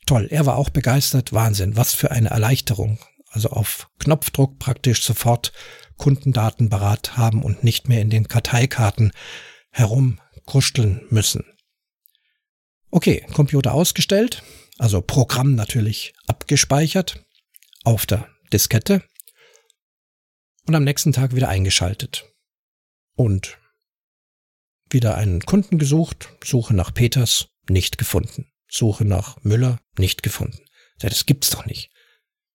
Toll, 0.06 0.26
er 0.30 0.46
war 0.46 0.56
auch 0.56 0.70
begeistert, 0.70 1.34
Wahnsinn, 1.34 1.76
was 1.76 1.94
für 1.94 2.10
eine 2.10 2.30
Erleichterung. 2.30 2.98
Also 3.28 3.50
auf 3.50 3.90
Knopfdruck 3.98 4.58
praktisch 4.58 5.04
sofort 5.04 5.52
Kundendaten 5.98 6.70
parat 6.70 7.18
haben 7.18 7.42
und 7.42 7.62
nicht 7.62 7.86
mehr 7.86 8.00
in 8.00 8.10
den 8.10 8.28
Karteikarten 8.28 9.12
herumkruscheln 9.70 11.02
müssen. 11.10 11.44
Okay, 12.91 13.24
Computer 13.32 13.72
ausgestellt, 13.72 14.43
also 14.78 15.01
Programm 15.01 15.55
natürlich 15.55 16.12
abgespeichert 16.26 17.24
auf 17.84 18.05
der 18.05 18.28
Diskette 18.53 19.05
und 20.66 20.74
am 20.74 20.84
nächsten 20.84 21.12
Tag 21.12 21.34
wieder 21.34 21.49
eingeschaltet. 21.49 22.24
Und 23.14 23.59
wieder 24.88 25.16
einen 25.16 25.41
Kunden 25.41 25.78
gesucht, 25.78 26.30
Suche 26.45 26.74
nach 26.74 26.93
Peters, 26.93 27.49
nicht 27.68 27.97
gefunden. 27.97 28.51
Suche 28.68 29.05
nach 29.05 29.43
Müller, 29.43 29.80
nicht 29.99 30.22
gefunden. 30.22 30.64
Das 30.99 31.26
gibt's 31.26 31.51
doch 31.51 31.66
nicht. 31.66 31.91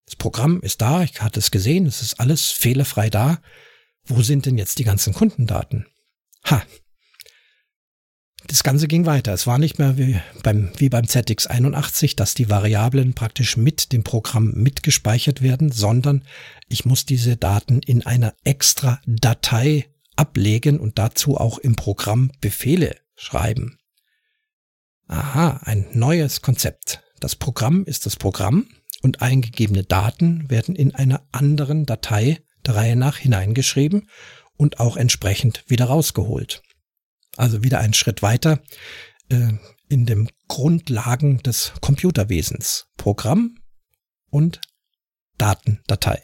Das 0.05 0.15
Programm 0.15 0.61
ist 0.61 0.81
da, 0.81 1.03
ich 1.03 1.21
hatte 1.21 1.39
es 1.39 1.51
gesehen, 1.51 1.85
es 1.85 2.01
ist 2.01 2.19
alles 2.19 2.51
fehlerfrei 2.51 3.09
da. 3.09 3.41
Wo 4.03 4.21
sind 4.21 4.45
denn 4.45 4.57
jetzt 4.57 4.79
die 4.79 4.83
ganzen 4.83 5.13
Kundendaten? 5.13 5.87
Ha, 6.45 6.63
das 8.47 8.63
Ganze 8.63 8.87
ging 8.87 9.05
weiter. 9.05 9.33
Es 9.33 9.47
war 9.47 9.57
nicht 9.57 9.79
mehr 9.79 9.97
wie 9.97 10.19
beim, 10.43 10.71
wie 10.77 10.89
beim 10.89 11.05
ZX81, 11.05 12.15
dass 12.15 12.33
die 12.33 12.49
Variablen 12.49 13.13
praktisch 13.13 13.57
mit 13.57 13.91
dem 13.91 14.03
Programm 14.03 14.51
mitgespeichert 14.55 15.41
werden, 15.41 15.71
sondern 15.71 16.23
ich 16.67 16.85
muss 16.85 17.05
diese 17.05 17.37
Daten 17.37 17.79
in 17.79 18.05
einer 18.05 18.33
extra 18.43 18.99
Datei 19.05 19.87
ablegen 20.15 20.79
und 20.79 20.97
dazu 20.97 21.37
auch 21.37 21.57
im 21.57 21.75
Programm 21.75 22.31
Befehle 22.41 22.95
schreiben. 23.15 23.79
Aha, 25.07 25.61
ein 25.63 25.87
neues 25.93 26.41
Konzept. 26.41 27.03
Das 27.19 27.35
Programm 27.35 27.85
ist 27.85 28.05
das 28.05 28.15
Programm 28.15 28.67
und 29.01 29.21
eingegebene 29.21 29.83
Daten 29.83 30.49
werden 30.49 30.75
in 30.75 30.95
einer 30.95 31.27
anderen 31.31 31.85
Datei 31.85 32.39
der 32.65 32.75
Reihe 32.75 32.95
nach 32.95 33.17
hineingeschrieben 33.17 34.09
und 34.57 34.79
auch 34.79 34.97
entsprechend 34.97 35.63
wieder 35.67 35.85
rausgeholt. 35.85 36.63
Also 37.37 37.63
wieder 37.63 37.79
einen 37.79 37.93
Schritt 37.93 38.21
weiter 38.21 38.61
äh, 39.29 39.53
in 39.89 40.05
den 40.05 40.29
Grundlagen 40.47 41.41
des 41.43 41.73
Computerwesens. 41.81 42.87
Programm 42.97 43.57
und 44.29 44.61
Datendatei. 45.37 46.21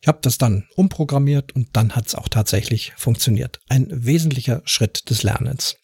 Ich 0.00 0.08
habe 0.08 0.18
das 0.20 0.36
dann 0.36 0.66
umprogrammiert 0.74 1.52
und 1.52 1.76
dann 1.76 1.94
hat 1.94 2.08
es 2.08 2.14
auch 2.14 2.28
tatsächlich 2.28 2.92
funktioniert. 2.96 3.60
Ein 3.68 3.86
wesentlicher 3.90 4.62
Schritt 4.64 5.08
des 5.10 5.22
Lernens. 5.22 5.76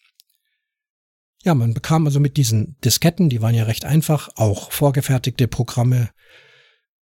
Ja, 1.43 1.55
man 1.55 1.73
bekam 1.73 2.05
also 2.05 2.19
mit 2.19 2.35
diesen 2.35 2.75
Disketten, 2.83 3.29
die 3.29 3.41
waren 3.41 3.55
ja 3.55 3.63
recht 3.63 3.85
einfach, 3.85 4.29
auch 4.35 4.71
vorgefertigte 4.71 5.47
Programme 5.47 6.09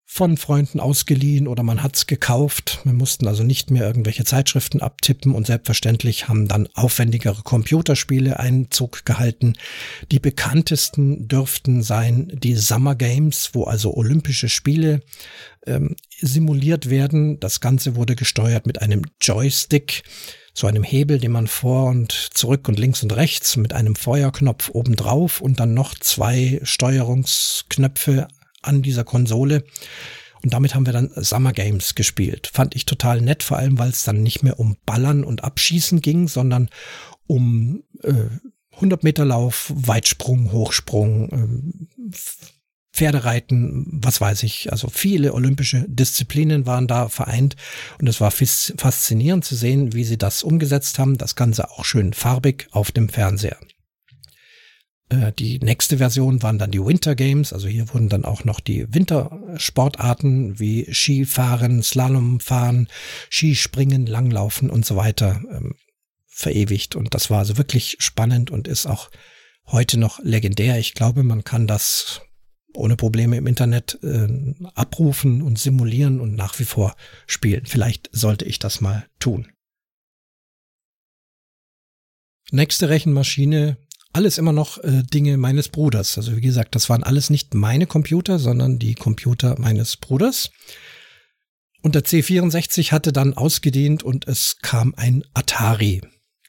von 0.09 0.37
Freunden 0.37 0.79
ausgeliehen 0.79 1.49
oder 1.49 1.65
man 1.65 1.83
hat's 1.83 2.07
gekauft. 2.07 2.79
Wir 2.85 2.93
mussten 2.93 3.27
also 3.27 3.43
nicht 3.43 3.73
mehr 3.73 3.85
irgendwelche 3.85 4.25
Zeitschriften 4.25 4.81
abtippen 4.81 5.35
und 5.35 5.49
selbstverständlich 5.49 6.29
haben 6.29 6.47
dann 6.47 6.69
aufwendigere 6.75 7.43
Computerspiele 7.43 8.39
Einzug 8.39 9.05
gehalten. 9.05 9.55
Die 10.13 10.21
bekanntesten 10.21 11.27
dürften 11.27 11.83
sein 11.83 12.31
die 12.33 12.55
Summer 12.55 12.95
Games, 12.95 13.51
wo 13.53 13.65
also 13.65 13.95
Olympische 13.95 14.49
Spiele 14.49 15.03
ähm, 15.67 15.97
simuliert 16.21 16.89
werden. 16.89 17.41
Das 17.41 17.61
Ganze 17.61 17.97
wurde 17.97 18.15
gesteuert 18.15 18.65
mit 18.65 18.81
einem 18.81 19.03
Joystick 19.21 20.05
so 20.55 20.67
einem 20.67 20.85
Hebel, 20.85 21.19
den 21.19 21.33
man 21.33 21.49
vor 21.49 21.91
und 21.91 22.13
zurück 22.13 22.67
und 22.69 22.79
links 22.79 23.03
und 23.03 23.15
rechts 23.15 23.57
mit 23.57 23.75
einem 23.75 23.95
Feuerknopf 23.95 24.71
obendrauf 24.71 25.43
und 25.43 25.61
dann 25.61 25.75
noch 25.75 25.95
zwei 25.95 26.61
Steuerungsknöpfe 26.63 28.29
an 28.67 28.83
dieser 28.83 29.05
Konsole. 29.05 29.65
Und 30.43 30.53
damit 30.53 30.75
haben 30.75 30.87
wir 30.87 30.93
dann 30.93 31.11
Summer 31.17 31.53
Games 31.53 31.95
gespielt. 31.95 32.51
Fand 32.53 32.77
ich 32.77 32.87
total 32.87 33.21
nett, 33.21 33.43
vor 33.43 33.57
allem 33.57 33.79
weil 33.79 33.91
es 33.91 34.05
dann 34.05 34.23
nicht 34.23 34.43
mehr 34.43 34.61
um 34.61 34.77
Ballern 34.87 35.25
und 35.25 35.45
Abschießen 35.45 36.01
ging, 36.01 36.29
sondern 36.29 36.69
um 37.27 37.83
äh, 38.03 38.29
100 38.75 39.03
Meter 39.03 39.25
Lauf, 39.25 39.73
Weitsprung, 39.75 40.53
Hochsprung, 40.53 41.31
äh, 42.13 42.17
Pferdereiten, 42.93 43.87
was 43.91 44.21
weiß 44.21 44.43
ich. 44.43 44.73
Also 44.73 44.89
viele 44.89 45.35
olympische 45.35 45.85
Disziplinen 45.87 46.65
waren 46.65 46.87
da 46.87 47.09
vereint 47.09 47.57
und 48.01 48.09
es 48.09 48.21
war 48.21 48.31
faszinierend 48.31 49.45
zu 49.45 49.55
sehen, 49.55 49.93
wie 49.93 50.05
sie 50.05 50.17
das 50.17 50.43
umgesetzt 50.43 50.99
haben. 50.99 51.19
Das 51.19 51.35
Ganze 51.35 51.71
auch 51.71 51.85
schön 51.85 52.15
farbig 52.15 52.69
auf 52.71 52.93
dem 52.93 53.11
Fernseher. 53.11 53.59
Äh, 55.09 55.33
die 55.33 55.59
nächste 55.59 55.99
Version 55.99 56.43
waren 56.43 56.59
dann 56.59 56.71
die 56.71 56.85
Winter 56.85 57.15
Games, 57.15 57.53
also 57.53 57.69
hier 57.69 57.93
wurden 57.93 58.09
dann 58.09 58.25
auch 58.25 58.45
noch 58.45 58.61
die 58.61 58.93
Wintersportarten 58.93 60.59
wie 60.59 60.93
Skifahren, 60.93 61.83
Slalomfahren, 61.83 62.89
Skispringen, 63.31 64.07
Langlaufen 64.07 64.71
und 64.71 64.85
so 64.85 64.97
weiter 64.97 65.41
ähm, 65.51 65.75
verewigt. 66.27 66.97
Und 66.97 67.15
das 67.15 67.31
war 67.31 67.39
also 67.39 67.57
wirklich 67.57 67.97
spannend 68.01 68.51
und 68.51 68.69
ist 68.69 68.87
auch 68.87 69.11
heute 69.67 69.99
noch 69.99 70.19
legendär. 70.23 70.79
Ich 70.79 70.95
glaube, 70.95 71.23
man 71.23 71.45
kann 71.45 71.67
das 71.67 72.21
ohne 72.75 72.97
Probleme 72.97 73.37
im 73.37 73.47
Internet 73.47 73.99
äh, 74.03 74.29
abrufen 74.75 75.41
und 75.41 75.59
simulieren 75.59 76.21
und 76.21 76.35
nach 76.35 76.59
wie 76.59 76.65
vor 76.65 76.95
spielen. 77.27 77.65
Vielleicht 77.65 78.11
sollte 78.13 78.45
ich 78.45 78.59
das 78.59 78.81
mal 78.81 79.07
tun. 79.19 79.51
Nächste 82.53 82.89
Rechenmaschine 82.91 83.77
alles 84.13 84.39
immer 84.39 84.53
noch 84.53 84.79
äh, 84.79 85.03
Dinge 85.03 85.37
meines 85.37 85.69
Bruders. 85.69 86.17
Also 86.17 86.37
wie 86.37 86.41
gesagt, 86.41 86.75
das 86.75 86.89
waren 86.89 87.03
alles 87.03 87.31
nicht 87.31 87.55
meine 87.55 87.87
Computer, 87.87 88.39
sondern 88.39 88.79
die 88.79 88.95
Computer 88.95 89.57
meines 89.59 89.97
Bruders. 89.97 90.51
Und 91.83 91.95
der 91.95 92.05
C64 92.05 92.93
hatte 92.93 93.13
dann 93.13 93.35
ausgedehnt 93.35 94.03
und 94.03 94.27
es 94.27 94.57
kam 94.63 94.95
ein 94.97 95.23
Atari 95.35 96.01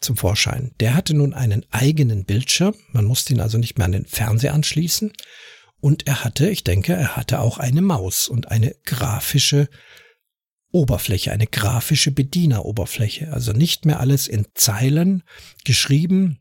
zum 0.02 0.18
Vorschein. 0.18 0.72
Der 0.80 0.96
hatte 0.96 1.14
nun 1.14 1.34
einen 1.34 1.66
eigenen 1.72 2.26
Bildschirm. 2.26 2.74
Man 2.92 3.06
musste 3.06 3.34
ihn 3.34 3.42
also 3.42 3.58
nicht 3.58 3.78
mehr 3.78 3.86
an 3.86 3.92
den 3.92 4.06
Fernseher 4.06 4.54
anschließen. 4.54 5.12
Und 5.80 6.08
er 6.08 6.24
hatte, 6.24 6.50
ich 6.50 6.64
denke, 6.64 6.94
er 6.94 7.16
hatte 7.16 7.40
auch 7.40 7.58
eine 7.60 7.82
Maus 7.82 8.28
und 8.28 8.50
eine 8.50 8.76
grafische 8.86 9.70
Oberfläche, 10.72 11.32
eine 11.32 11.48
grafische 11.48 12.12
Bedieneroberfläche. 12.12 13.32
Also 13.32 13.52
nicht 13.52 13.86
mehr 13.86 14.00
alles 14.00 14.28
in 14.28 14.48
Zeilen 14.56 15.24
geschrieben, 15.64 16.40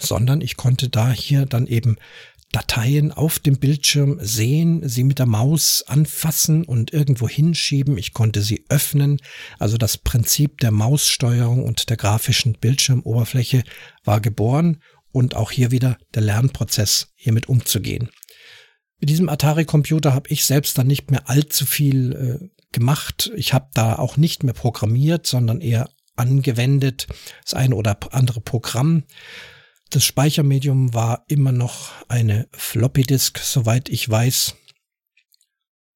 sondern 0.00 0.40
ich 0.40 0.56
konnte 0.56 0.88
da 0.88 1.12
hier 1.12 1.46
dann 1.46 1.66
eben 1.66 1.96
Dateien 2.52 3.12
auf 3.12 3.38
dem 3.38 3.58
Bildschirm 3.58 4.18
sehen, 4.22 4.88
sie 4.88 5.04
mit 5.04 5.18
der 5.18 5.26
Maus 5.26 5.84
anfassen 5.86 6.64
und 6.64 6.92
irgendwo 6.92 7.28
hinschieben. 7.28 7.98
Ich 7.98 8.14
konnte 8.14 8.40
sie 8.40 8.64
öffnen. 8.68 9.18
Also 9.58 9.76
das 9.76 9.98
Prinzip 9.98 10.58
der 10.60 10.70
Maussteuerung 10.70 11.64
und 11.64 11.90
der 11.90 11.96
grafischen 11.96 12.54
Bildschirmoberfläche 12.54 13.64
war 14.04 14.20
geboren 14.20 14.80
und 15.12 15.34
auch 15.34 15.50
hier 15.50 15.70
wieder 15.70 15.98
der 16.14 16.22
Lernprozess 16.22 17.08
hiermit 17.14 17.48
umzugehen. 17.48 18.10
Mit 19.00 19.10
diesem 19.10 19.28
Atari-Computer 19.28 20.14
habe 20.14 20.30
ich 20.30 20.44
selbst 20.44 20.78
dann 20.78 20.86
nicht 20.86 21.10
mehr 21.10 21.28
allzu 21.28 21.66
viel 21.66 22.12
äh, 22.12 22.48
gemacht. 22.72 23.30
Ich 23.36 23.52
habe 23.52 23.68
da 23.74 23.96
auch 23.96 24.16
nicht 24.16 24.42
mehr 24.44 24.54
programmiert, 24.54 25.26
sondern 25.26 25.60
eher 25.60 25.90
angewendet, 26.14 27.06
das 27.44 27.54
eine 27.54 27.74
oder 27.74 27.98
andere 28.12 28.40
Programm. 28.40 29.04
Das 29.90 30.04
Speichermedium 30.04 30.94
war 30.94 31.24
immer 31.28 31.52
noch 31.52 31.92
eine 32.08 32.48
Floppy 32.52 33.02
Disk, 33.02 33.38
soweit 33.38 33.88
ich 33.88 34.08
weiß. 34.08 34.56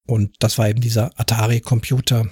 Und 0.06 0.36
das 0.40 0.58
war 0.58 0.68
eben 0.68 0.80
dieser 0.80 1.18
Atari-Computer. 1.18 2.30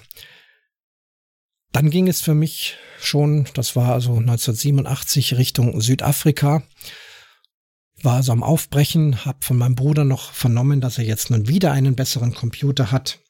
Dann 1.73 1.91
ging 1.91 2.09
es 2.09 2.21
für 2.21 2.35
mich 2.35 2.77
schon, 2.99 3.47
das 3.55 3.77
war 3.77 3.93
also 3.93 4.17
1987 4.17 5.37
Richtung 5.37 5.81
Südafrika. 5.81 6.63
War 8.03 8.17
also 8.17 8.33
am 8.33 8.43
Aufbrechen, 8.43 9.25
habe 9.25 9.45
von 9.45 9.59
meinem 9.59 9.75
Bruder 9.75 10.05
noch 10.05 10.33
vernommen, 10.33 10.81
dass 10.81 10.99
er 10.99 11.05
jetzt 11.05 11.31
nun 11.31 11.49
wieder 11.49 11.73
einen 11.73 11.97
besseren 11.97 12.35
Computer 12.35 12.91
hat. 12.93 13.21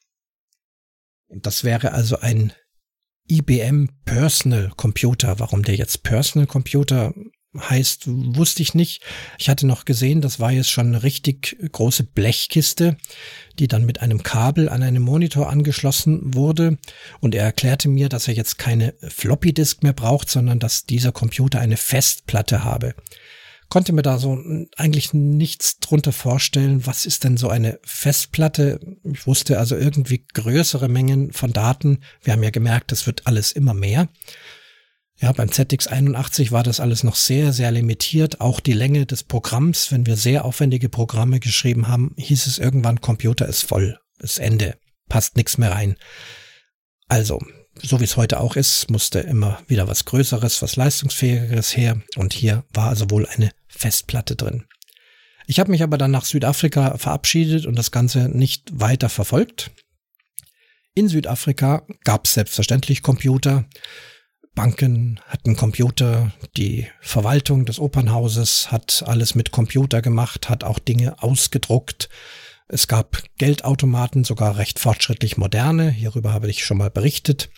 Das 1.27 1.63
wäre 1.63 1.91
also 1.91 2.19
ein 2.19 2.53
IBM 3.27 3.89
Personal 4.05 4.71
Computer. 4.75 5.39
Warum 5.39 5.63
der 5.63 5.75
jetzt 5.75 6.03
Personal 6.03 6.47
Computer 6.47 7.13
heißt, 7.57 8.03
wusste 8.05 8.61
ich 8.61 8.75
nicht. 8.75 9.01
Ich 9.37 9.49
hatte 9.49 9.65
noch 9.65 9.85
gesehen, 9.85 10.21
das 10.21 10.39
war 10.39 10.51
jetzt 10.51 10.69
schon 10.69 10.87
eine 10.87 11.03
richtig 11.03 11.57
große 11.71 12.03
Blechkiste, 12.03 12.97
die 13.57 13.67
dann 13.67 13.85
mit 13.85 14.01
einem 14.01 14.21
Kabel 14.21 14.69
an 14.69 14.83
einen 14.83 15.01
Monitor 15.01 15.49
angeschlossen 15.49 16.35
wurde. 16.35 16.77
Und 17.19 17.33
er 17.33 17.43
erklärte 17.43 17.89
mir, 17.89 18.09
dass 18.09 18.27
er 18.27 18.35
jetzt 18.35 18.57
keine 18.57 18.93
Floppy 19.01 19.53
Disk 19.53 19.83
mehr 19.83 19.93
braucht, 19.93 20.29
sondern 20.29 20.59
dass 20.59 20.85
dieser 20.85 21.11
Computer 21.11 21.59
eine 21.59 21.77
Festplatte 21.77 22.63
habe. 22.63 22.93
Konnte 23.69 23.93
mir 23.93 24.01
da 24.01 24.17
so 24.17 24.39
eigentlich 24.77 25.13
nichts 25.13 25.79
drunter 25.79 26.11
vorstellen. 26.11 26.87
Was 26.87 27.05
ist 27.05 27.23
denn 27.23 27.37
so 27.37 27.49
eine 27.49 27.79
Festplatte? 27.83 28.79
Ich 29.03 29.27
wusste 29.27 29.59
also 29.59 29.75
irgendwie 29.75 30.25
größere 30.33 30.89
Mengen 30.89 31.33
von 31.33 31.53
Daten. 31.53 31.99
Wir 32.23 32.33
haben 32.33 32.43
ja 32.43 32.49
gemerkt, 32.49 32.91
es 32.91 33.05
wird 33.05 33.27
alles 33.27 33.51
immer 33.51 33.75
mehr. 33.75 34.09
Ja, 35.21 35.33
beim 35.33 35.49
ZX81 35.49 36.51
war 36.51 36.63
das 36.63 36.79
alles 36.79 37.03
noch 37.03 37.15
sehr, 37.15 37.51
sehr 37.51 37.71
limitiert. 37.71 38.39
Auch 38.39 38.61
die 38.61 38.73
Länge 38.73 39.05
des 39.05 39.23
Programms, 39.23 39.91
wenn 39.91 40.05
wir 40.05 40.15
sehr 40.15 40.45
aufwendige 40.45 40.87
Programme 40.87 41.41
geschrieben 41.41 41.89
haben, 41.89 42.15
hieß 42.17 42.47
es 42.47 42.57
irgendwann, 42.57 43.01
Computer 43.01 43.45
ist 43.45 43.63
voll, 43.63 43.99
ist 44.19 44.39
Ende, 44.39 44.77
passt 45.09 45.35
nichts 45.35 45.57
mehr 45.57 45.71
rein. 45.71 45.97
Also, 47.09 47.39
so 47.81 47.99
wie 47.99 48.05
es 48.05 48.15
heute 48.15 48.39
auch 48.39 48.55
ist, 48.55 48.89
musste 48.89 49.19
immer 49.19 49.61
wieder 49.67 49.89
was 49.89 50.05
Größeres, 50.05 50.61
was 50.61 50.77
Leistungsfähigeres 50.77 51.75
her. 51.75 52.01
Und 52.15 52.31
hier 52.33 52.63
war 52.73 52.87
also 52.87 53.09
wohl 53.09 53.25
eine 53.25 53.51
Festplatte 53.67 54.37
drin. 54.37 54.65
Ich 55.47 55.59
habe 55.59 55.71
mich 55.71 55.83
aber 55.83 55.97
dann 55.97 56.11
nach 56.11 56.25
Südafrika 56.25 56.97
verabschiedet 56.97 57.65
und 57.65 57.75
das 57.75 57.91
Ganze 57.91 58.29
nicht 58.29 58.69
weiter 58.71 59.09
verfolgt. 59.09 59.71
In 60.93 61.09
Südafrika 61.09 61.85
gab 62.03 62.25
es 62.25 62.35
selbstverständlich 62.35 63.01
Computer. 63.01 63.65
Banken 64.55 65.19
hatten 65.27 65.55
Computer, 65.55 66.31
die 66.57 66.87
Verwaltung 67.01 67.65
des 67.65 67.79
Opernhauses 67.79 68.71
hat 68.71 69.03
alles 69.05 69.35
mit 69.35 69.51
Computer 69.51 70.01
gemacht, 70.01 70.49
hat 70.49 70.63
auch 70.63 70.79
Dinge 70.79 71.21
ausgedruckt. 71.23 72.09
Es 72.67 72.87
gab 72.87 73.23
Geldautomaten, 73.37 74.23
sogar 74.23 74.57
recht 74.57 74.79
fortschrittlich 74.79 75.37
moderne, 75.37 75.89
hierüber 75.89 76.33
habe 76.33 76.49
ich 76.49 76.65
schon 76.65 76.77
mal 76.77 76.91
berichtet. 76.91 77.49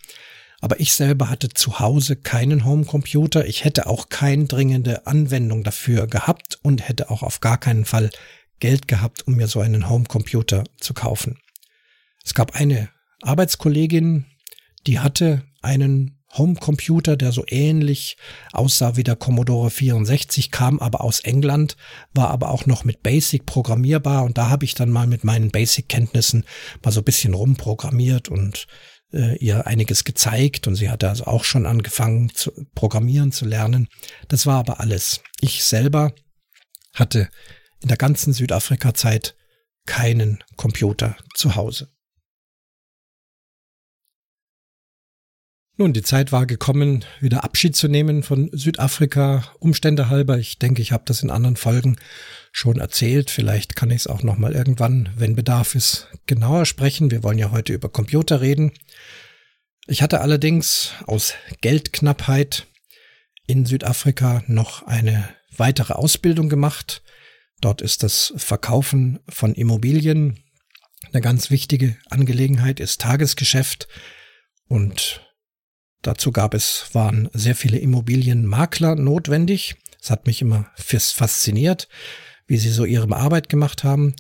Aber 0.61 0.79
ich 0.79 0.93
selber 0.93 1.29
hatte 1.29 1.49
zu 1.49 1.79
Hause 1.79 2.15
keinen 2.15 2.65
Homecomputer. 2.65 3.47
Ich 3.47 3.63
hätte 3.63 3.87
auch 3.87 4.09
keine 4.09 4.45
dringende 4.45 5.07
Anwendung 5.07 5.63
dafür 5.63 6.05
gehabt 6.05 6.59
und 6.61 6.87
hätte 6.87 7.09
auch 7.09 7.23
auf 7.23 7.39
gar 7.39 7.57
keinen 7.57 7.83
Fall 7.83 8.11
Geld 8.59 8.87
gehabt, 8.87 9.27
um 9.27 9.35
mir 9.35 9.47
so 9.47 9.59
einen 9.59 9.89
Homecomputer 9.89 10.63
zu 10.79 10.93
kaufen. 10.93 11.39
Es 12.23 12.35
gab 12.35 12.55
eine 12.55 12.89
Arbeitskollegin, 13.23 14.27
die 14.85 14.99
hatte 14.99 15.43
einen 15.63 16.20
Homecomputer, 16.33 17.17
der 17.17 17.31
so 17.31 17.43
ähnlich 17.47 18.17
aussah 18.51 18.95
wie 18.95 19.03
der 19.03 19.15
Commodore 19.15 19.69
64, 19.69 20.51
kam 20.51 20.79
aber 20.79 21.01
aus 21.01 21.19
England, 21.21 21.75
war 22.13 22.29
aber 22.29 22.51
auch 22.51 22.65
noch 22.65 22.83
mit 22.83 23.03
Basic 23.03 23.45
programmierbar 23.45 24.23
und 24.23 24.37
da 24.37 24.49
habe 24.49 24.65
ich 24.65 24.73
dann 24.73 24.89
mal 24.89 25.07
mit 25.07 25.23
meinen 25.23 25.51
Basic-Kenntnissen 25.51 26.45
mal 26.83 26.91
so 26.91 27.01
ein 27.01 27.05
bisschen 27.05 27.33
rumprogrammiert 27.33 28.29
und 28.29 28.67
äh, 29.13 29.35
ihr 29.37 29.67
einiges 29.67 30.03
gezeigt 30.03 30.67
und 30.67 30.75
sie 30.75 30.89
hatte 30.89 31.09
also 31.09 31.25
auch 31.25 31.43
schon 31.43 31.65
angefangen 31.65 32.33
zu 32.33 32.51
programmieren 32.75 33.31
zu 33.31 33.45
lernen. 33.45 33.87
Das 34.27 34.45
war 34.45 34.59
aber 34.59 34.79
alles. 34.79 35.21
Ich 35.41 35.63
selber 35.63 36.13
hatte 36.93 37.29
in 37.81 37.89
der 37.89 37.97
ganzen 37.97 38.33
Südafrika-Zeit 38.33 39.35
keinen 39.85 40.43
Computer 40.55 41.17
zu 41.35 41.55
Hause. 41.55 41.89
Nun, 45.81 45.93
die 45.93 46.03
Zeit 46.03 46.31
war 46.31 46.45
gekommen, 46.45 47.05
wieder 47.21 47.43
Abschied 47.43 47.75
zu 47.75 47.87
nehmen 47.87 48.21
von 48.21 48.51
Südafrika, 48.53 49.51
Umstände 49.57 50.09
halber. 50.09 50.37
Ich 50.37 50.59
denke, 50.59 50.79
ich 50.79 50.91
habe 50.91 51.05
das 51.07 51.23
in 51.23 51.31
anderen 51.31 51.55
Folgen 51.55 51.97
schon 52.51 52.79
erzählt. 52.79 53.31
Vielleicht 53.31 53.75
kann 53.75 53.89
ich 53.89 54.01
es 54.01 54.07
auch 54.07 54.21
nochmal 54.21 54.53
irgendwann, 54.53 55.09
wenn 55.15 55.35
Bedarf 55.35 55.73
ist, 55.73 56.07
genauer 56.27 56.67
sprechen. 56.67 57.09
Wir 57.09 57.23
wollen 57.23 57.39
ja 57.39 57.49
heute 57.49 57.73
über 57.73 57.89
Computer 57.89 58.41
reden. 58.41 58.73
Ich 59.87 60.03
hatte 60.03 60.21
allerdings 60.21 60.91
aus 61.07 61.33
Geldknappheit 61.61 62.67
in 63.47 63.65
Südafrika 63.65 64.43
noch 64.45 64.85
eine 64.85 65.29
weitere 65.57 65.93
Ausbildung 65.93 66.47
gemacht. 66.47 67.01
Dort 67.59 67.81
ist 67.81 68.03
das 68.03 68.33
Verkaufen 68.37 69.17
von 69.27 69.55
Immobilien 69.55 70.43
eine 71.11 71.21
ganz 71.21 71.49
wichtige 71.49 71.97
Angelegenheit, 72.11 72.79
ist 72.79 73.01
Tagesgeschäft 73.01 73.87
und 74.67 75.21
Dazu 76.01 76.31
gab 76.31 76.53
es, 76.53 76.89
waren 76.93 77.29
sehr 77.33 77.55
viele 77.55 77.77
Immobilienmakler 77.77 78.95
notwendig. 78.95 79.75
Es 80.01 80.09
hat 80.09 80.25
mich 80.25 80.41
immer 80.41 80.65
fasziniert, 80.77 81.87
wie 82.47 82.57
sie 82.57 82.69
so 82.69 82.85
ihre 82.85 83.15
Arbeit 83.15 83.49
gemacht 83.49 83.83
haben. 83.83 84.15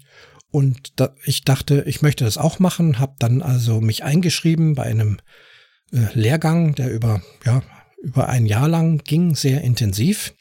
Und 0.51 0.99
da, 0.99 1.15
ich 1.23 1.43
dachte, 1.43 1.83
ich 1.87 2.01
möchte 2.01 2.23
das 2.23 2.37
auch 2.37 2.59
machen, 2.59 2.99
habe 2.99 3.15
dann 3.19 3.41
also 3.41 3.81
mich 3.81 4.03
eingeschrieben 4.03 4.75
bei 4.75 4.83
einem 4.83 5.17
äh, 5.91 6.07
Lehrgang, 6.13 6.75
der 6.75 6.91
über, 6.91 7.21
ja, 7.45 7.63
über 8.03 8.29
ein 8.29 8.45
Jahr 8.45 8.67
lang 8.67 8.99
ging, 9.03 9.35
sehr 9.35 9.61
intensiv. 9.61 10.35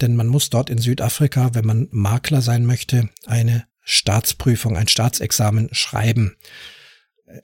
Denn 0.00 0.16
man 0.16 0.26
muss 0.26 0.50
dort 0.50 0.70
in 0.70 0.78
Südafrika, 0.78 1.54
wenn 1.54 1.64
man 1.64 1.88
Makler 1.92 2.42
sein 2.42 2.66
möchte, 2.66 3.08
eine 3.26 3.64
Staatsprüfung, 3.84 4.76
ein 4.76 4.88
Staatsexamen 4.88 5.68
schreiben 5.72 6.36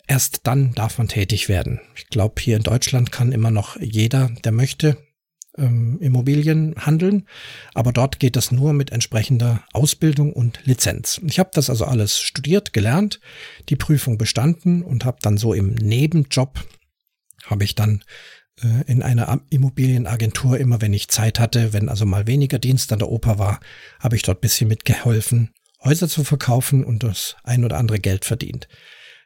erst 0.06 0.46
dann 0.46 0.72
darf 0.72 0.98
man 0.98 1.08
tätig 1.08 1.48
werden. 1.48 1.80
Ich 1.96 2.08
glaube, 2.08 2.40
hier 2.40 2.56
in 2.56 2.62
Deutschland 2.62 3.12
kann 3.12 3.32
immer 3.32 3.50
noch 3.50 3.80
jeder, 3.80 4.30
der 4.44 4.52
möchte, 4.52 4.96
ähm, 5.56 5.98
Immobilien 6.00 6.74
handeln, 6.78 7.26
aber 7.74 7.92
dort 7.92 8.20
geht 8.20 8.36
das 8.36 8.52
nur 8.52 8.72
mit 8.72 8.92
entsprechender 8.92 9.64
Ausbildung 9.72 10.32
und 10.32 10.60
Lizenz. 10.64 11.20
Ich 11.26 11.38
habe 11.38 11.50
das 11.52 11.70
also 11.70 11.84
alles 11.84 12.20
studiert, 12.20 12.72
gelernt, 12.72 13.20
die 13.68 13.76
Prüfung 13.76 14.18
bestanden 14.18 14.82
und 14.82 15.04
habe 15.04 15.18
dann 15.22 15.38
so 15.38 15.52
im 15.52 15.74
Nebenjob 15.74 16.64
habe 17.46 17.64
ich 17.64 17.74
dann 17.74 18.04
äh, 18.62 18.84
in 18.86 19.02
einer 19.02 19.40
Immobilienagentur 19.50 20.58
immer, 20.58 20.80
wenn 20.80 20.92
ich 20.92 21.08
Zeit 21.08 21.40
hatte, 21.40 21.72
wenn 21.72 21.88
also 21.88 22.06
mal 22.06 22.26
weniger 22.26 22.58
Dienst 22.58 22.92
an 22.92 22.98
der 22.98 23.08
Oper 23.08 23.38
war, 23.38 23.60
habe 23.98 24.16
ich 24.16 24.22
dort 24.22 24.40
bisschen 24.40 24.68
mitgeholfen, 24.68 25.50
Häuser 25.82 26.08
zu 26.08 26.24
verkaufen 26.24 26.84
und 26.84 27.02
das 27.02 27.36
ein 27.42 27.64
oder 27.64 27.78
andere 27.78 27.98
Geld 27.98 28.24
verdient. 28.24 28.68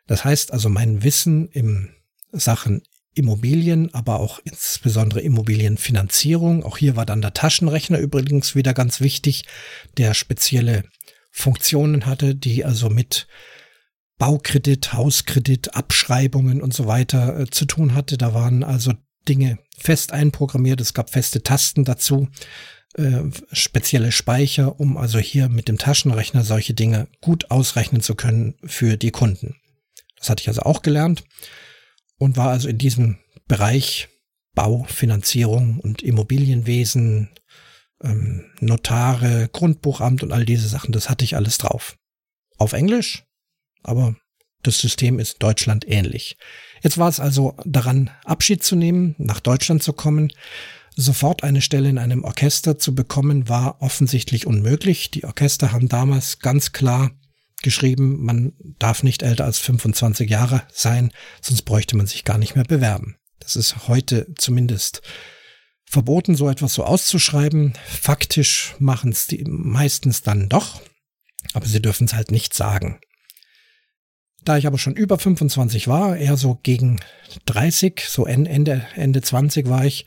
Das 0.07 0.25
heißt 0.25 0.53
also, 0.53 0.69
mein 0.69 1.03
Wissen 1.03 1.49
im 1.49 1.91
Sachen 2.33 2.83
Immobilien, 3.15 3.95
aber 3.95 4.19
auch 4.19 4.41
insbesondere 4.45 5.21
Immobilienfinanzierung. 5.21 6.65
Auch 6.65 6.79
hier 6.79 6.97
war 6.97 7.07
dann 7.07 7.23
der 7.23 7.33
Taschenrechner 7.33 7.99
übrigens 7.99 8.55
wieder 8.55 8.75
ganz 8.75 9.01
wichtig, 9.01 9.45
der 9.97 10.15
spezielle 10.15 10.85
Funktionen 11.31 12.07
hatte, 12.07 12.35
die 12.35 12.65
also 12.65 12.91
mit 12.91 13.27
Baukredit, 14.19 14.93
Hauskredit, 14.93 15.75
Abschreibungen 15.75 16.63
und 16.63 16.73
so 16.73 16.87
weiter 16.87 17.41
äh, 17.41 17.47
zu 17.51 17.65
tun 17.65 17.95
hatte. 17.95 18.17
Da 18.17 18.35
waren 18.35 18.63
also 18.63 18.93
Dinge 19.29 19.59
fest 19.77 20.13
einprogrammiert. 20.13 20.81
Es 20.81 20.95
gab 20.95 21.11
feste 21.11 21.43
Tasten 21.43 21.85
dazu, 21.85 22.29
äh, 22.95 23.23
spezielle 23.53 24.13
Speicher, 24.13 24.79
um 24.79 24.97
also 24.97 25.19
hier 25.19 25.49
mit 25.49 25.69
dem 25.69 25.79
Taschenrechner 25.79 26.45
solche 26.45 26.75
Dinge 26.75 27.09
gut 27.21 27.51
ausrechnen 27.51 28.03
zu 28.03 28.15
können 28.15 28.55
für 28.65 28.97
die 28.97 29.11
Kunden. 29.11 29.57
Das 30.25 30.31
hatte 30.31 30.41
ich 30.41 30.49
also 30.49 30.63
auch 30.63 30.81
gelernt. 30.81 31.23
und 32.17 32.39
war 32.39 32.49
also 32.49 32.69
in 32.69 32.79
diesem 32.79 33.19
Bereich 33.47 34.09
Bau, 34.55 34.85
Finanzierung 34.85 35.81
und 35.81 36.01
Immobilienwesen, 36.01 37.29
ähm, 38.03 38.47
Notare, 38.61 39.51
Grundbuchamt 39.53 40.23
und 40.23 40.33
all 40.33 40.47
diese 40.47 40.69
Sachen, 40.69 40.93
das 40.93 41.11
hatte 41.11 41.27
ich 41.27 41.37
alles 41.37 41.59
drauf. 41.59 41.99
Auf 42.57 42.73
Englisch, 42.73 43.25
aber 43.83 44.17
das 44.63 44.79
System 44.79 45.19
ist 45.19 45.43
Deutschland 45.43 45.87
ähnlich. 45.87 46.39
Jetzt 46.83 46.97
war 46.97 47.11
es 47.11 47.21
also 47.21 47.55
daran, 47.67 48.11
Abschied 48.25 48.63
zu 48.63 48.77
nehmen, 48.77 49.17
nach 49.19 49.41
Deutschland 49.41 49.83
zu 49.83 49.93
kommen. 49.93 50.33
Sofort 50.97 51.43
eine 51.43 51.61
Stelle 51.61 51.91
in 51.91 51.99
einem 51.99 52.25
Orchester 52.25 52.79
zu 52.79 52.95
bekommen, 52.95 53.51
war 53.51 53.83
offensichtlich 53.83 54.47
unmöglich. 54.47 55.11
Die 55.11 55.25
Orchester 55.25 55.73
haben 55.73 55.89
damals 55.91 56.39
ganz 56.39 56.73
klar 56.73 57.11
geschrieben, 57.65 58.25
man 58.25 58.53
darf 58.79 59.03
nicht 59.03 59.23
älter 59.23 59.45
als 59.45 59.59
25 59.59 60.31
Jahre 60.31 60.63
sein, 60.73 61.11
sonst 61.41 61.63
bräuchte 61.63 61.97
man 61.97 62.07
sich 62.07 62.25
gar 62.25 62.39
nicht 62.39 62.55
mehr 62.55 62.65
bewerben. 62.65 63.17
Das 63.41 63.57
ist 63.57 63.89
heute 63.89 64.33
zumindest 64.39 65.03
verboten, 65.85 66.37
so 66.37 66.49
etwas 66.49 66.75
so 66.75 66.85
auszuschreiben. 66.85 67.75
Faktisch 67.87 68.75
machen 68.79 69.11
es 69.11 69.27
die 69.27 69.45
meistens 69.47 70.23
dann 70.23 70.49
doch, 70.49 70.81
aber 71.53 71.67
sie 71.67 71.83
dürfen 71.83 72.05
es 72.05 72.15
halt 72.15 72.31
nicht 72.31 72.55
sagen. 72.55 73.01
Da 74.45 74.59
ich 74.59 74.67
aber 74.67 74.79
schon 74.79 74.95
über 74.95 75.19
25 75.19 75.89
war, 75.89 76.17
eher 76.17 76.37
so 76.37 76.59
gegen 76.63 77.01
30, 77.47 78.05
so 78.07 78.27
Ende, 78.27 78.87
Ende 78.95 79.23
20 79.23 79.69
war 79.69 79.85
ich, 79.87 80.05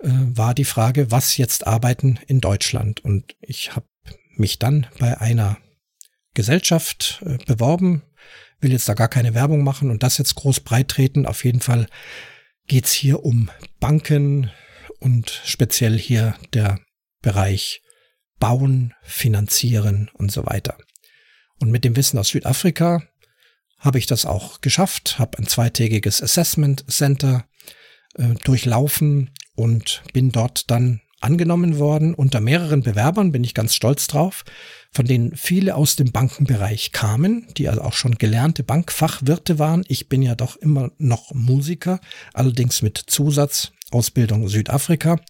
äh, 0.00 0.08
war 0.10 0.54
die 0.54 0.66
Frage, 0.66 1.10
was 1.10 1.38
jetzt 1.38 1.66
arbeiten 1.66 2.18
in 2.26 2.40
Deutschland. 2.40 3.02
Und 3.02 3.34
ich 3.40 3.74
habe 3.74 3.86
mich 4.36 4.58
dann 4.58 4.86
bei 4.98 5.18
einer 5.20 5.58
Gesellschaft 6.34 7.22
äh, 7.26 7.38
beworben, 7.46 8.02
will 8.60 8.72
jetzt 8.72 8.88
da 8.88 8.94
gar 8.94 9.08
keine 9.08 9.34
Werbung 9.34 9.64
machen 9.64 9.90
und 9.90 10.02
das 10.02 10.18
jetzt 10.18 10.34
groß 10.34 10.60
breit 10.60 10.88
treten. 10.88 11.26
Auf 11.26 11.44
jeden 11.44 11.60
Fall 11.60 11.86
geht's 12.66 12.92
hier 12.92 13.24
um 13.24 13.50
Banken 13.80 14.50
und 15.00 15.42
speziell 15.44 15.98
hier 15.98 16.36
der 16.54 16.78
Bereich 17.20 17.82
Bauen, 18.38 18.94
Finanzieren 19.02 20.10
und 20.14 20.32
so 20.32 20.46
weiter. 20.46 20.76
Und 21.60 21.70
mit 21.70 21.84
dem 21.84 21.96
Wissen 21.96 22.18
aus 22.18 22.28
Südafrika 22.28 23.02
habe 23.78 23.98
ich 23.98 24.06
das 24.06 24.26
auch 24.26 24.60
geschafft, 24.60 25.18
habe 25.18 25.38
ein 25.38 25.46
zweitägiges 25.46 26.22
Assessment 26.22 26.84
Center 26.90 27.44
äh, 28.14 28.34
durchlaufen 28.44 29.30
und 29.54 30.02
bin 30.12 30.32
dort 30.32 30.70
dann 30.70 31.00
angenommen 31.22 31.78
worden. 31.78 32.14
Unter 32.14 32.40
mehreren 32.40 32.82
Bewerbern 32.82 33.32
bin 33.32 33.44
ich 33.44 33.54
ganz 33.54 33.74
stolz 33.74 34.06
drauf, 34.06 34.44
von 34.90 35.06
denen 35.06 35.36
viele 35.36 35.74
aus 35.74 35.96
dem 35.96 36.12
Bankenbereich 36.12 36.92
kamen, 36.92 37.46
die 37.56 37.68
also 37.68 37.82
auch 37.82 37.94
schon 37.94 38.16
gelernte 38.16 38.62
Bankfachwirte 38.62 39.58
waren. 39.58 39.84
Ich 39.88 40.08
bin 40.08 40.22
ja 40.22 40.34
doch 40.34 40.56
immer 40.56 40.90
noch 40.98 41.32
Musiker, 41.32 42.00
allerdings 42.34 42.82
mit 42.82 42.98
Zusatzausbildung 42.98 44.48
Südafrika. 44.48 45.20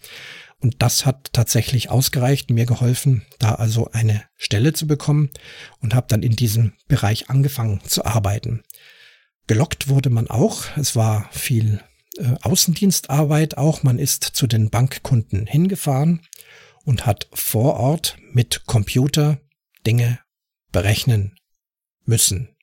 Und 0.59 0.75
das 0.79 1.05
hat 1.05 1.33
tatsächlich 1.33 1.89
ausgereicht, 1.89 2.49
mir 2.49 2.65
geholfen, 2.65 3.23
da 3.37 3.55
also 3.55 3.89
eine 3.91 4.23
Stelle 4.37 4.71
zu 4.71 4.87
bekommen 4.87 5.29
und 5.81 5.93
habe 5.93 6.07
dann 6.07 6.23
in 6.23 6.37
diesem 6.37 6.71
Bereich 6.87 7.29
angefangen 7.29 7.81
zu 7.85 8.05
arbeiten. 8.05 8.63
Gelockt 9.47 9.89
wurde 9.89 10.09
man 10.09 10.29
auch. 10.29 10.63
Es 10.77 10.95
war 10.95 11.27
viel 11.31 11.81
äh, 12.17 12.35
Außendienstarbeit 12.41 13.57
auch. 13.57 13.83
Man 13.83 13.99
ist 13.99 14.23
zu 14.23 14.47
den 14.47 14.69
Bankkunden 14.69 15.45
hingefahren 15.45 16.21
und 16.83 17.05
hat 17.05 17.27
vor 17.33 17.75
Ort 17.75 18.17
mit 18.31 18.65
Computer 18.65 19.39
Dinge 19.85 20.19
berechnen 20.71 21.35
müssen 22.05 22.55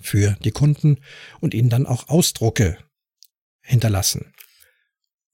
für 0.00 0.36
die 0.44 0.50
Kunden 0.50 1.00
und 1.40 1.54
ihnen 1.54 1.70
dann 1.70 1.86
auch 1.86 2.08
Ausdrucke 2.08 2.78
hinterlassen. 3.60 4.32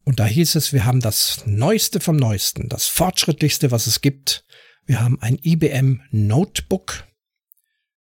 Und 0.04 0.20
da 0.20 0.26
hieß 0.26 0.54
es, 0.54 0.72
wir 0.72 0.84
haben 0.84 1.00
das 1.00 1.44
Neueste 1.46 2.00
vom 2.00 2.16
Neuesten, 2.16 2.68
das 2.68 2.86
Fortschrittlichste, 2.86 3.70
was 3.70 3.86
es 3.86 4.00
gibt. 4.00 4.44
Wir 4.86 5.00
haben 5.00 5.20
ein 5.20 5.38
IBM 5.42 6.02
Notebook 6.10 7.06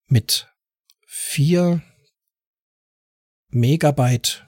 mit 0.08 0.48
vier 1.08 1.82
Megabyte 3.50 4.45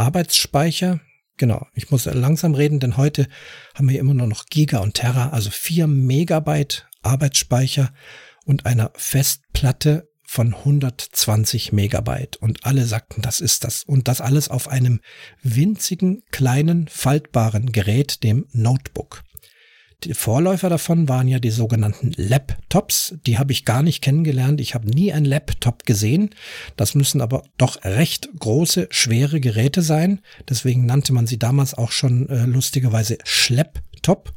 Arbeitsspeicher. 0.00 1.00
Genau, 1.36 1.66
ich 1.74 1.90
muss 1.90 2.06
langsam 2.06 2.54
reden, 2.54 2.80
denn 2.80 2.96
heute 2.96 3.28
haben 3.74 3.88
wir 3.88 4.00
immer 4.00 4.14
nur 4.14 4.26
noch 4.26 4.46
Giga 4.46 4.78
und 4.78 4.94
Terra, 4.94 5.30
also 5.30 5.50
vier 5.50 5.86
Megabyte 5.86 6.86
Arbeitsspeicher 7.02 7.92
und 8.44 8.66
einer 8.66 8.90
Festplatte 8.94 10.08
von 10.26 10.54
120 10.54 11.72
Megabyte. 11.72 12.36
Und 12.36 12.64
alle 12.64 12.84
sagten, 12.84 13.20
das 13.22 13.40
ist 13.40 13.64
das. 13.64 13.82
Und 13.82 14.06
das 14.08 14.20
alles 14.20 14.48
auf 14.48 14.68
einem 14.68 15.00
winzigen, 15.42 16.22
kleinen, 16.30 16.88
faltbaren 16.88 17.72
Gerät, 17.72 18.22
dem 18.22 18.46
Notebook. 18.52 19.22
Die 20.04 20.14
Vorläufer 20.14 20.70
davon 20.70 21.08
waren 21.08 21.28
ja 21.28 21.38
die 21.38 21.50
sogenannten 21.50 22.12
Laptops. 22.16 23.14
Die 23.26 23.38
habe 23.38 23.52
ich 23.52 23.66
gar 23.66 23.82
nicht 23.82 24.00
kennengelernt. 24.00 24.60
Ich 24.60 24.74
habe 24.74 24.88
nie 24.88 25.12
ein 25.12 25.26
Laptop 25.26 25.84
gesehen. 25.84 26.30
Das 26.76 26.94
müssen 26.94 27.20
aber 27.20 27.42
doch 27.58 27.84
recht 27.84 28.30
große, 28.38 28.88
schwere 28.90 29.40
Geräte 29.40 29.82
sein. 29.82 30.20
Deswegen 30.48 30.86
nannte 30.86 31.12
man 31.12 31.26
sie 31.26 31.38
damals 31.38 31.74
auch 31.74 31.92
schon 31.92 32.28
äh, 32.30 32.46
lustigerweise 32.46 33.18
Schlepptop. 33.24 34.32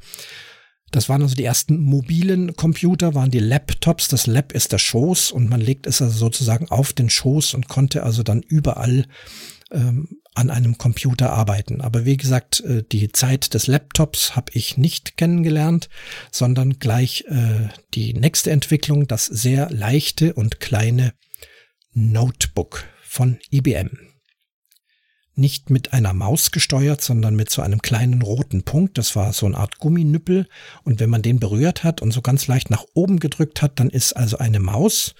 Das 0.91 1.09
waren 1.09 1.23
also 1.23 1.33
die 1.33 1.45
ersten 1.45 1.79
mobilen 1.79 2.55
Computer, 2.55 3.15
waren 3.15 3.31
die 3.31 3.39
Laptops. 3.39 4.09
Das 4.09 4.27
Lab 4.27 4.51
ist 4.51 4.73
der 4.73 4.77
Schoß 4.77 5.31
und 5.31 5.49
man 5.49 5.61
legt 5.61 5.87
es 5.87 6.01
also 6.01 6.15
sozusagen 6.15 6.69
auf 6.69 6.93
den 6.93 7.09
Schoß 7.09 7.53
und 7.55 7.67
konnte 7.67 8.03
also 8.03 8.21
dann 8.21 8.41
überall 8.41 9.05
ähm, 9.71 10.19
an 10.35 10.49
einem 10.49 10.77
Computer 10.77 11.31
arbeiten. 11.31 11.81
Aber 11.81 12.05
wie 12.05 12.17
gesagt, 12.17 12.61
äh, 12.61 12.83
die 12.91 13.11
Zeit 13.11 13.53
des 13.53 13.67
Laptops 13.67 14.35
habe 14.35 14.51
ich 14.53 14.77
nicht 14.77 15.17
kennengelernt, 15.17 15.89
sondern 16.31 16.79
gleich 16.79 17.25
äh, 17.27 17.69
die 17.93 18.13
nächste 18.13 18.51
Entwicklung, 18.51 19.07
das 19.07 19.25
sehr 19.25 19.69
leichte 19.69 20.33
und 20.33 20.59
kleine 20.59 21.13
Notebook 21.93 22.85
von 23.03 23.39
IBM 23.51 24.13
nicht 25.35 25.69
mit 25.69 25.93
einer 25.93 26.13
Maus 26.13 26.51
gesteuert, 26.51 27.01
sondern 27.01 27.35
mit 27.35 27.49
so 27.49 27.61
einem 27.61 27.81
kleinen 27.81 28.21
roten 28.21 28.63
Punkt. 28.63 28.97
Das 28.97 29.15
war 29.15 29.33
so 29.33 29.45
eine 29.45 29.57
Art 29.57 29.79
Gumminüppel. 29.79 30.47
Und 30.83 30.99
wenn 30.99 31.09
man 31.09 31.21
den 31.21 31.39
berührt 31.39 31.83
hat 31.83 32.01
und 32.01 32.11
so 32.11 32.21
ganz 32.21 32.47
leicht 32.47 32.69
nach 32.69 32.85
oben 32.93 33.19
gedrückt 33.19 33.61
hat, 33.61 33.79
dann 33.79 33.89
ist 33.89 34.13
also 34.13 34.37
eine 34.37 34.59
Maus 34.59 35.15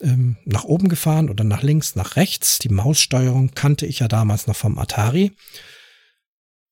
ähm, 0.00 0.36
nach 0.44 0.64
oben 0.64 0.88
gefahren 0.88 1.30
oder 1.30 1.44
nach 1.44 1.62
links, 1.62 1.94
nach 1.94 2.16
rechts. 2.16 2.58
Die 2.58 2.68
Maussteuerung 2.68 3.52
kannte 3.54 3.86
ich 3.86 4.00
ja 4.00 4.08
damals 4.08 4.46
noch 4.46 4.56
vom 4.56 4.78
Atari. 4.78 5.32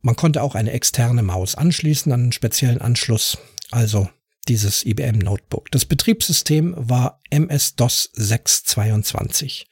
Man 0.00 0.16
konnte 0.16 0.42
auch 0.42 0.54
eine 0.54 0.72
externe 0.72 1.22
Maus 1.22 1.54
anschließen 1.54 2.12
an 2.12 2.22
einen 2.22 2.32
speziellen 2.32 2.80
Anschluss. 2.80 3.38
Also 3.70 4.08
dieses 4.48 4.84
IBM 4.84 5.18
Notebook. 5.18 5.70
Das 5.70 5.84
Betriebssystem 5.84 6.74
war 6.76 7.20
MS-DOS 7.30 8.10
622. 8.12 9.66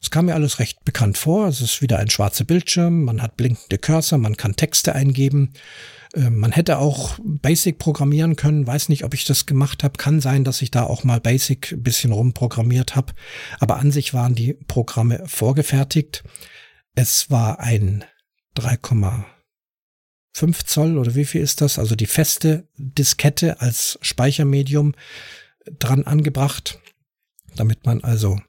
Es 0.00 0.10
kam 0.10 0.26
mir 0.26 0.34
alles 0.34 0.60
recht 0.60 0.84
bekannt 0.84 1.18
vor. 1.18 1.48
Es 1.48 1.60
ist 1.60 1.82
wieder 1.82 1.98
ein 1.98 2.10
schwarzer 2.10 2.44
Bildschirm, 2.44 3.04
man 3.04 3.20
hat 3.20 3.36
blinkende 3.36 3.78
Cursor, 3.78 4.18
man 4.18 4.36
kann 4.36 4.54
Texte 4.54 4.94
eingeben. 4.94 5.52
Ähm, 6.14 6.38
man 6.38 6.52
hätte 6.52 6.78
auch 6.78 7.18
Basic 7.22 7.78
programmieren 7.78 8.36
können, 8.36 8.66
weiß 8.66 8.88
nicht, 8.88 9.04
ob 9.04 9.14
ich 9.14 9.24
das 9.24 9.46
gemacht 9.46 9.84
habe. 9.84 9.98
Kann 9.98 10.20
sein, 10.20 10.44
dass 10.44 10.62
ich 10.62 10.70
da 10.70 10.84
auch 10.84 11.04
mal 11.04 11.20
Basic 11.20 11.72
ein 11.72 11.82
bisschen 11.82 12.12
rumprogrammiert 12.12 12.96
habe. 12.96 13.12
Aber 13.58 13.78
an 13.78 13.90
sich 13.90 14.14
waren 14.14 14.34
die 14.34 14.54
Programme 14.54 15.22
vorgefertigt. 15.26 16.24
Es 16.94 17.30
war 17.30 17.60
ein 17.60 18.04
3,5 18.56 20.66
Zoll 20.66 20.98
oder 20.98 21.14
wie 21.14 21.24
viel 21.24 21.42
ist 21.42 21.60
das? 21.60 21.78
Also 21.78 21.94
die 21.94 22.06
feste 22.06 22.66
Diskette 22.76 23.60
als 23.60 23.98
Speichermedium 24.02 24.94
dran 25.78 26.04
angebracht, 26.04 26.80
damit 27.54 27.86
man 27.86 28.02
also 28.02 28.40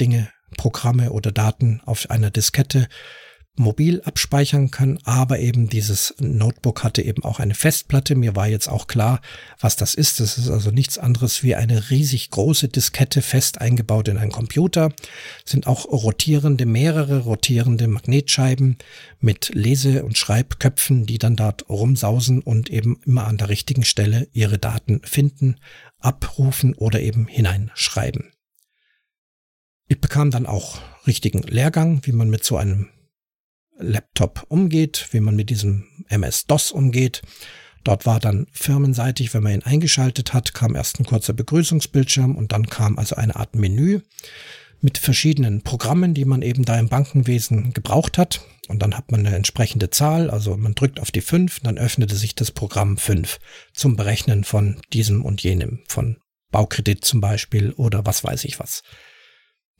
Dinge 0.00 0.30
Programme 0.56 1.12
oder 1.12 1.32
Daten 1.32 1.80
auf 1.84 2.10
einer 2.10 2.30
Diskette 2.30 2.88
mobil 3.56 4.00
abspeichern 4.02 4.70
kann, 4.70 4.98
aber 5.04 5.38
eben 5.38 5.68
dieses 5.68 6.14
Notebook 6.18 6.82
hatte 6.82 7.02
eben 7.02 7.24
auch 7.24 7.40
eine 7.40 7.54
Festplatte. 7.54 8.14
Mir 8.14 8.36
war 8.36 8.48
jetzt 8.48 8.68
auch 8.68 8.86
klar, 8.86 9.20
was 9.60 9.76
das 9.76 9.94
ist. 9.94 10.20
Das 10.20 10.38
ist 10.38 10.48
also 10.48 10.70
nichts 10.70 10.98
anderes 10.98 11.42
wie 11.42 11.54
eine 11.54 11.90
riesig 11.90 12.30
große 12.30 12.68
Diskette 12.68 13.22
fest 13.22 13.60
eingebaut 13.60 14.08
in 14.08 14.18
einen 14.18 14.32
Computer. 14.32 14.92
sind 15.44 15.66
auch 15.66 15.86
rotierende, 15.86 16.64
mehrere 16.64 17.20
rotierende 17.20 17.86
Magnetscheiben 17.88 18.78
mit 19.20 19.50
Lese- 19.54 20.04
und 20.04 20.16
Schreibköpfen, 20.16 21.06
die 21.06 21.18
dann 21.18 21.36
dort 21.36 21.68
rumsausen 21.68 22.40
und 22.40 22.70
eben 22.70 23.00
immer 23.04 23.26
an 23.26 23.36
der 23.36 23.48
richtigen 23.48 23.84
Stelle 23.84 24.28
ihre 24.32 24.58
Daten 24.58 25.00
finden, 25.04 25.56
abrufen 25.98 26.74
oder 26.74 27.00
eben 27.00 27.26
hineinschreiben. 27.26 28.32
Ich 29.86 30.00
bekam 30.00 30.30
dann 30.30 30.46
auch 30.46 30.78
richtigen 31.06 31.42
Lehrgang, 31.42 32.00
wie 32.04 32.12
man 32.12 32.30
mit 32.30 32.44
so 32.44 32.56
einem 32.56 32.88
Laptop 33.80 34.44
umgeht, 34.48 35.08
wie 35.10 35.20
man 35.20 35.36
mit 35.36 35.50
diesem 35.50 35.86
MS-DOS 36.08 36.72
umgeht. 36.72 37.22
Dort 37.84 38.04
war 38.04 38.20
dann 38.20 38.46
firmenseitig, 38.52 39.32
wenn 39.32 39.42
man 39.42 39.54
ihn 39.54 39.62
eingeschaltet 39.62 40.34
hat, 40.34 40.52
kam 40.54 40.74
erst 40.74 41.00
ein 41.00 41.06
kurzer 41.06 41.32
Begrüßungsbildschirm 41.32 42.36
und 42.36 42.52
dann 42.52 42.66
kam 42.66 42.98
also 42.98 43.16
eine 43.16 43.36
Art 43.36 43.54
Menü. 43.54 44.00
mit 44.82 44.96
verschiedenen 44.96 45.60
Programmen, 45.62 46.14
die 46.14 46.24
man 46.24 46.40
eben 46.40 46.64
da 46.64 46.78
im 46.78 46.88
Bankenwesen 46.88 47.74
gebraucht 47.74 48.16
hat. 48.16 48.40
Und 48.68 48.80
dann 48.80 48.96
hat 48.96 49.10
man 49.10 49.26
eine 49.26 49.36
entsprechende 49.36 49.90
Zahl, 49.90 50.30
also 50.30 50.56
man 50.56 50.74
drückt 50.74 51.00
auf 51.00 51.10
die 51.10 51.20
5, 51.20 51.60
dann 51.60 51.76
öffnete 51.76 52.16
sich 52.16 52.34
das 52.34 52.50
Programm 52.50 52.96
5 52.96 53.40
zum 53.74 53.96
Berechnen 53.96 54.44
von 54.44 54.80
diesem 54.92 55.24
und 55.24 55.42
jenem, 55.42 55.80
von 55.86 56.16
Baukredit 56.50 57.04
zum 57.04 57.20
Beispiel 57.20 57.72
oder 57.72 58.06
was 58.06 58.24
weiß 58.24 58.44
ich 58.44 58.58
was. 58.58 58.82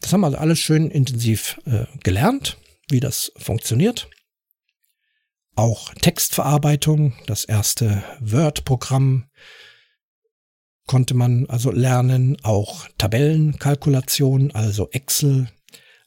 Das 0.01 0.12
haben 0.12 0.20
wir 0.20 0.26
also 0.26 0.38
alles 0.38 0.59
schön 0.59 0.90
intensiv 0.90 1.61
äh, 1.66 1.84
gelernt, 2.03 2.59
wie 2.91 3.01
das 3.01 3.32
funktioniert. 3.36 4.09
Auch 5.57 5.93
Textverarbeitung, 5.95 7.14
das 7.26 7.45
erste 7.45 8.03
Word-Programm 8.20 9.28
konnte 10.86 11.14
man 11.14 11.47
also 11.47 11.70
lernen, 11.70 12.36
auch 12.43 12.88
Tabellenkalkulation, 12.99 14.51
also 14.53 14.88
Excel, 14.91 15.49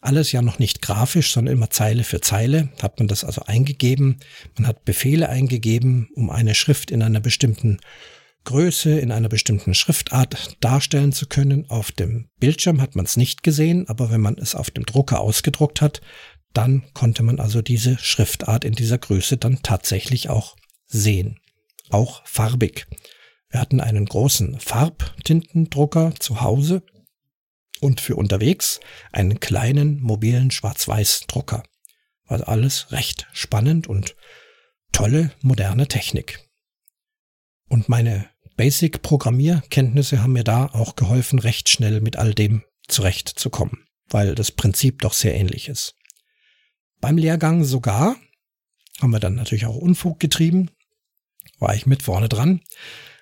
alles 0.03 0.33
ja 0.33 0.41
noch 0.41 0.59
nicht 0.59 0.81
grafisch, 0.81 1.31
sondern 1.31 1.55
immer 1.55 1.69
Zeile 1.69 2.03
für 2.03 2.19
Zeile 2.19 2.69
hat 2.81 2.99
man 2.99 3.07
das 3.07 3.23
also 3.23 3.43
eingegeben. 3.43 4.19
Man 4.57 4.67
hat 4.67 4.83
Befehle 4.83 5.29
eingegeben, 5.29 6.09
um 6.15 6.29
eine 6.29 6.55
Schrift 6.55 6.91
in 6.91 7.01
einer 7.01 7.21
bestimmten 7.21 7.79
Größe, 8.43 8.99
in 8.99 9.13
einer 9.13 9.29
bestimmten 9.29 9.73
Schriftart 9.73 10.57
darstellen 10.59 11.13
zu 11.13 11.27
können. 11.27 11.69
Auf 11.69 11.93
dem 11.93 12.27
Bildschirm 12.39 12.81
hat 12.81 12.95
man 12.97 13.05
es 13.05 13.15
nicht 13.15 13.43
gesehen, 13.43 13.87
aber 13.87 14.11
wenn 14.11 14.19
man 14.19 14.37
es 14.37 14.55
auf 14.55 14.69
dem 14.69 14.85
Drucker 14.85 15.21
ausgedruckt 15.21 15.79
hat, 15.79 16.01
dann 16.53 16.83
konnte 16.93 17.23
man 17.23 17.39
also 17.39 17.61
diese 17.61 17.97
Schriftart 17.97 18.63
in 18.63 18.73
dieser 18.73 18.97
Größe 18.97 19.37
dann 19.37 19.61
tatsächlich 19.63 20.29
auch 20.29 20.55
sehen. 20.85 21.39
Auch 21.89 22.25
farbig. 22.25 22.87
Wir 23.49 23.59
hatten 23.59 23.81
einen 23.81 24.05
großen 24.05 24.59
Farbtintendrucker 24.59 26.13
zu 26.19 26.41
Hause 26.41 26.83
und 27.81 28.01
für 28.01 28.15
unterwegs 28.15 28.79
einen 29.11 29.39
kleinen 29.39 30.01
mobilen 30.01 30.51
Schwarz-Weiß-Drucker. 30.51 31.63
War 32.25 32.47
alles 32.47 32.91
recht 32.91 33.27
spannend 33.33 33.87
und 33.87 34.15
tolle 34.91 35.31
moderne 35.41 35.87
Technik. 35.87 36.39
Und 37.67 37.89
meine 37.89 38.29
Basic-Programmierkenntnisse 38.55 40.21
haben 40.21 40.33
mir 40.33 40.43
da 40.43 40.67
auch 40.67 40.95
geholfen, 40.95 41.39
recht 41.39 41.69
schnell 41.69 42.01
mit 42.01 42.15
all 42.15 42.33
dem 42.33 42.63
zurechtzukommen, 42.87 43.87
weil 44.07 44.35
das 44.35 44.51
Prinzip 44.51 45.01
doch 45.01 45.13
sehr 45.13 45.35
ähnlich 45.35 45.69
ist. 45.69 45.95
Beim 47.03 47.17
Lehrgang 47.17 47.65
sogar 47.65 48.15
haben 49.01 49.11
wir 49.11 49.19
dann 49.19 49.35
natürlich 49.35 49.65
auch 49.65 49.75
Unfug 49.75 50.21
getrieben, 50.21 50.71
war 51.59 51.75
ich 51.75 51.85
mit 51.85 52.01
vorne 52.01 52.29
dran. 52.29 52.61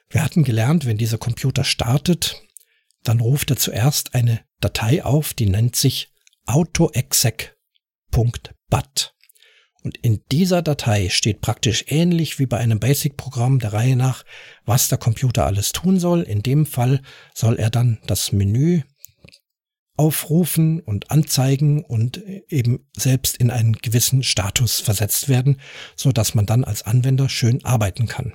Wir 0.08 0.24
hatten 0.24 0.44
gelernt, 0.44 0.86
wenn 0.86 1.00
dieser 1.00 1.18
Computer 1.18 1.64
startet, 1.64 2.44
dann 3.02 3.20
ruft 3.20 3.50
er 3.50 3.58
zuerst 3.58 4.14
eine 4.14 4.42
Datei 4.60 5.04
auf, 5.04 5.34
die 5.34 5.48
nennt 5.48 5.76
sich 5.76 6.14
autoexec.bat. 6.46 7.56
Und 9.82 9.98
in 9.98 10.22
dieser 10.32 10.62
Datei 10.62 11.10
steht 11.10 11.42
praktisch 11.42 11.86
ähnlich 11.88 12.38
wie 12.38 12.46
bei 12.46 12.60
einem 12.60 12.80
Basic-Programm 12.80 13.58
der 13.58 13.74
Reihe 13.74 13.96
nach, 13.96 14.24
was 14.64 14.90
der 14.90 15.00
Computer 15.00 15.48
alles 15.48 15.72
tun 15.72 16.00
soll. 16.00 16.22
In 16.22 16.44
dem 16.44 16.68
Fall 16.68 17.02
soll 17.34 17.56
er 17.56 17.72
dann 17.72 17.98
das 18.06 18.32
Menü 18.32 18.84
aufrufen 20.02 20.80
und 20.80 21.12
anzeigen 21.12 21.84
und 21.84 22.18
eben 22.50 22.88
selbst 22.98 23.38
in 23.38 23.52
einen 23.52 23.74
gewissen 23.74 24.24
Status 24.24 24.80
versetzt 24.80 25.30
werden, 25.30 25.62
so 25.96 26.12
dass 26.12 26.34
man 26.34 26.48
dann 26.48 26.64
als 26.64 26.82
Anwender 26.82 27.30
schön 27.30 27.64
arbeiten 27.64 28.08
kann. 28.08 28.34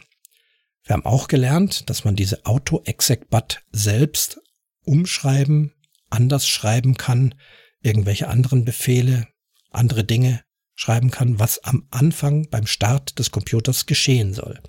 Wir 0.85 0.93
haben 0.93 1.05
auch 1.05 1.27
gelernt, 1.27 1.91
dass 1.91 2.05
man 2.05 2.14
diese 2.14 2.47
Auto-Exec-Bat 2.47 3.64
selbst 3.73 4.41
umschreiben, 4.85 5.73
anders 6.09 6.47
schreiben 6.47 6.97
kann, 6.97 7.35
irgendwelche 7.81 8.29
anderen 8.29 8.64
Befehle, 8.64 9.27
andere 9.73 10.05
Dinge 10.05 10.45
schreiben 10.77 11.11
kann, 11.11 11.41
was 11.41 11.59
am 11.64 11.89
Anfang 11.91 12.49
beim 12.49 12.69
Start 12.69 13.19
des 13.19 13.33
Computers 13.33 13.87
geschehen 13.87 14.35
soll. 14.35 14.61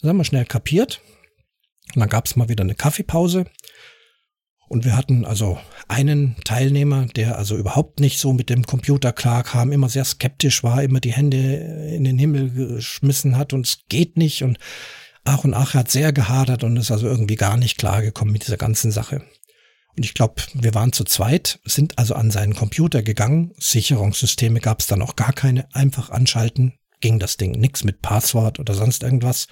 Das 0.00 0.08
haben 0.08 0.16
wir 0.16 0.24
schnell 0.24 0.44
kapiert. 0.44 1.00
Und 1.94 2.00
dann 2.00 2.08
gab 2.08 2.26
es 2.26 2.34
mal 2.34 2.48
wieder 2.48 2.64
eine 2.64 2.74
Kaffeepause. 2.74 3.46
Und 4.68 4.84
wir 4.84 4.96
hatten 4.96 5.24
also 5.24 5.58
einen 5.86 6.36
Teilnehmer, 6.44 7.06
der 7.06 7.38
also 7.38 7.56
überhaupt 7.56 8.00
nicht 8.00 8.18
so 8.18 8.32
mit 8.32 8.50
dem 8.50 8.64
Computer 8.64 9.12
klar 9.12 9.44
kam, 9.44 9.70
immer 9.70 9.88
sehr 9.88 10.04
skeptisch 10.04 10.64
war, 10.64 10.82
immer 10.82 10.98
die 11.00 11.12
Hände 11.12 11.38
in 11.94 12.04
den 12.04 12.18
Himmel 12.18 12.50
geschmissen 12.50 13.36
hat 13.38 13.52
und 13.52 13.66
es 13.66 13.78
geht 13.88 14.16
nicht 14.16 14.42
und 14.42 14.58
ach 15.24 15.44
und 15.44 15.54
ach, 15.54 15.74
hat 15.74 15.90
sehr 15.90 16.12
gehadert 16.12 16.64
und 16.64 16.76
ist 16.76 16.90
also 16.90 17.06
irgendwie 17.06 17.36
gar 17.36 17.56
nicht 17.56 17.78
klargekommen 17.78 18.32
mit 18.32 18.44
dieser 18.44 18.56
ganzen 18.56 18.90
Sache. 18.90 19.22
Und 19.96 20.04
ich 20.04 20.14
glaube, 20.14 20.42
wir 20.52 20.74
waren 20.74 20.92
zu 20.92 21.04
zweit, 21.04 21.58
sind 21.64 21.98
also 21.98 22.14
an 22.14 22.30
seinen 22.30 22.54
Computer 22.54 23.02
gegangen. 23.02 23.52
Sicherungssysteme 23.58 24.60
gab 24.60 24.80
es 24.80 24.86
dann 24.86 25.00
auch 25.00 25.16
gar 25.16 25.32
keine. 25.32 25.72
Einfach 25.74 26.10
anschalten, 26.10 26.74
ging 27.00 27.18
das 27.18 27.38
Ding. 27.38 27.52
Nix 27.52 27.82
mit 27.82 28.02
Passwort 28.02 28.60
oder 28.60 28.74
sonst 28.74 29.02
irgendwas. 29.02 29.46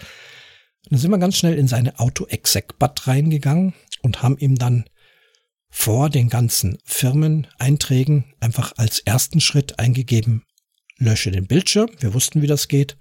dann 0.91 0.99
sind 0.99 1.11
wir 1.11 1.19
ganz 1.19 1.39
schnell 1.39 1.55
in 1.55 1.67
seine 1.67 1.99
Auto-Exec-Bat 1.99 3.07
reingegangen 3.07 3.73
und 4.03 4.23
haben 4.23 4.37
ihm 4.37 4.57
dann 4.57 4.85
vor 5.77 6.09
den 6.09 6.29
ganzen 6.29 6.79
Firmeneinträgen 6.85 8.33
einfach 8.39 8.73
als 8.77 9.01
ersten 9.01 9.41
Schritt 9.41 9.81
eingegeben, 9.81 10.45
lösche 10.99 11.33
den 11.33 11.49
Bildschirm, 11.49 11.91
wir 11.99 12.15
wussten, 12.15 12.43
wie 12.43 12.47
das 12.47 12.69
geht, 12.69 12.97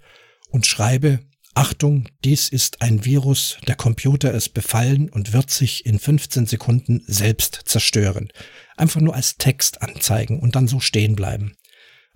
und 0.50 0.66
schreibe 0.66 1.20
Achtung, 1.54 2.08
dies 2.24 2.48
ist 2.48 2.82
ein 2.82 3.04
Virus, 3.04 3.58
der 3.68 3.76
Computer 3.76 4.32
ist 4.32 4.54
befallen 4.54 5.08
und 5.08 5.32
wird 5.32 5.50
sich 5.50 5.86
in 5.86 6.00
15 6.00 6.46
Sekunden 6.46 7.04
selbst 7.06 7.60
zerstören. 7.64 8.28
Einfach 8.76 9.00
nur 9.00 9.14
als 9.14 9.36
Text 9.36 9.80
anzeigen 9.80 10.40
und 10.40 10.56
dann 10.56 10.66
so 10.66 10.80
stehen 10.80 11.14
bleiben. 11.14 11.54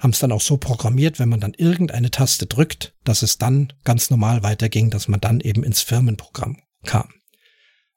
Haben 0.00 0.10
es 0.10 0.18
dann 0.18 0.32
auch 0.32 0.40
so 0.40 0.56
programmiert, 0.56 1.20
wenn 1.20 1.28
man 1.28 1.40
dann 1.40 1.54
irgendeine 1.54 2.10
Taste 2.10 2.46
drückt, 2.46 2.94
dass 3.04 3.22
es 3.22 3.38
dann 3.38 3.72
ganz 3.84 4.10
normal 4.10 4.42
weiterging, 4.42 4.90
dass 4.90 5.06
man 5.06 5.20
dann 5.20 5.38
eben 5.38 5.62
ins 5.62 5.82
Firmenprogramm 5.82 6.60
kam. 6.84 7.08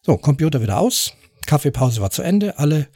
So, 0.04 0.18
Computer 0.18 0.62
wieder 0.62 0.80
aus, 0.80 1.16
Kaffeepause 1.46 2.02
war 2.02 2.12
zu 2.12 2.22
Ende, 2.22 2.58
alle 2.60 2.88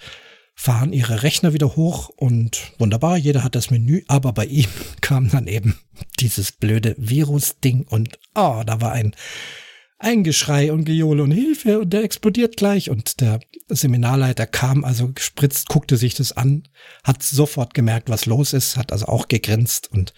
fahren 0.55 0.93
ihre 0.93 1.21
Rechner 1.23 1.53
wieder 1.53 1.75
hoch 1.75 2.09
und 2.09 2.71
wunderbar, 2.79 3.17
jeder 3.17 3.43
hat 3.43 3.55
das 3.55 3.71
Menü, 3.71 4.03
aber 4.07 4.31
bei 4.31 4.45
ihm 4.45 4.69
kam 5.01 5.29
dann 5.29 5.47
eben 5.47 5.77
dieses 6.19 6.53
blöde 6.53 6.95
Virus-Ding 6.97 7.85
und 7.89 8.17
oh, 8.35 8.63
da 8.65 8.79
war 8.81 8.93
ein, 8.93 9.15
ein 9.99 10.23
Geschrei 10.23 10.71
und 10.71 10.85
Gejohle 10.85 11.23
und 11.23 11.31
Hilfe 11.31 11.79
und 11.79 11.91
der 11.91 12.03
explodiert 12.03 12.57
gleich. 12.57 12.89
Und 12.89 13.21
der 13.21 13.39
Seminarleiter 13.69 14.45
kam 14.45 14.83
also 14.83 15.11
gespritzt, 15.11 15.67
guckte 15.67 15.97
sich 15.97 16.15
das 16.15 16.31
an, 16.31 16.67
hat 17.03 17.23
sofort 17.23 17.73
gemerkt, 17.73 18.09
was 18.09 18.25
los 18.25 18.53
ist, 18.53 18.77
hat 18.77 18.91
also 18.91 19.07
auch 19.07 19.27
gegrinst 19.27 19.91
und 19.91 20.13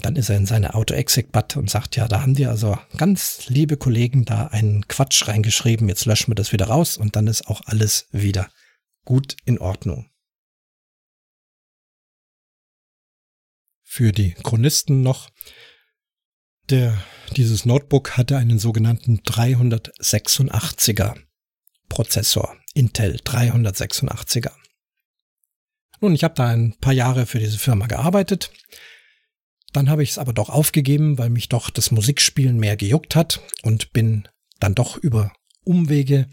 dann 0.00 0.16
ist 0.16 0.28
er 0.28 0.36
in 0.36 0.46
seine 0.46 0.74
Auto-Exec-Bat 0.74 1.56
und 1.56 1.70
sagt, 1.70 1.96
ja, 1.96 2.06
da 2.06 2.22
haben 2.22 2.34
die 2.34 2.46
also 2.46 2.78
ganz 2.96 3.48
liebe 3.48 3.76
Kollegen 3.76 4.24
da 4.24 4.46
einen 4.46 4.86
Quatsch 4.86 5.26
reingeschrieben, 5.26 5.88
jetzt 5.88 6.04
löschen 6.04 6.30
wir 6.30 6.36
das 6.36 6.52
wieder 6.52 6.66
raus 6.66 6.96
und 6.96 7.16
dann 7.16 7.26
ist 7.26 7.48
auch 7.48 7.62
alles 7.66 8.06
wieder 8.12 8.48
gut 9.04 9.36
in 9.44 9.58
Ordnung. 9.58 10.08
Für 13.82 14.12
die 14.12 14.34
Chronisten 14.34 15.02
noch, 15.02 15.30
der, 16.68 17.02
dieses 17.36 17.64
Notebook 17.64 18.16
hatte 18.16 18.36
einen 18.36 18.58
sogenannten 18.58 19.20
386er 19.20 21.16
Prozessor, 21.88 22.54
Intel 22.74 23.16
386er. 23.16 24.52
Nun, 26.00 26.14
ich 26.14 26.22
habe 26.22 26.34
da 26.34 26.48
ein 26.48 26.76
paar 26.78 26.92
Jahre 26.92 27.26
für 27.26 27.38
diese 27.38 27.58
Firma 27.58 27.86
gearbeitet. 27.86 28.52
Dann 29.72 29.90
habe 29.90 30.02
ich 30.02 30.10
es 30.10 30.18
aber 30.18 30.32
doch 30.32 30.48
aufgegeben, 30.48 31.18
weil 31.18 31.30
mich 31.30 31.48
doch 31.48 31.70
das 31.70 31.90
Musikspielen 31.90 32.56
mehr 32.56 32.76
gejuckt 32.76 33.14
hat 33.14 33.40
und 33.62 33.92
bin 33.92 34.28
dann 34.60 34.74
doch 34.74 34.96
über 34.96 35.32
Umwege 35.64 36.26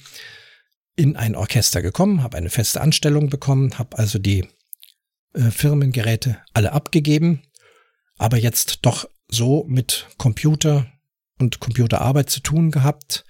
in 0.96 1.18
ein 1.18 1.36
Orchester 1.36 1.82
gekommen, 1.82 2.24
habe 2.24 2.38
eine 2.38 2.50
feste 2.50 2.80
Anstellung 2.80 3.30
bekommen, 3.30 3.78
habe 3.78 3.98
also 3.98 4.18
die 4.18 4.48
äh, 5.34 5.52
Firmengeräte 5.52 6.38
alle 6.54 6.72
abgegeben, 6.72 7.44
aber 8.18 8.38
jetzt 8.38 8.80
doch 8.84 9.10
so 9.28 9.66
mit 9.68 10.08
Computer 10.18 10.88
und 11.38 11.60
Computerarbeit 11.60 12.30
zu 12.30 12.40
tun 12.40 12.72
gehabt. 12.72 13.26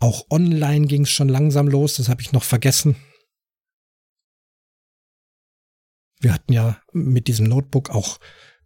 Auch 0.00 0.24
online 0.30 0.86
ging 0.86 1.02
es 1.02 1.10
schon 1.10 1.28
langsam 1.28 1.68
los, 1.68 1.96
das 1.96 2.08
habe 2.08 2.22
ich 2.22 2.32
noch 2.32 2.44
vergessen. 2.44 2.96
Wir 6.20 6.32
hatten 6.32 6.52
ja 6.52 6.80
mit 6.92 7.28
diesem 7.28 7.46
Notebook 7.46 7.90
auch 7.90 8.18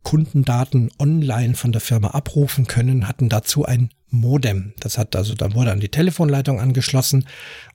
Kundendaten 0.07 0.93
online 1.01 1.55
von 1.55 1.73
der 1.73 1.81
Firma 1.81 2.11
abrufen 2.11 2.69
können, 2.69 3.09
hatten 3.09 3.29
dazu 3.29 3.65
ein 3.65 3.91
Modem. 4.09 4.73
Das 4.79 4.99
hat 4.99 5.17
also, 5.17 5.35
da 5.35 5.53
wurde 5.53 5.73
an 5.73 5.81
die 5.81 5.89
Telefonleitung 5.89 6.61
angeschlossen 6.61 7.27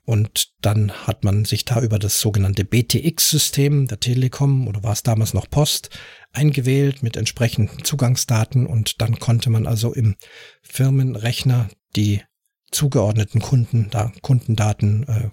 und 0.06 0.48
dann 0.62 0.92
hat 0.92 1.24
man 1.24 1.44
sich 1.44 1.66
da 1.66 1.82
über 1.82 1.98
das 1.98 2.22
sogenannte 2.22 2.64
BTX-System 2.64 3.86
der 3.86 4.00
Telekom 4.00 4.66
oder 4.66 4.82
war 4.82 4.94
es 4.94 5.02
damals 5.02 5.34
noch 5.34 5.50
Post 5.50 5.90
eingewählt 6.32 7.02
mit 7.02 7.18
entsprechenden 7.18 7.84
Zugangsdaten 7.84 8.64
und 8.66 9.02
dann 9.02 9.18
konnte 9.18 9.50
man 9.50 9.66
also 9.66 9.92
im 9.92 10.16
Firmenrechner 10.62 11.68
die 11.96 12.22
zugeordneten 12.70 13.42
Kunden, 13.42 13.88
da 13.90 14.10
Kundendaten, 14.22 15.06
äh, 15.06 15.28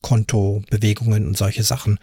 Konto, 0.00 0.64
Bewegungen 0.68 1.24
und 1.24 1.36
solche 1.36 1.62
Sachen 1.62 2.00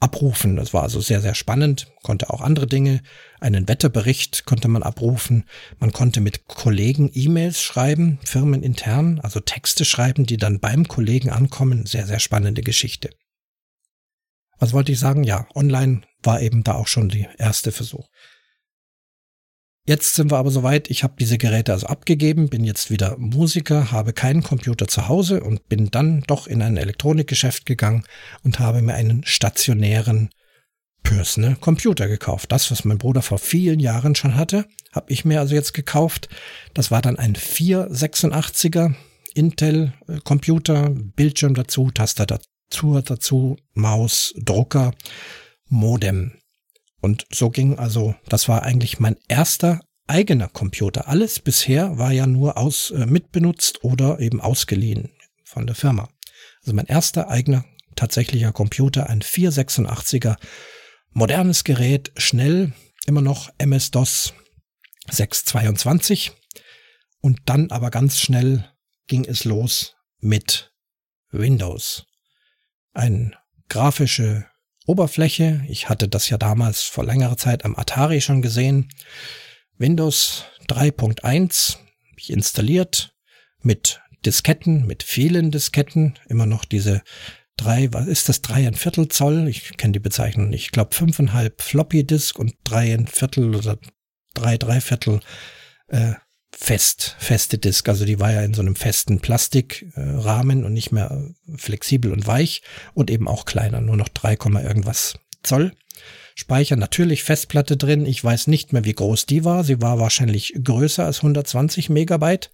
abrufen. 0.00 0.56
Das 0.56 0.72
war 0.72 0.82
also 0.82 1.00
sehr, 1.00 1.20
sehr 1.20 1.34
spannend, 1.34 1.92
konnte 2.02 2.30
auch 2.30 2.40
andere 2.40 2.66
Dinge. 2.66 3.02
Einen 3.38 3.68
Wetterbericht 3.68 4.46
konnte 4.46 4.68
man 4.68 4.82
abrufen. 4.82 5.44
Man 5.78 5.92
konnte 5.92 6.20
mit 6.20 6.48
Kollegen 6.48 7.10
E-Mails 7.12 7.62
schreiben, 7.62 8.18
firmenintern, 8.24 9.20
also 9.20 9.40
Texte 9.40 9.84
schreiben, 9.84 10.24
die 10.26 10.38
dann 10.38 10.58
beim 10.58 10.88
Kollegen 10.88 11.30
ankommen. 11.30 11.86
Sehr, 11.86 12.06
sehr 12.06 12.18
spannende 12.18 12.62
Geschichte. 12.62 13.10
Was 14.58 14.72
wollte 14.72 14.92
ich 14.92 14.98
sagen? 14.98 15.24
Ja, 15.24 15.46
online 15.54 16.02
war 16.22 16.40
eben 16.40 16.64
da 16.64 16.74
auch 16.74 16.86
schon 16.86 17.08
die 17.08 17.26
erste 17.38 17.72
Versuch. 17.72 18.08
Jetzt 19.90 20.14
sind 20.14 20.30
wir 20.30 20.38
aber 20.38 20.52
soweit, 20.52 20.88
ich 20.88 21.02
habe 21.02 21.14
diese 21.18 21.36
Geräte 21.36 21.72
also 21.72 21.88
abgegeben, 21.88 22.48
bin 22.48 22.62
jetzt 22.62 22.92
wieder 22.92 23.16
Musiker, 23.18 23.90
habe 23.90 24.12
keinen 24.12 24.44
Computer 24.44 24.86
zu 24.86 25.08
Hause 25.08 25.42
und 25.42 25.68
bin 25.68 25.90
dann 25.90 26.20
doch 26.28 26.46
in 26.46 26.62
ein 26.62 26.76
Elektronikgeschäft 26.76 27.66
gegangen 27.66 28.04
und 28.44 28.60
habe 28.60 28.82
mir 28.82 28.94
einen 28.94 29.24
stationären 29.24 30.30
Personal 31.02 31.56
Computer 31.56 32.06
gekauft. 32.06 32.52
Das, 32.52 32.70
was 32.70 32.84
mein 32.84 32.98
Bruder 32.98 33.20
vor 33.20 33.38
vielen 33.38 33.80
Jahren 33.80 34.14
schon 34.14 34.36
hatte, 34.36 34.64
habe 34.92 35.12
ich 35.12 35.24
mir 35.24 35.40
also 35.40 35.56
jetzt 35.56 35.74
gekauft. 35.74 36.28
Das 36.72 36.92
war 36.92 37.02
dann 37.02 37.18
ein 37.18 37.34
486er 37.34 38.94
Intel 39.34 39.92
Computer, 40.22 40.90
Bildschirm 40.90 41.54
dazu, 41.54 41.90
Tastatur 41.90 43.02
dazu, 43.02 43.56
Maus, 43.74 44.34
Drucker, 44.36 44.92
Modem. 45.66 46.40
Und 47.00 47.26
so 47.32 47.50
ging 47.50 47.78
also, 47.78 48.14
das 48.28 48.48
war 48.48 48.62
eigentlich 48.62 49.00
mein 49.00 49.16
erster 49.28 49.80
eigener 50.06 50.48
Computer. 50.48 51.08
Alles 51.08 51.40
bisher 51.40 51.98
war 51.98 52.12
ja 52.12 52.26
nur 52.26 52.56
aus 52.56 52.90
äh, 52.90 53.06
mitbenutzt 53.06 53.84
oder 53.84 54.20
eben 54.20 54.40
ausgeliehen 54.40 55.10
von 55.44 55.66
der 55.66 55.76
Firma. 55.76 56.08
Also 56.62 56.74
mein 56.74 56.86
erster 56.86 57.28
eigener 57.28 57.64
tatsächlicher 57.96 58.52
Computer, 58.52 59.08
ein 59.08 59.22
486er, 59.22 60.36
modernes 61.10 61.64
Gerät, 61.64 62.12
schnell, 62.16 62.72
immer 63.06 63.22
noch 63.22 63.50
MS-DOS 63.58 64.34
622 65.10 66.32
und 67.20 67.40
dann 67.46 67.70
aber 67.70 67.90
ganz 67.90 68.18
schnell 68.18 68.68
ging 69.06 69.24
es 69.24 69.44
los 69.44 69.96
mit 70.18 70.72
Windows. 71.30 72.06
Ein 72.92 73.34
grafische 73.68 74.49
Oberfläche. 74.86 75.64
Ich 75.68 75.88
hatte 75.88 76.08
das 76.08 76.28
ja 76.28 76.38
damals 76.38 76.82
vor 76.82 77.04
längerer 77.04 77.36
Zeit 77.36 77.64
am 77.64 77.76
Atari 77.76 78.20
schon 78.20 78.42
gesehen. 78.42 78.88
Windows 79.78 80.44
3.1 80.68 81.78
ich 82.20 82.30
installiert 82.30 83.14
mit 83.62 84.00
Disketten, 84.24 84.86
mit 84.86 85.02
vielen 85.02 85.50
Disketten, 85.50 86.18
immer 86.28 86.46
noch 86.46 86.64
diese 86.64 87.02
drei, 87.56 87.92
was 87.92 88.06
ist 88.06 88.28
das, 88.28 88.42
drei 88.42 88.66
ein 88.66 88.74
Viertel 88.74 89.08
Zoll, 89.08 89.48
ich 89.48 89.76
kenne 89.76 89.92
die 89.92 90.00
Bezeichnung 90.00 90.50
nicht, 90.50 90.64
ich 90.64 90.70
glaube 90.70 90.94
fünfeinhalb 90.94 91.62
Floppy 91.62 92.04
Disk 92.04 92.38
und 92.38 92.54
drei 92.64 92.92
ein 92.92 93.06
Viertel 93.06 93.54
oder 93.54 93.78
drei, 94.34 94.58
drei 94.58 94.80
Viertel 94.80 95.20
äh, 95.88 96.12
fest, 96.52 97.16
feste 97.18 97.58
Disk. 97.58 97.88
Also 97.88 98.04
die 98.04 98.20
war 98.20 98.32
ja 98.32 98.42
in 98.42 98.54
so 98.54 98.62
einem 98.62 98.76
festen 98.76 99.20
Plastikrahmen 99.20 100.64
und 100.64 100.72
nicht 100.72 100.92
mehr 100.92 101.30
flexibel 101.56 102.12
und 102.12 102.26
weich 102.26 102.62
und 102.94 103.10
eben 103.10 103.28
auch 103.28 103.44
kleiner, 103.44 103.80
nur 103.80 103.96
noch 103.96 104.08
3, 104.08 104.32
irgendwas 104.62 105.14
Zoll. 105.42 105.72
Speicher 106.34 106.76
natürlich 106.76 107.22
Festplatte 107.24 107.76
drin. 107.76 108.06
Ich 108.06 108.22
weiß 108.22 108.46
nicht 108.46 108.72
mehr, 108.72 108.84
wie 108.84 108.94
groß 108.94 109.26
die 109.26 109.44
war. 109.44 109.64
Sie 109.64 109.82
war 109.82 109.98
wahrscheinlich 109.98 110.54
größer 110.62 111.04
als 111.04 111.18
120 111.18 111.90
Megabyte. 111.90 112.50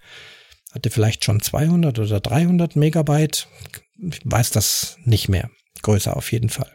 Hatte 0.73 0.91
vielleicht 0.91 1.25
schon 1.25 1.41
200 1.41 1.99
oder 1.99 2.21
300 2.21 2.77
Megabyte. 2.77 3.49
Ich 3.99 4.21
weiß 4.25 4.51
das 4.51 4.99
nicht 5.05 5.29
mehr. 5.29 5.51
Größer 5.83 6.17
auf 6.17 6.33
jeden 6.33 6.49
Fall. 6.49 6.71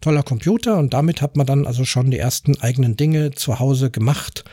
Toller 0.00 0.22
Computer 0.22 0.78
und 0.78 0.94
damit 0.94 1.22
hat 1.22 1.36
man 1.36 1.46
dann 1.46 1.66
also 1.66 1.84
schon 1.84 2.10
die 2.10 2.18
ersten 2.18 2.60
eigenen 2.60 2.96
Dinge 2.96 3.32
zu 3.32 3.58
Hause 3.58 3.90
gemacht 3.90 4.44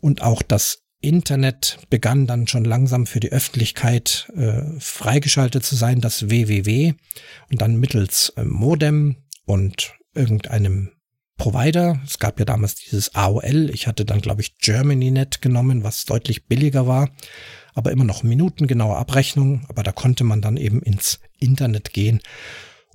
und 0.00 0.20
auch 0.20 0.42
das 0.42 0.83
Internet 1.08 1.78
begann 1.90 2.26
dann 2.26 2.46
schon 2.46 2.64
langsam 2.64 3.06
für 3.06 3.20
die 3.20 3.32
Öffentlichkeit 3.32 4.30
äh, 4.36 4.62
freigeschaltet 4.78 5.64
zu 5.64 5.76
sein, 5.76 6.00
das 6.00 6.30
WWW 6.30 6.94
und 7.50 7.62
dann 7.62 7.76
mittels 7.76 8.32
äh, 8.36 8.44
Modem 8.44 9.16
und 9.44 9.94
irgendeinem 10.14 10.90
Provider. 11.36 12.00
Es 12.04 12.18
gab 12.18 12.38
ja 12.38 12.44
damals 12.44 12.76
dieses 12.76 13.14
AOL. 13.14 13.70
Ich 13.70 13.86
hatte 13.86 14.04
dann, 14.04 14.20
glaube 14.20 14.40
ich, 14.40 14.58
GermanyNet 14.58 15.42
genommen, 15.42 15.82
was 15.82 16.04
deutlich 16.04 16.46
billiger 16.46 16.86
war, 16.86 17.10
aber 17.74 17.90
immer 17.90 18.04
noch 18.04 18.22
minutengenaue 18.22 18.96
Abrechnung. 18.96 19.66
Aber 19.68 19.82
da 19.82 19.92
konnte 19.92 20.24
man 20.24 20.40
dann 20.40 20.56
eben 20.56 20.80
ins 20.80 21.20
Internet 21.38 21.92
gehen 21.92 22.20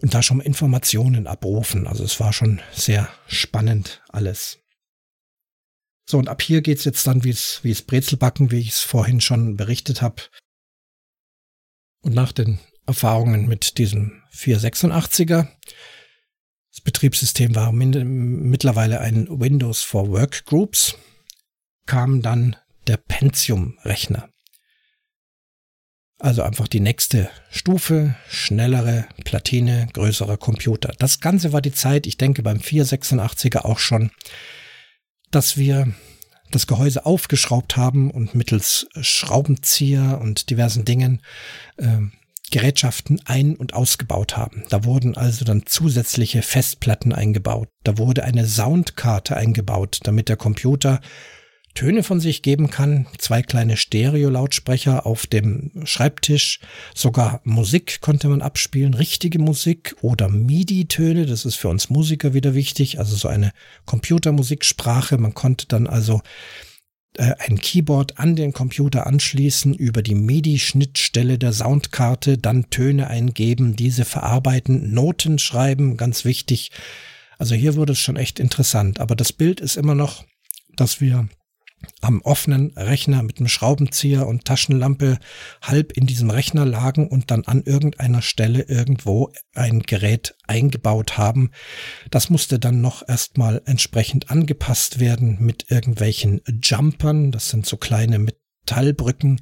und 0.02 0.14
da 0.14 0.22
schon 0.22 0.40
Informationen 0.40 1.28
abrufen. 1.28 1.88
Also 1.88 2.04
es 2.04 2.20
war 2.20 2.32
schon 2.32 2.62
sehr 2.72 3.10
spannend 3.28 4.02
alles. 4.10 4.60
So, 6.10 6.18
und 6.18 6.28
ab 6.28 6.42
hier 6.42 6.62
geht's 6.62 6.86
jetzt 6.86 7.06
dann, 7.06 7.24
wie 7.24 7.30
es, 7.30 7.60
wie 7.62 7.70
es 7.70 7.84
Brezelbacken, 7.84 8.50
wie 8.50 8.60
ich 8.60 8.70
es 8.70 8.80
vorhin 8.80 9.22
schon 9.22 9.58
berichtet 9.58 10.02
habe. 10.02 10.24
Und 12.02 12.16
nach 12.16 12.32
den 12.32 12.58
Erfahrungen 12.88 13.48
mit 13.48 13.78
diesem 13.78 14.24
486er, 14.34 15.48
das 16.72 16.82
Betriebssystem 16.82 17.54
war 17.54 17.72
mittlerweile 17.72 19.02
ein 19.02 19.28
Windows 19.30 19.84
for 19.84 20.10
Workgroups, 20.10 20.96
kam 21.86 22.24
dann 22.24 22.56
der 22.88 22.98
Pentium-Rechner. 22.98 24.30
Also 26.18 26.42
einfach 26.42 26.68
die 26.68 26.80
nächste 26.80 27.30
Stufe, 27.52 28.16
schnellere 28.28 29.08
Platine, 29.26 29.88
größerer 29.94 30.38
Computer. 30.38 30.92
Das 30.98 31.20
Ganze 31.20 31.54
war 31.54 31.62
die 31.62 31.72
Zeit, 31.72 32.08
ich 32.08 32.18
denke 32.18 32.42
beim 32.42 32.58
486er 32.58 33.60
auch 33.60 33.78
schon, 33.78 34.10
dass 35.32 35.58
wir 35.58 35.94
das 36.52 36.68
Gehäuse 36.68 37.06
aufgeschraubt 37.06 37.78
haben 37.78 38.12
und 38.12 38.36
mittels 38.36 38.88
Schraubenzieher 39.00 40.20
und 40.22 40.50
diversen 40.50 40.86
Dingen 40.86 41.22
äh, 41.78 42.00
Gerätschaften 42.52 43.22
ein- 43.26 43.56
und 43.56 43.74
ausgebaut 43.74 44.36
haben. 44.36 44.64
Da 44.70 44.84
wurden 44.84 45.16
also 45.16 45.46
dann 45.46 45.66
zusätzliche 45.66 46.42
Festplatten 46.42 47.14
eingebaut. 47.14 47.70
Da 47.84 47.98
wurde 47.98 48.24
eine 48.24 48.48
Soundkarte 48.48 49.38
eingebaut, 49.38 50.00
damit 50.04 50.30
der 50.30 50.38
Computer 50.38 51.00
Töne 51.80 52.04
von 52.04 52.20
sich 52.20 52.42
geben 52.42 52.70
kann, 52.70 53.08
zwei 53.20 53.42
kleine 53.42 53.78
Stereo-Lautsprecher 53.78 55.06
auf 55.06 55.28
dem 55.28 55.72
Schreibtisch, 55.86 56.60
sogar 56.94 57.40
Musik 57.46 58.02
konnte 58.02 58.28
man 58.28 58.42
abspielen, 58.42 58.94
richtige 58.94 59.40
Musik 59.40 59.96
oder 60.02 60.28
MIDI-Töne, 60.28 61.26
das 61.26 61.46
ist 61.46 61.56
für 61.56 61.70
uns 61.70 61.90
Musiker 61.90 62.34
wieder 62.34 62.54
wichtig, 62.54 63.00
also 63.00 63.16
so 63.16 63.30
eine 63.30 63.54
Computermusiksprache. 63.86 65.18
Man 65.18 65.34
konnte 65.34 65.68
dann 65.68 65.88
also 65.88 66.22
äh, 67.16 67.32
ein 67.38 67.58
Keyboard 67.58 68.20
an 68.20 68.36
den 68.36 68.52
Computer 68.52 69.08
anschließen, 69.08 69.74
über 69.74 70.02
die 70.02 70.16
MIDI-Schnittstelle 70.16 71.38
der 71.38 71.54
Soundkarte 71.54 72.38
dann 72.38 72.70
Töne 72.70 73.08
eingeben, 73.08 73.78
diese 73.78 74.04
verarbeiten, 74.04 74.94
Noten 74.94 75.40
schreiben, 75.40 75.96
ganz 75.96 76.26
wichtig. 76.26 76.72
Also 77.38 77.56
hier 77.56 77.78
wurde 77.78 77.94
es 77.94 78.00
schon 78.00 78.18
echt 78.18 78.38
interessant, 78.38 79.00
aber 79.00 79.16
das 79.16 79.32
Bild 79.32 79.62
ist 79.62 79.78
immer 79.78 79.96
noch, 79.96 80.26
dass 80.76 81.00
wir 81.00 81.30
am 82.02 82.22
offenen 82.22 82.72
Rechner 82.76 83.24
mit 83.24 83.40
einem 83.40 83.48
Schraubenzieher 83.48 84.28
und 84.28 84.46
Taschenlampe 84.46 85.20
halb 85.62 85.92
in 85.94 86.08
diesem 86.08 86.30
Rechner 86.30 86.66
lagen 86.66 87.08
und 87.08 87.32
dann 87.32 87.44
an 87.46 87.64
irgendeiner 87.64 88.22
Stelle 88.22 88.64
irgendwo 88.64 89.32
ein 89.54 89.82
Gerät 89.82 90.36
eingebaut 90.48 91.18
haben. 91.18 91.52
Das 92.10 92.30
musste 92.30 92.60
dann 92.60 92.82
noch 92.82 93.08
erstmal 93.08 93.62
entsprechend 93.66 94.32
angepasst 94.32 95.00
werden 95.00 95.38
mit 95.40 95.70
irgendwelchen 95.70 96.42
Jumpern. 96.62 97.32
Das 97.32 97.50
sind 97.50 97.66
so 97.66 97.78
kleine 97.78 98.20
mit 98.20 98.39
Metallbrücken. 98.70 99.42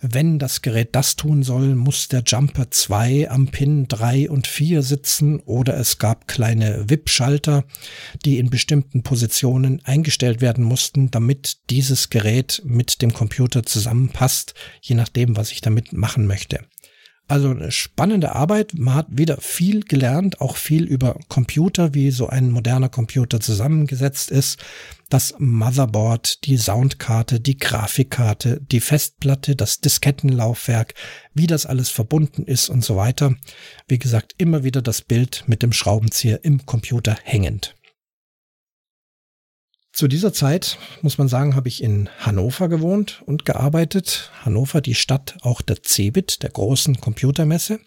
Wenn 0.00 0.38
das 0.38 0.62
Gerät 0.62 0.94
das 0.94 1.16
tun 1.16 1.42
soll, 1.42 1.74
muss 1.74 2.08
der 2.08 2.22
Jumper 2.24 2.70
2 2.70 3.30
am 3.30 3.48
Pin 3.48 3.88
3 3.88 4.30
und 4.30 4.46
4 4.46 4.82
sitzen 4.82 5.40
oder 5.40 5.76
es 5.76 5.98
gab 5.98 6.28
kleine 6.28 6.88
WIP-Schalter, 6.88 7.64
die 8.24 8.38
in 8.38 8.50
bestimmten 8.50 9.02
Positionen 9.02 9.82
eingestellt 9.84 10.40
werden 10.40 10.64
mussten, 10.64 11.10
damit 11.10 11.58
dieses 11.70 12.08
Gerät 12.10 12.62
mit 12.64 13.02
dem 13.02 13.12
Computer 13.12 13.64
zusammenpasst, 13.64 14.54
je 14.80 14.94
nachdem, 14.94 15.36
was 15.36 15.50
ich 15.50 15.60
damit 15.60 15.92
machen 15.92 16.26
möchte. 16.26 16.60
Also 17.30 17.50
eine 17.50 17.70
spannende 17.70 18.34
Arbeit. 18.34 18.72
Man 18.74 18.94
hat 18.94 19.06
wieder 19.10 19.36
viel 19.38 19.82
gelernt, 19.82 20.40
auch 20.40 20.56
viel 20.56 20.84
über 20.84 21.18
Computer, 21.28 21.92
wie 21.92 22.10
so 22.10 22.28
ein 22.28 22.50
moderner 22.50 22.88
Computer 22.88 23.38
zusammengesetzt 23.38 24.30
ist. 24.30 24.58
Das 25.10 25.34
Motherboard, 25.38 26.44
die 26.44 26.58
Soundkarte, 26.58 27.40
die 27.40 27.56
Grafikkarte, 27.56 28.60
die 28.60 28.80
Festplatte, 28.80 29.56
das 29.56 29.80
Diskettenlaufwerk, 29.80 30.94
wie 31.32 31.46
das 31.46 31.64
alles 31.64 31.88
verbunden 31.88 32.44
ist 32.44 32.68
und 32.68 32.84
so 32.84 32.96
weiter. 32.96 33.34
Wie 33.86 33.98
gesagt, 33.98 34.34
immer 34.36 34.64
wieder 34.64 34.82
das 34.82 35.00
Bild 35.00 35.44
mit 35.46 35.62
dem 35.62 35.72
Schraubenzieher 35.72 36.44
im 36.44 36.66
Computer 36.66 37.16
hängend. 37.22 37.74
Zu 39.94 40.08
dieser 40.08 40.34
Zeit, 40.34 40.78
muss 41.00 41.16
man 41.16 41.26
sagen, 41.26 41.56
habe 41.56 41.68
ich 41.68 41.82
in 41.82 42.10
Hannover 42.18 42.68
gewohnt 42.68 43.22
und 43.24 43.46
gearbeitet. 43.46 44.30
Hannover, 44.42 44.82
die 44.82 44.94
Stadt 44.94 45.38
auch 45.40 45.62
der 45.62 45.82
CeBIT, 45.82 46.42
der 46.42 46.50
großen 46.50 47.00
Computermesse. 47.00 47.80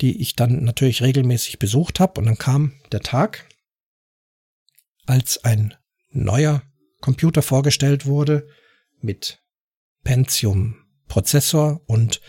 die 0.00 0.20
ich 0.20 0.36
dann 0.36 0.64
natürlich 0.64 1.02
regelmäßig 1.02 1.58
besucht 1.58 2.00
habe. 2.00 2.20
Und 2.20 2.26
dann 2.26 2.38
kam 2.38 2.80
der 2.92 3.00
Tag, 3.00 3.48
als 5.06 5.44
ein 5.44 5.74
neuer 6.10 6.62
Computer 7.00 7.42
vorgestellt 7.42 8.06
wurde 8.06 8.46
mit 9.00 9.42
Pentium 10.04 10.76
Prozessor 11.06 11.80
und 11.86 12.20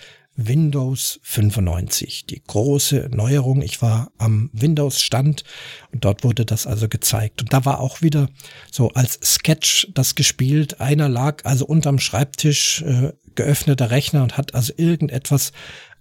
Windows 0.42 1.20
95, 1.24 2.26
die 2.26 2.42
große 2.42 3.10
Neuerung. 3.12 3.62
Ich 3.62 3.82
war 3.82 4.12
am 4.18 4.50
Windows-Stand 4.54 5.44
und 5.92 6.06
dort 6.06 6.24
wurde 6.24 6.46
das 6.46 6.66
also 6.66 6.88
gezeigt. 6.88 7.42
Und 7.42 7.52
da 7.52 7.66
war 7.66 7.82
auch 7.82 8.02
wieder 8.02 8.30
so 8.72 8.90
als 8.92 9.20
Sketch 9.22 9.90
das 9.94 10.16
gespielt. 10.16 10.80
Einer 10.80 11.10
lag 11.10 11.44
also 11.44 11.66
unterm 11.66 12.00
Schreibtisch, 12.00 12.82
äh, 12.84 13.12
geöffneter 13.36 13.92
Rechner 13.92 14.24
und 14.24 14.38
hat 14.38 14.56
also 14.56 14.72
irgendetwas 14.78 15.52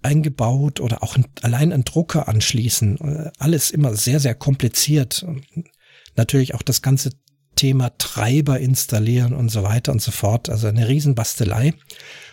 eingebaut 0.01 0.79
oder 0.79 1.03
auch 1.03 1.17
allein 1.41 1.73
einen 1.73 1.83
Drucker 1.83 2.29
anschließen. 2.29 2.97
Äh, 3.01 3.31
alles 3.39 3.71
immer 3.71 3.93
sehr, 3.95 4.21
sehr 4.21 4.35
kompliziert. 4.35 5.25
Natürlich 6.15 6.55
auch 6.55 6.61
das 6.61 6.81
ganze 6.81 7.11
Thema 7.59 7.91
Treiber 7.97 8.57
installieren 8.57 9.33
und 9.33 9.49
so 9.49 9.63
weiter 9.63 9.91
und 9.91 10.01
so 10.01 10.11
fort. 10.11 10.47
Also 10.47 10.67
eine 10.67 10.87
Riesenbastelei. 10.87 11.73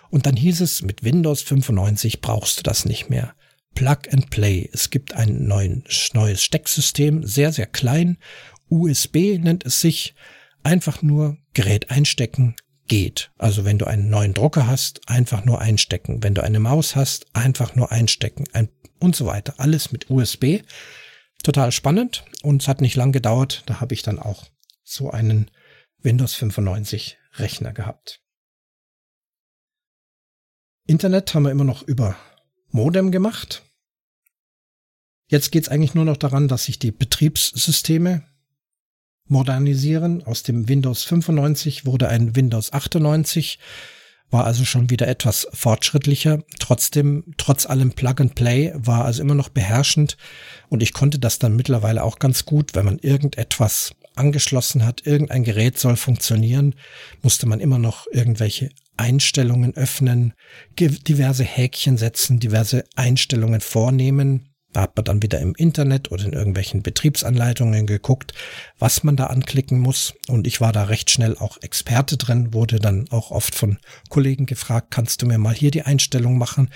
Und 0.08 0.26
dann 0.26 0.36
hieß 0.36 0.60
es, 0.60 0.82
mit 0.82 1.02
Windows 1.02 1.42
95 1.42 2.20
brauchst 2.20 2.58
du 2.58 2.62
das 2.62 2.84
nicht 2.84 3.10
mehr. 3.10 3.34
Plug 3.74 3.98
and 4.12 4.30
Play. 4.30 4.70
Es 4.72 4.90
gibt 4.90 5.14
ein 5.14 5.48
neues 5.48 6.44
Stecksystem, 6.44 7.26
sehr, 7.26 7.52
sehr 7.52 7.66
klein. 7.66 8.18
USB 8.68 9.36
nennt 9.36 9.66
es 9.66 9.80
sich. 9.80 10.14
Einfach 10.62 11.02
nur 11.02 11.38
Gerät 11.54 11.90
einstecken, 11.90 12.54
geht. 12.86 13.32
Also 13.36 13.64
wenn 13.64 13.78
du 13.78 13.86
einen 13.86 14.08
neuen 14.08 14.32
Drucker 14.32 14.68
hast, 14.68 15.08
einfach 15.08 15.44
nur 15.44 15.60
einstecken. 15.60 16.22
Wenn 16.22 16.34
du 16.34 16.44
eine 16.44 16.60
Maus 16.60 16.94
hast, 16.94 17.26
einfach 17.32 17.74
nur 17.74 17.90
einstecken. 17.90 18.44
Ein 18.52 18.68
und 19.00 19.16
so 19.16 19.26
weiter. 19.26 19.54
Alles 19.58 19.90
mit 19.90 20.08
USB. 20.08 20.60
Total 21.42 21.72
spannend 21.72 22.24
und 22.42 22.62
es 22.62 22.68
hat 22.68 22.80
nicht 22.80 22.94
lang 22.94 23.10
gedauert. 23.10 23.64
Da 23.66 23.80
habe 23.80 23.92
ich 23.92 24.02
dann 24.02 24.20
auch 24.20 24.46
so 24.86 25.10
einen 25.10 25.50
Windows 25.98 26.34
95 26.34 27.18
Rechner 27.34 27.72
gehabt. 27.72 28.22
Internet 30.86 31.34
haben 31.34 31.42
wir 31.42 31.50
immer 31.50 31.64
noch 31.64 31.82
über 31.82 32.16
Modem 32.68 33.10
gemacht. 33.10 33.64
Jetzt 35.28 35.50
geht 35.50 35.64
es 35.64 35.68
eigentlich 35.68 35.94
nur 35.94 36.04
noch 36.04 36.16
daran, 36.16 36.46
dass 36.46 36.64
sich 36.64 36.78
die 36.78 36.92
Betriebssysteme 36.92 38.24
modernisieren. 39.24 40.22
Aus 40.22 40.44
dem 40.44 40.68
Windows 40.68 41.02
95 41.02 41.84
wurde 41.84 42.08
ein 42.08 42.36
Windows 42.36 42.72
98, 42.72 43.58
war 44.30 44.44
also 44.44 44.64
schon 44.64 44.88
wieder 44.88 45.08
etwas 45.08 45.48
fortschrittlicher. 45.52 46.44
Trotzdem, 46.60 47.34
trotz 47.36 47.66
allem 47.66 47.92
Plug 47.92 48.14
and 48.18 48.36
Play 48.36 48.72
war 48.76 49.04
also 49.04 49.20
immer 49.22 49.34
noch 49.34 49.48
beherrschend 49.48 50.16
und 50.68 50.80
ich 50.80 50.92
konnte 50.92 51.18
das 51.18 51.40
dann 51.40 51.56
mittlerweile 51.56 52.04
auch 52.04 52.20
ganz 52.20 52.44
gut, 52.44 52.76
wenn 52.76 52.84
man 52.84 53.00
irgendetwas 53.00 53.96
angeschlossen 54.16 54.84
hat, 54.84 55.06
irgendein 55.06 55.44
Gerät 55.44 55.78
soll 55.78 55.96
funktionieren, 55.96 56.74
musste 57.22 57.46
man 57.46 57.60
immer 57.60 57.78
noch 57.78 58.06
irgendwelche 58.10 58.70
Einstellungen 58.96 59.76
öffnen, 59.76 60.34
diverse 60.78 61.44
Häkchen 61.44 61.96
setzen, 61.96 62.40
diverse 62.40 62.84
Einstellungen 62.96 63.60
vornehmen. 63.60 64.50
Da 64.72 64.82
hat 64.82 64.96
man 64.96 65.04
dann 65.04 65.22
wieder 65.22 65.40
im 65.40 65.54
Internet 65.54 66.12
oder 66.12 66.24
in 66.24 66.34
irgendwelchen 66.34 66.82
Betriebsanleitungen 66.82 67.86
geguckt, 67.86 68.34
was 68.78 69.04
man 69.04 69.16
da 69.16 69.28
anklicken 69.28 69.78
muss. 69.78 70.12
Und 70.28 70.46
ich 70.46 70.60
war 70.60 70.72
da 70.72 70.84
recht 70.84 71.10
schnell 71.10 71.36
auch 71.38 71.62
Experte 71.62 72.18
drin, 72.18 72.52
wurde 72.52 72.78
dann 72.78 73.06
auch 73.10 73.30
oft 73.30 73.54
von 73.54 73.78
Kollegen 74.10 74.44
gefragt, 74.44 74.90
kannst 74.90 75.22
du 75.22 75.26
mir 75.26 75.38
mal 75.38 75.54
hier 75.54 75.70
die 75.70 75.82
Einstellung 75.82 76.36
machen? 76.36 76.68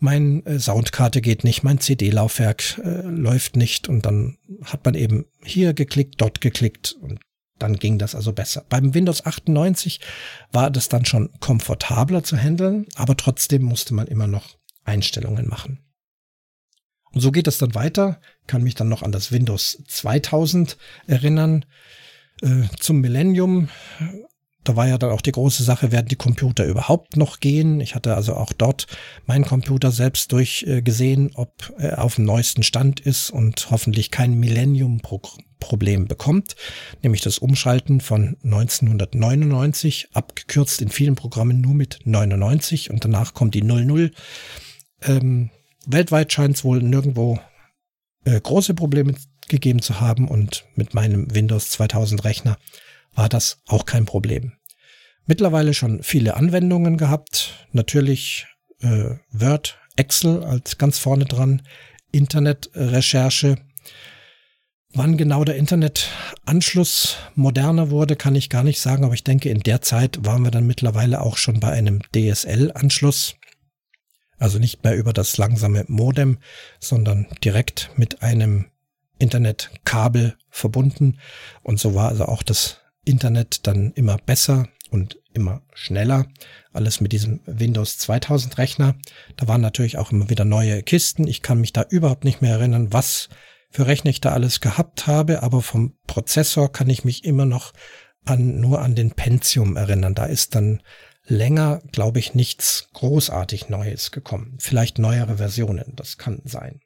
Mein 0.00 0.44
äh, 0.46 0.58
Soundkarte 0.58 1.20
geht 1.20 1.44
nicht, 1.44 1.62
mein 1.62 1.78
CD-Laufwerk 1.78 2.78
äh, 2.78 3.02
läuft 3.02 3.56
nicht 3.56 3.88
und 3.88 4.06
dann 4.06 4.38
hat 4.64 4.84
man 4.84 4.94
eben 4.94 5.26
hier 5.44 5.74
geklickt, 5.74 6.20
dort 6.20 6.40
geklickt 6.40 6.96
und 7.00 7.20
dann 7.58 7.76
ging 7.76 7.98
das 7.98 8.14
also 8.14 8.32
besser. 8.32 8.64
Beim 8.70 8.94
Windows 8.94 9.26
98 9.26 10.00
war 10.50 10.70
das 10.70 10.88
dann 10.88 11.04
schon 11.04 11.30
komfortabler 11.40 12.24
zu 12.24 12.38
handeln, 12.38 12.86
aber 12.94 13.14
trotzdem 13.16 13.62
musste 13.62 13.92
man 13.92 14.06
immer 14.06 14.26
noch 14.26 14.56
Einstellungen 14.84 15.46
machen. 15.46 15.84
Und 17.12 17.20
so 17.20 17.30
geht 17.30 17.46
es 17.46 17.58
dann 17.58 17.74
weiter. 17.74 18.20
Kann 18.46 18.62
mich 18.62 18.76
dann 18.76 18.88
noch 18.88 19.02
an 19.02 19.12
das 19.12 19.32
Windows 19.32 19.82
2000 19.86 20.78
erinnern. 21.06 21.66
Äh, 22.40 22.62
zum 22.78 23.00
Millennium 23.00 23.68
da 24.64 24.76
war 24.76 24.86
ja 24.86 24.98
dann 24.98 25.10
auch 25.10 25.22
die 25.22 25.32
große 25.32 25.62
Sache, 25.62 25.90
werden 25.90 26.08
die 26.08 26.16
Computer 26.16 26.66
überhaupt 26.66 27.16
noch 27.16 27.40
gehen? 27.40 27.80
Ich 27.80 27.94
hatte 27.94 28.14
also 28.14 28.34
auch 28.34 28.52
dort 28.52 28.86
meinen 29.26 29.44
Computer 29.44 29.90
selbst 29.90 30.32
durchgesehen, 30.32 31.32
ob 31.34 31.72
er 31.78 32.04
auf 32.04 32.16
dem 32.16 32.24
neuesten 32.24 32.62
Stand 32.62 33.00
ist 33.00 33.30
und 33.30 33.70
hoffentlich 33.70 34.10
kein 34.10 34.38
Millennium-Problem 34.38 36.06
bekommt, 36.08 36.56
nämlich 37.02 37.22
das 37.22 37.38
Umschalten 37.38 38.00
von 38.00 38.36
1999, 38.44 40.08
abgekürzt 40.12 40.82
in 40.82 40.90
vielen 40.90 41.14
Programmen 41.14 41.60
nur 41.60 41.74
mit 41.74 42.00
99 42.04 42.90
und 42.90 43.04
danach 43.04 43.32
kommt 43.32 43.54
die 43.54 43.62
00. 43.62 44.10
Ähm, 45.02 45.50
weltweit 45.86 46.32
scheint 46.32 46.56
es 46.56 46.64
wohl 46.64 46.82
nirgendwo 46.82 47.38
äh, 48.24 48.38
große 48.38 48.74
Probleme 48.74 49.14
gegeben 49.48 49.80
zu 49.80 50.00
haben 50.00 50.28
und 50.28 50.64
mit 50.74 50.92
meinem 50.92 51.34
Windows 51.34 51.70
2000 51.70 52.24
Rechner 52.24 52.58
war 53.14 53.28
das 53.28 53.60
auch 53.66 53.84
kein 53.84 54.04
Problem. 54.04 54.52
Mittlerweile 55.26 55.74
schon 55.74 56.02
viele 56.02 56.34
Anwendungen 56.36 56.96
gehabt. 56.96 57.66
Natürlich 57.72 58.46
äh, 58.80 59.16
Word, 59.30 59.78
Excel 59.96 60.42
als 60.42 60.78
ganz 60.78 60.98
vorne 60.98 61.24
dran, 61.24 61.62
Internetrecherche. 62.12 63.56
Wann 64.92 65.16
genau 65.16 65.44
der 65.44 65.56
Internetanschluss 65.56 67.16
moderner 67.36 67.90
wurde, 67.90 68.16
kann 68.16 68.34
ich 68.34 68.50
gar 68.50 68.64
nicht 68.64 68.80
sagen, 68.80 69.04
aber 69.04 69.14
ich 69.14 69.22
denke, 69.22 69.48
in 69.48 69.60
der 69.60 69.82
Zeit 69.82 70.18
waren 70.24 70.42
wir 70.42 70.50
dann 70.50 70.66
mittlerweile 70.66 71.20
auch 71.20 71.36
schon 71.36 71.60
bei 71.60 71.70
einem 71.70 72.00
DSL-Anschluss. 72.12 73.36
Also 74.38 74.58
nicht 74.58 74.82
mehr 74.82 74.96
über 74.96 75.12
das 75.12 75.36
langsame 75.36 75.84
Modem, 75.86 76.38
sondern 76.80 77.28
direkt 77.44 77.90
mit 77.94 78.22
einem 78.22 78.66
Internetkabel 79.18 80.36
verbunden. 80.48 81.20
Und 81.62 81.78
so 81.78 81.94
war 81.94 82.08
also 82.08 82.24
auch 82.24 82.42
das 82.42 82.80
Internet 83.04 83.66
dann 83.66 83.92
immer 83.92 84.16
besser 84.18 84.68
und 84.90 85.18
immer 85.32 85.62
schneller. 85.72 86.26
Alles 86.72 87.00
mit 87.00 87.12
diesem 87.12 87.40
Windows 87.46 87.98
2000 87.98 88.58
Rechner. 88.58 88.96
Da 89.36 89.48
waren 89.48 89.60
natürlich 89.60 89.98
auch 89.98 90.12
immer 90.12 90.30
wieder 90.30 90.44
neue 90.44 90.82
Kisten. 90.82 91.26
Ich 91.26 91.42
kann 91.42 91.60
mich 91.60 91.72
da 91.72 91.84
überhaupt 91.88 92.24
nicht 92.24 92.42
mehr 92.42 92.52
erinnern, 92.52 92.92
was 92.92 93.28
für 93.70 93.86
Rechner 93.86 94.10
ich 94.10 94.20
da 94.20 94.32
alles 94.32 94.60
gehabt 94.60 95.06
habe, 95.06 95.42
aber 95.42 95.62
vom 95.62 95.96
Prozessor 96.06 96.72
kann 96.72 96.90
ich 96.90 97.04
mich 97.04 97.24
immer 97.24 97.46
noch 97.46 97.72
an, 98.24 98.60
nur 98.60 98.82
an 98.82 98.94
den 98.94 99.12
Pentium 99.12 99.76
erinnern. 99.76 100.14
Da 100.14 100.26
ist 100.26 100.54
dann 100.54 100.82
länger, 101.24 101.80
glaube 101.92 102.18
ich, 102.18 102.34
nichts 102.34 102.88
großartig 102.92 103.68
Neues 103.68 104.10
gekommen. 104.10 104.56
Vielleicht 104.58 104.98
neuere 104.98 105.36
Versionen, 105.36 105.92
das 105.94 106.18
kann 106.18 106.42
sein. 106.44 106.80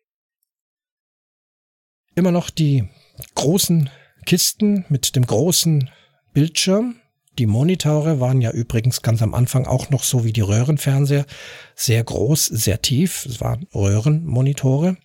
Immer 2.15 2.31
noch 2.31 2.51
die 2.51 2.89
großen 3.35 3.91
Kisten 4.27 4.85
mit 4.89 5.17
dem 5.17 5.27
großen 5.27 5.91
Bildschirm. 6.35 6.97
Die 7.39 7.47
Monitore 7.47 8.21
waren 8.21 8.41
ja 8.41 8.51
übrigens 8.51 9.03
ganz 9.03 9.23
am 9.23 9.35
Anfang 9.35 9.67
auch 9.67 9.91
noch 9.91 10.05
so 10.05 10.25
wie 10.25 10.33
die 10.33 10.41
Röhrenfernseher, 10.41 11.27
sehr 11.75 12.05
groß, 12.05 12.47
sehr 12.47 12.83
tief. 12.83 13.27
Es 13.27 13.41
waren 13.41 13.67
Röhrenmonitore. 13.75 14.97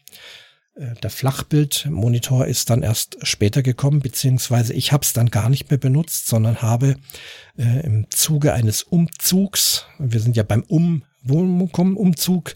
Äh, 0.75 0.95
der 1.01 1.09
Flachbildmonitor 1.09 2.45
ist 2.45 2.69
dann 2.69 2.83
erst 2.83 3.17
später 3.23 3.63
gekommen, 3.63 4.01
beziehungsweise 4.01 4.73
ich 4.73 4.91
habe 4.91 5.03
es 5.03 5.13
dann 5.13 5.29
gar 5.29 5.49
nicht 5.49 5.69
mehr 5.69 5.79
benutzt, 5.79 6.27
sondern 6.27 6.61
habe 6.61 6.97
äh, 7.57 7.85
im 7.85 8.09
Zuge 8.09 8.53
eines 8.53 8.83
Umzugs, 8.83 9.85
wir 9.97 10.19
sind 10.19 10.35
ja 10.35 10.43
beim 10.43 10.63
um 10.63 11.03
Umzug, 11.27 12.55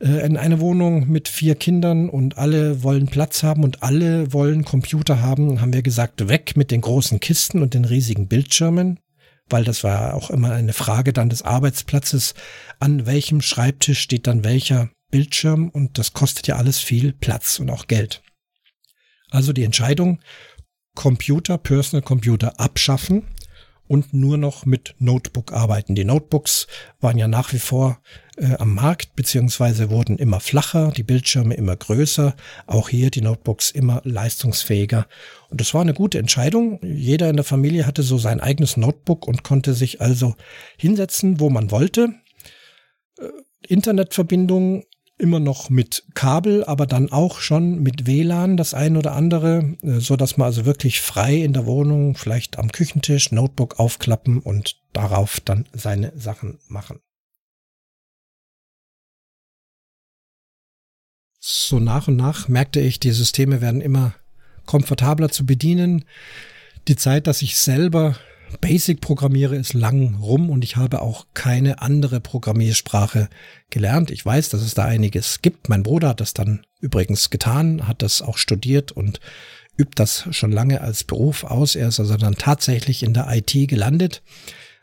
äh, 0.00 0.24
in 0.26 0.36
eine 0.36 0.60
Wohnung 0.60 1.08
mit 1.08 1.28
vier 1.28 1.54
Kindern 1.54 2.08
und 2.08 2.38
alle 2.38 2.82
wollen 2.82 3.06
Platz 3.06 3.42
haben 3.42 3.64
und 3.64 3.82
alle 3.82 4.32
wollen 4.32 4.64
Computer 4.64 5.20
haben, 5.20 5.60
haben 5.60 5.72
wir 5.72 5.82
gesagt, 5.82 6.28
weg 6.28 6.56
mit 6.56 6.70
den 6.70 6.80
großen 6.80 7.20
Kisten 7.20 7.62
und 7.62 7.74
den 7.74 7.84
riesigen 7.84 8.28
Bildschirmen, 8.28 9.00
weil 9.48 9.64
das 9.64 9.84
war 9.84 10.14
auch 10.14 10.30
immer 10.30 10.52
eine 10.52 10.72
Frage 10.72 11.12
dann 11.12 11.30
des 11.30 11.42
Arbeitsplatzes, 11.42 12.34
an 12.80 13.06
welchem 13.06 13.40
Schreibtisch 13.40 14.00
steht 14.00 14.26
dann 14.26 14.44
welcher 14.44 14.90
Bildschirm 15.10 15.68
und 15.70 15.98
das 15.98 16.12
kostet 16.12 16.46
ja 16.46 16.56
alles 16.56 16.78
viel 16.78 17.12
Platz 17.12 17.58
und 17.58 17.70
auch 17.70 17.86
Geld. 17.86 18.22
Also 19.30 19.52
die 19.52 19.64
Entscheidung, 19.64 20.20
Computer, 20.94 21.58
Personal 21.58 22.02
Computer 22.02 22.58
abschaffen 22.60 23.24
und 23.86 24.12
nur 24.12 24.36
noch 24.36 24.66
mit 24.66 24.94
Notebook 24.98 25.52
arbeiten. 25.52 25.94
Die 25.94 26.04
Notebooks 26.04 26.66
waren 27.00 27.18
ja 27.18 27.28
nach 27.28 27.52
wie 27.52 27.58
vor 27.58 28.00
äh, 28.38 28.56
am 28.58 28.74
Markt, 28.74 29.16
beziehungsweise 29.16 29.90
wurden 29.90 30.18
immer 30.18 30.40
flacher, 30.40 30.92
die 30.96 31.02
Bildschirme 31.02 31.54
immer 31.54 31.76
größer, 31.76 32.34
auch 32.66 32.88
hier 32.88 33.10
die 33.10 33.20
Notebooks 33.20 33.70
immer 33.70 34.00
leistungsfähiger. 34.04 35.06
Und 35.50 35.60
das 35.60 35.74
war 35.74 35.80
eine 35.80 35.94
gute 35.94 36.18
Entscheidung. 36.18 36.80
Jeder 36.82 37.28
in 37.28 37.36
der 37.36 37.44
Familie 37.44 37.86
hatte 37.86 38.02
so 38.02 38.18
sein 38.18 38.40
eigenes 38.40 38.76
Notebook 38.76 39.26
und 39.26 39.42
konnte 39.42 39.74
sich 39.74 40.00
also 40.00 40.34
hinsetzen, 40.76 41.40
wo 41.40 41.50
man 41.50 41.70
wollte. 41.70 42.14
Äh, 43.18 43.26
Internetverbindung 43.66 44.84
immer 45.18 45.40
noch 45.40 45.68
mit 45.68 46.04
Kabel, 46.14 46.64
aber 46.64 46.86
dann 46.86 47.10
auch 47.10 47.40
schon 47.40 47.82
mit 47.82 48.06
WLAN 48.06 48.56
das 48.56 48.72
ein 48.72 48.96
oder 48.96 49.12
andere, 49.12 49.76
äh, 49.82 49.98
so 49.98 50.16
dass 50.16 50.36
man 50.36 50.46
also 50.46 50.64
wirklich 50.64 51.00
frei 51.00 51.36
in 51.36 51.52
der 51.52 51.66
Wohnung, 51.66 52.14
vielleicht 52.14 52.58
am 52.58 52.70
Küchentisch, 52.70 53.32
Notebook 53.32 53.80
aufklappen 53.80 54.38
und 54.38 54.80
darauf 54.92 55.40
dann 55.40 55.66
seine 55.72 56.12
Sachen 56.16 56.58
machen. 56.68 57.00
So 61.50 61.80
nach 61.80 62.08
und 62.08 62.16
nach 62.16 62.48
merkte 62.48 62.78
ich, 62.78 63.00
die 63.00 63.10
Systeme 63.10 63.62
werden 63.62 63.80
immer 63.80 64.12
komfortabler 64.66 65.30
zu 65.30 65.46
bedienen. 65.46 66.04
Die 66.88 66.96
Zeit, 66.96 67.26
dass 67.26 67.40
ich 67.40 67.56
selber 67.56 68.16
Basic 68.60 69.00
programmiere, 69.00 69.56
ist 69.56 69.72
lang 69.72 70.16
rum 70.16 70.50
und 70.50 70.62
ich 70.62 70.76
habe 70.76 71.00
auch 71.00 71.24
keine 71.32 71.80
andere 71.80 72.20
Programmiersprache 72.20 73.30
gelernt. 73.70 74.10
Ich 74.10 74.26
weiß, 74.26 74.50
dass 74.50 74.60
es 74.60 74.74
da 74.74 74.84
einiges 74.84 75.40
gibt. 75.40 75.70
Mein 75.70 75.82
Bruder 75.82 76.10
hat 76.10 76.20
das 76.20 76.34
dann 76.34 76.66
übrigens 76.82 77.30
getan, 77.30 77.88
hat 77.88 78.02
das 78.02 78.20
auch 78.20 78.36
studiert 78.36 78.92
und 78.92 79.18
übt 79.78 79.92
das 79.94 80.28
schon 80.30 80.52
lange 80.52 80.82
als 80.82 81.02
Beruf 81.02 81.44
aus. 81.44 81.76
Er 81.76 81.88
ist 81.88 81.98
also 81.98 82.18
dann 82.18 82.34
tatsächlich 82.34 83.02
in 83.02 83.14
der 83.14 83.26
IT 83.34 83.70
gelandet. 83.70 84.22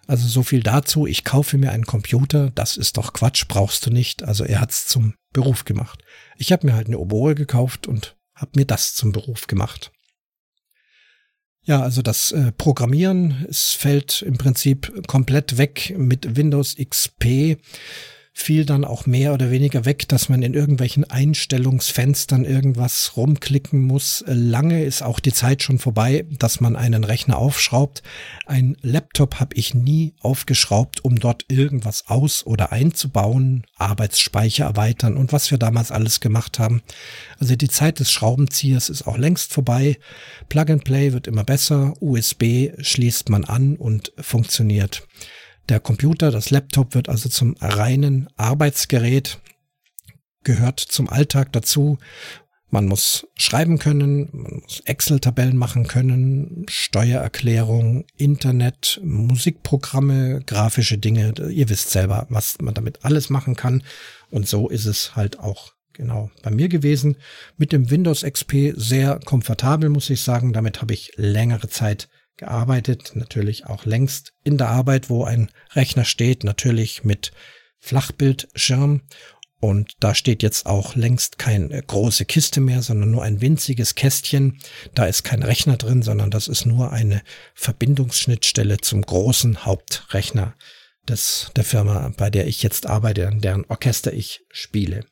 Also 0.08 0.28
so 0.28 0.42
viel 0.42 0.64
dazu. 0.64 1.06
Ich 1.06 1.24
kaufe 1.24 1.60
mir 1.60 1.72
einen 1.72 1.86
Computer. 1.86 2.50
Das 2.56 2.76
ist 2.76 2.98
doch 2.98 3.14
Quatsch, 3.14 3.46
brauchst 3.48 3.86
du 3.86 3.92
nicht. 3.92 4.24
Also 4.24 4.44
er 4.44 4.62
hat 4.62 4.72
es 4.72 4.88
zum 4.88 5.14
Beruf 5.36 5.66
gemacht. 5.66 6.04
Ich 6.38 6.52
habe 6.52 6.66
mir 6.66 6.74
halt 6.74 6.88
eine 6.88 6.98
Oboe 6.98 7.36
gekauft 7.36 7.86
und 7.86 8.16
habe 8.34 8.52
mir 8.56 8.66
das 8.66 8.94
zum 8.96 9.12
Beruf 9.12 9.46
gemacht. 9.46 9.92
Ja, 11.62 11.82
also 11.82 12.02
das 12.02 12.32
äh, 12.32 12.52
Programmieren, 12.52 13.46
es 13.50 13.72
fällt 13.72 14.22
im 14.22 14.38
Prinzip 14.38 15.08
komplett 15.08 15.58
weg 15.58 15.94
mit 15.98 16.36
Windows 16.36 16.76
XP 16.78 17.58
fiel 18.38 18.66
dann 18.66 18.84
auch 18.84 19.06
mehr 19.06 19.34
oder 19.34 19.50
weniger 19.50 19.86
weg, 19.86 20.10
dass 20.10 20.28
man 20.28 20.44
in 20.44 20.54
irgendwelchen 20.54 21.10
Einstellungsfenstern 21.10 22.44
irgendwas 22.44 23.14
rumklicken 23.16 23.82
muss. 23.82 24.26
Lange 24.28 24.84
ist 24.84 25.02
auch 25.02 25.22
die 25.22 25.32
Zeit 25.32 25.64
schon 25.64 25.80
vorbei, 25.80 26.26
dass 26.38 26.60
man 26.60 26.76
einen 26.76 27.06
Rechner 27.06 27.38
aufschraubt. 27.38 28.04
Ein 28.46 28.76
Laptop 28.82 29.40
habe 29.40 29.56
ich 29.56 29.74
nie 29.74 30.16
aufgeschraubt, 30.20 31.06
um 31.06 31.18
dort 31.18 31.46
irgendwas 31.48 32.08
aus- 32.08 32.46
oder 32.46 32.74
einzubauen, 32.74 33.64
Arbeitsspeicher 33.78 34.66
erweitern 34.66 35.16
und 35.16 35.32
was 35.32 35.50
wir 35.50 35.58
damals 35.58 35.92
alles 35.92 36.20
gemacht 36.20 36.60
haben. 36.60 36.82
Also 37.40 37.56
die 37.56 37.70
Zeit 37.70 38.00
des 38.02 38.12
Schraubenziehers 38.12 38.90
ist 38.90 39.08
auch 39.08 39.18
längst 39.18 39.54
vorbei. 39.54 39.98
Plug 40.50 40.66
and 40.70 40.84
Play 40.84 41.14
wird 41.14 41.28
immer 41.28 41.46
besser. 41.46 41.94
USB 42.02 42.72
schließt 42.80 43.30
man 43.30 43.46
an 43.46 43.78
und 43.78 44.12
funktioniert. 44.20 45.08
Der 45.70 45.80
Computer, 45.80 46.30
das 46.30 46.52
Laptop 46.52 46.94
wird 46.94 47.10
also 47.10 47.28
zum 47.28 47.56
reinen 47.60 48.28
Arbeitsgerät, 48.38 49.40
gehört 50.44 50.80
zum 50.80 51.10
Alltag 51.10 51.52
dazu. 51.54 51.98
Man 52.70 52.88
muss 52.88 53.28
schreiben 53.36 53.80
können, 53.80 54.30
man 54.32 54.62
muss 54.62 54.82
Excel-Tabellen 54.82 55.58
machen 55.58 55.88
können, 55.88 56.66
Steuererklärung, 56.68 58.06
Internet, 58.18 59.00
Musikprogramme, 59.04 60.42
grafische 60.46 60.98
Dinge. 60.98 61.34
Ihr 61.50 61.70
wisst 61.70 61.90
selber, 61.90 62.28
was 62.30 62.58
man 62.62 62.74
damit 62.74 63.06
alles 63.06 63.30
machen 63.30 63.56
kann. 63.56 63.82
Und 64.30 64.48
so 64.48 64.68
ist 64.68 64.86
es 64.86 65.16
halt 65.16 65.40
auch 65.40 65.74
genau 65.94 66.30
bei 66.44 66.52
mir 66.52 66.68
gewesen. 66.68 67.16
Mit 67.58 67.72
dem 67.72 67.90
Windows 67.90 68.24
XP 68.24 68.74
sehr 68.76 69.20
komfortabel, 69.24 69.90
muss 69.90 70.10
ich 70.10 70.22
sagen. 70.22 70.54
Damit 70.54 70.82
habe 70.82 70.94
ich 70.94 71.14
längere 71.16 71.70
Zeit 71.70 72.10
gearbeitet, 72.38 73.12
natürlich 73.16 73.66
auch 73.66 73.86
längst 73.86 74.34
in 74.44 74.58
der 74.58 74.70
Arbeit, 74.70 75.10
wo 75.10 75.24
ein 75.24 75.50
Rechner 75.74 76.06
steht, 76.06 76.44
natürlich 76.44 77.04
mit 77.04 77.32
Flachbildschirm. 77.80 79.02
Und 79.60 79.94
da 80.00 80.14
steht 80.14 80.44
jetzt 80.44 80.66
auch 80.66 80.96
längst 80.96 81.40
keine 81.40 81.82
große 81.82 82.26
Kiste 82.26 82.62
mehr, 82.62 82.82
sondern 82.82 83.12
nur 83.12 83.24
ein 83.24 83.42
winziges 83.42 83.96
Kästchen. 83.96 84.60
Da 84.94 85.06
ist 85.06 85.24
kein 85.24 85.44
Rechner 85.44 85.78
drin, 85.78 86.04
sondern 86.04 86.30
das 86.30 86.48
ist 86.48 86.66
nur 86.66 86.92
eine 86.92 87.22
Verbindungsschnittstelle 87.56 88.78
zum 88.78 89.02
großen 89.02 89.66
Hauptrechner 89.66 90.56
des, 91.08 91.52
der 91.56 91.64
Firma, 91.64 92.12
bei 92.18 92.30
der 92.30 92.48
ich 92.48 92.64
jetzt 92.64 92.86
arbeite, 92.86 93.28
an 93.28 93.42
deren 93.42 93.66
Orchester 93.66 94.14
ich 94.14 94.42
spiele. 94.52 95.06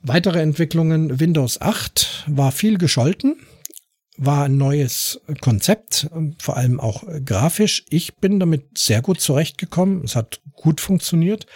Weitere 0.00 0.40
Entwicklungen 0.40 1.20
Windows 1.20 1.60
8 1.60 2.24
war 2.28 2.52
viel 2.52 2.78
gescholten 2.78 3.36
war 4.18 4.44
ein 4.44 4.56
neues 4.56 5.20
Konzept, 5.40 6.10
vor 6.38 6.56
allem 6.56 6.80
auch 6.80 7.04
grafisch. 7.24 7.84
Ich 7.88 8.16
bin 8.16 8.40
damit 8.40 8.76
sehr 8.76 9.00
gut 9.00 9.20
zurechtgekommen. 9.20 10.02
Es 10.04 10.16
hat 10.16 10.40
gut 10.54 10.80
funktioniert. 10.80 11.46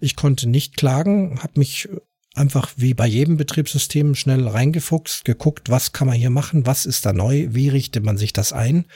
Ich 0.00 0.16
konnte 0.16 0.48
nicht 0.48 0.76
klagen, 0.76 1.38
habe 1.42 1.52
mich 1.56 1.88
einfach 2.34 2.72
wie 2.76 2.94
bei 2.94 3.06
jedem 3.06 3.36
Betriebssystem 3.36 4.14
schnell 4.14 4.46
reingefuchst, 4.48 5.24
geguckt, 5.24 5.70
was 5.70 5.92
kann 5.92 6.06
man 6.06 6.16
hier 6.16 6.30
machen, 6.30 6.66
was 6.66 6.86
ist 6.86 7.06
da 7.06 7.12
neu, 7.12 7.48
wie 7.50 7.68
richtet 7.68 8.04
man 8.04 8.18
sich 8.18 8.32
das 8.32 8.52
ein 8.52 8.86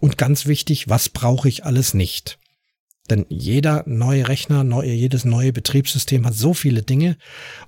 und 0.00 0.18
ganz 0.18 0.46
wichtig, 0.46 0.88
was 0.88 1.08
brauche 1.08 1.48
ich 1.48 1.64
alles 1.64 1.94
nicht. 1.94 2.38
Denn 3.10 3.26
jeder 3.28 3.84
neue 3.86 4.28
Rechner, 4.28 4.64
neue, 4.64 4.92
jedes 4.92 5.24
neue 5.24 5.52
Betriebssystem 5.52 6.26
hat 6.26 6.34
so 6.34 6.54
viele 6.54 6.82
Dinge 6.82 7.16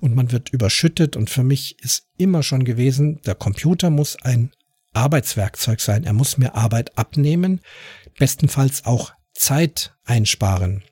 und 0.01 0.15
man 0.15 0.33
wird 0.33 0.49
überschüttet 0.51 1.17
und 1.17 1.31
für 1.31 1.45
mich 1.45 1.79
ist 1.81 2.07
immer 2.17 2.43
schon 2.43 2.65
gewesen, 2.65 3.21
der 3.25 3.35
Computer 3.35 3.91
muss 3.91 4.17
ein 4.23 4.51
Arbeitswerkzeug 4.93 5.81
sein. 5.81 6.05
Er 6.05 6.13
muss 6.13 6.39
mir 6.39 6.55
Arbeit 6.55 6.97
abnehmen, 6.99 7.61
bestenfalls 8.19 8.85
auch 8.85 9.13
Zeit 9.35 9.95
einsparen. 10.05 10.83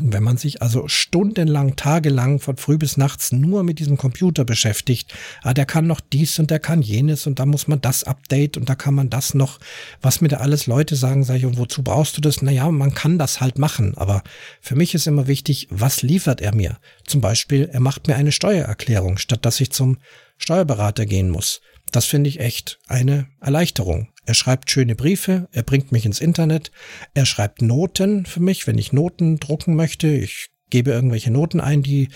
Wenn 0.00 0.22
man 0.22 0.36
sich 0.36 0.62
also 0.62 0.86
stundenlang, 0.86 1.74
tagelang 1.74 2.38
von 2.38 2.56
früh 2.56 2.78
bis 2.78 2.96
nachts 2.96 3.32
nur 3.32 3.64
mit 3.64 3.80
diesem 3.80 3.96
Computer 3.96 4.44
beschäftigt, 4.44 5.12
ah, 5.42 5.54
der 5.54 5.66
kann 5.66 5.88
noch 5.88 6.00
dies 6.00 6.38
und 6.38 6.50
der 6.50 6.60
kann 6.60 6.82
jenes 6.82 7.26
und 7.26 7.40
da 7.40 7.46
muss 7.46 7.66
man 7.66 7.80
das 7.80 8.04
Update 8.04 8.56
und 8.56 8.68
da 8.68 8.76
kann 8.76 8.94
man 8.94 9.10
das 9.10 9.34
noch, 9.34 9.58
was 10.00 10.20
mir 10.20 10.28
da 10.28 10.36
alles 10.36 10.66
Leute 10.66 10.94
sagen, 10.94 11.24
sage 11.24 11.40
ich, 11.40 11.46
und 11.46 11.58
wozu 11.58 11.82
brauchst 11.82 12.16
du 12.16 12.20
das? 12.20 12.42
Naja, 12.42 12.70
man 12.70 12.94
kann 12.94 13.18
das 13.18 13.40
halt 13.40 13.58
machen, 13.58 13.96
aber 13.96 14.22
für 14.60 14.76
mich 14.76 14.94
ist 14.94 15.08
immer 15.08 15.26
wichtig, 15.26 15.66
was 15.70 16.02
liefert 16.02 16.40
er 16.40 16.54
mir? 16.54 16.78
Zum 17.04 17.20
Beispiel, 17.20 17.68
er 17.72 17.80
macht 17.80 18.06
mir 18.06 18.14
eine 18.14 18.32
Steuererklärung, 18.32 19.18
statt 19.18 19.44
dass 19.44 19.60
ich 19.60 19.72
zum 19.72 19.98
Steuerberater 20.36 21.06
gehen 21.06 21.30
muss. 21.30 21.60
Das 21.92 22.04
finde 22.04 22.28
ich 22.28 22.40
echt 22.40 22.78
eine 22.86 23.28
Erleichterung. 23.40 24.08
Er 24.26 24.34
schreibt 24.34 24.70
schöne 24.70 24.94
Briefe, 24.94 25.48
er 25.52 25.62
bringt 25.62 25.90
mich 25.90 26.04
ins 26.04 26.20
Internet, 26.20 26.70
er 27.14 27.24
schreibt 27.24 27.62
Noten 27.62 28.26
für 28.26 28.40
mich, 28.40 28.66
wenn 28.66 28.76
ich 28.76 28.92
Noten 28.92 29.38
drucken 29.40 29.74
möchte. 29.74 30.08
Ich 30.08 30.48
gebe 30.70 30.90
irgendwelche 30.90 31.30
Noten 31.30 31.60
ein, 31.60 31.82
die 31.82 32.10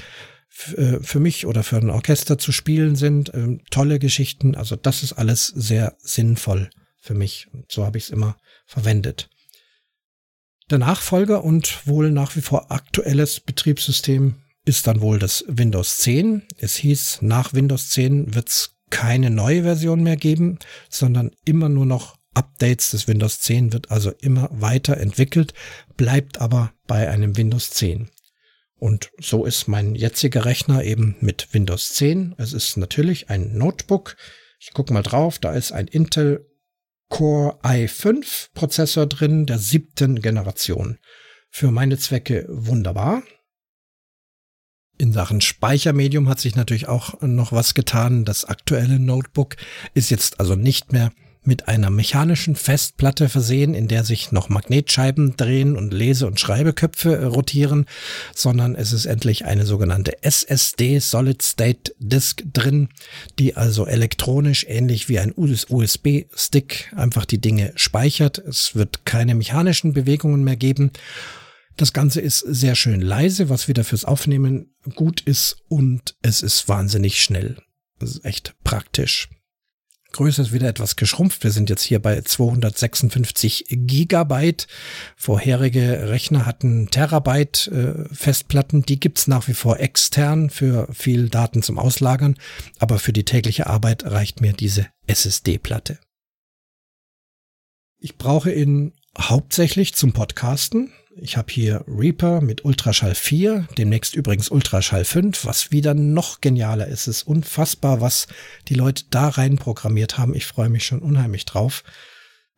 äh, 0.77 0.99
für 1.01 1.20
mich 1.20 1.47
oder 1.47 1.62
für 1.62 1.77
ein 1.77 1.91
Orchester 1.91 2.39
zu 2.39 2.53
spielen 2.53 2.97
sind. 2.97 3.33
Ähm, 3.35 3.62
tolle 3.70 3.99
Geschichten. 3.99 4.55
Also 4.55 4.77
das 4.77 5.03
ist 5.03 5.14
alles 5.14 5.47
sehr 5.47 5.97
sinnvoll 5.99 6.70
für 7.01 7.15
mich. 7.15 7.49
So 7.69 7.85
habe 7.85 7.99
ich 7.99 8.05
es 8.05 8.11
immer 8.11 8.36
verwendet. 8.66 9.31
Der 10.70 10.78
Nachfolger 10.78 11.44
und 11.44 11.86
wohl 11.86 12.11
nach 12.11 12.36
wie 12.36 12.40
vor 12.40 12.70
aktuelles 12.70 13.40
Betriebssystem 13.40 14.36
ist 14.65 14.86
dann 14.86 15.01
wohl 15.01 15.19
das 15.19 15.44
Windows 15.49 15.99
10. 15.99 16.43
Es 16.59 16.77
hieß, 16.77 17.19
nach 17.23 17.53
Windows 17.53 17.90
10 17.90 18.35
wird's 18.35 18.72
keine 18.93 19.31
neue 19.31 19.62
Version 19.64 20.05
mehr 20.05 20.16
geben, 20.16 20.59
sondern 20.89 21.32
immer 21.44 21.69
nur 21.69 21.86
noch 21.86 22.16
Updates 22.35 22.93
des 22.93 23.09
Windows 23.09 23.40
10 23.40 23.73
wird 23.73 23.90
also 23.90 24.12
immer 24.20 24.48
weiter 24.52 24.98
entwickelt, 24.98 25.55
bleibt 25.97 26.40
aber 26.40 26.73
bei 26.86 27.10
einem 27.10 27.36
Windows 27.36 27.70
10. 27.70 28.10
Und 28.77 29.10
so 29.19 29.44
ist 29.44 29.66
mein 29.66 29.94
jetziger 29.94 30.44
Rechner 30.44 30.85
eben 30.85 31.16
mit 31.20 31.48
Windows 31.52 31.94
10. 31.94 32.35
Es 32.39 32.52
ist 32.52 32.77
natürlich 32.77 33.31
ein 33.31 33.56
Notebook. 33.56 34.16
Ich 34.60 34.73
gucke 34.73 34.93
mal 34.93 35.02
drauf, 35.02 35.39
da 35.39 35.52
ist 35.52 35.73
ein 35.73 35.89
Intel 35.89 36.47
Core 37.09 37.59
i5 37.62 38.48
Prozessor 38.55 39.06
drin, 39.06 39.47
der 39.47 39.59
siebten 39.59 40.20
Generation. 40.20 40.98
Für 41.51 41.70
meine 41.70 41.98
Zwecke 41.98 42.47
wunderbar. 42.48 43.23
In 45.03 45.12
Sachen 45.12 45.41
Speichermedium 45.41 46.29
hat 46.29 46.39
sich 46.39 46.55
natürlich 46.55 46.87
auch 46.87 47.20
noch 47.23 47.51
was 47.51 47.74
getan. 47.74 48.24
Das 48.24 48.45
aktuelle 48.45 49.01
Notebook 49.01 49.57
ist 49.95 50.12
jetzt 50.12 50.39
also 50.39 50.55
nicht 50.55 50.93
mehr 50.93 51.11
mit 51.43 51.66
einer 51.66 51.91
mechanischen 51.91 52.55
Festplatte 52.55 53.29
versehen, 53.29 53.74
in 53.74 53.89
der 53.89 54.05
sich 54.05 54.31
noch 54.31 54.49
Magnetscheiben 54.49 55.37
drehen 55.37 55.77
und 55.77 55.93
Lese- 55.93 56.29
und 56.29 56.39
Schreibeköpfe 56.39 57.27
rotieren, 57.27 57.87
sondern 58.33 58.77
es 58.77 58.93
ist 58.93 59.07
endlich 59.07 59.45
eine 59.45 59.66
sogenannte 59.66 60.23
SSD 60.23 61.01
Solid 61.01 61.43
State 61.43 61.97
Disk 61.99 62.45
drin, 62.53 62.89
die 63.41 63.57
also 63.57 63.87
elektronisch 63.87 64.65
ähnlich 64.69 65.09
wie 65.09 65.19
ein 65.19 65.35
USB-Stick 65.37 66.93
einfach 66.95 67.24
die 67.24 67.41
Dinge 67.41 67.73
speichert. 67.74 68.39
Es 68.39 68.77
wird 68.77 69.05
keine 69.05 69.35
mechanischen 69.35 69.95
Bewegungen 69.95 70.45
mehr 70.45 70.55
geben 70.55 70.93
das 71.77 71.93
Ganze 71.93 72.20
ist 72.20 72.40
sehr 72.40 72.74
schön 72.74 73.01
leise, 73.01 73.49
was 73.49 73.69
wieder 73.69 73.85
fürs 73.85 74.05
Aufnehmen 74.05 74.74
gut 74.94 75.20
ist 75.20 75.57
und 75.69 76.16
es 76.23 76.43
ist 76.43 76.69
wahnsinnig 76.69 77.23
schnell. 77.23 77.59
Das 77.99 78.11
ist 78.11 78.24
echt 78.24 78.55
praktisch. 78.65 79.28
Größe 80.12 80.43
ist 80.43 80.53
wieder 80.53 80.69
etwas 80.69 80.97
geschrumpft. 80.97 81.43
Wir 81.43 81.51
sind 81.51 81.70
jetzt 81.70 81.82
hier 81.82 81.99
bei 81.99 82.20
256 82.20 83.65
Gigabyte. 83.69 84.66
Vorherige 85.16 86.11
Rechner 86.11 86.44
hatten 86.47 86.89
Terabyte 86.90 87.69
äh, 87.69 88.15
Festplatten. 88.15 88.82
Die 88.82 89.01
gibt's 89.01 89.27
nach 89.27 89.49
wie 89.49 89.55
vor 89.55 89.81
extern 89.81 90.51
für 90.51 90.86
viel 90.93 91.28
Daten 91.31 91.62
zum 91.62 91.78
Auslagern. 91.78 92.36
Aber 92.78 92.99
für 92.99 93.12
die 93.12 93.24
tägliche 93.24 93.66
Arbeit 93.66 94.05
reicht 94.05 94.40
mir 94.40 94.53
diese 94.53 94.86
SSD-Platte. 95.07 95.99
Ich 97.99 98.19
brauche 98.19 98.53
ihn 98.53 98.93
hauptsächlich 99.19 99.94
zum 99.94 100.12
Podcasten. 100.12 100.93
Ich 101.16 101.36
habe 101.36 101.52
hier 101.52 101.84
Reaper 101.86 102.40
mit 102.40 102.64
Ultraschall 102.64 103.14
4, 103.14 103.68
demnächst 103.76 104.14
übrigens 104.14 104.48
Ultraschall 104.48 105.05
5, 105.05 105.44
was 105.44 105.70
wieder 105.70 105.94
noch 105.94 106.40
genialer 106.40 106.86
ist. 106.86 107.06
Es 107.06 107.18
ist 107.18 107.22
unfassbar, 107.24 108.01
was 108.01 108.28
die 108.68 108.74
Leute 108.74 109.05
da 109.10 109.28
rein 109.28 109.56
programmiert 109.56 110.16
haben. 110.16 110.34
Ich 110.34 110.47
freue 110.47 110.70
mich 110.70 110.86
schon 110.86 111.01
unheimlich 111.01 111.44
drauf. 111.44 111.84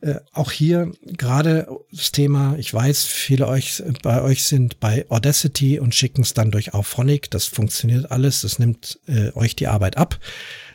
Äh, 0.01 0.21
auch 0.33 0.53
hier 0.53 0.93
gerade 1.03 1.67
das 1.91 2.13
Thema, 2.13 2.57
ich 2.59 2.73
weiß, 2.73 3.05
viele 3.05 3.49
euch, 3.49 3.83
bei 4.03 4.23
euch 4.23 4.45
sind 4.45 4.79
bei 4.79 5.07
Audacity 5.09 5.81
und 5.81 5.95
schicken 5.95 6.23
es 6.23 6.35
dann 6.35 6.51
durch 6.51 6.75
Auphonic. 6.75 7.31
Das 7.31 7.47
funktioniert 7.47 8.11
alles, 8.11 8.43
das 8.43 8.59
nimmt 8.59 9.01
äh, 9.07 9.33
euch 9.33 9.57
die 9.57 9.67
Arbeit 9.67 9.97
ab. 9.97 10.21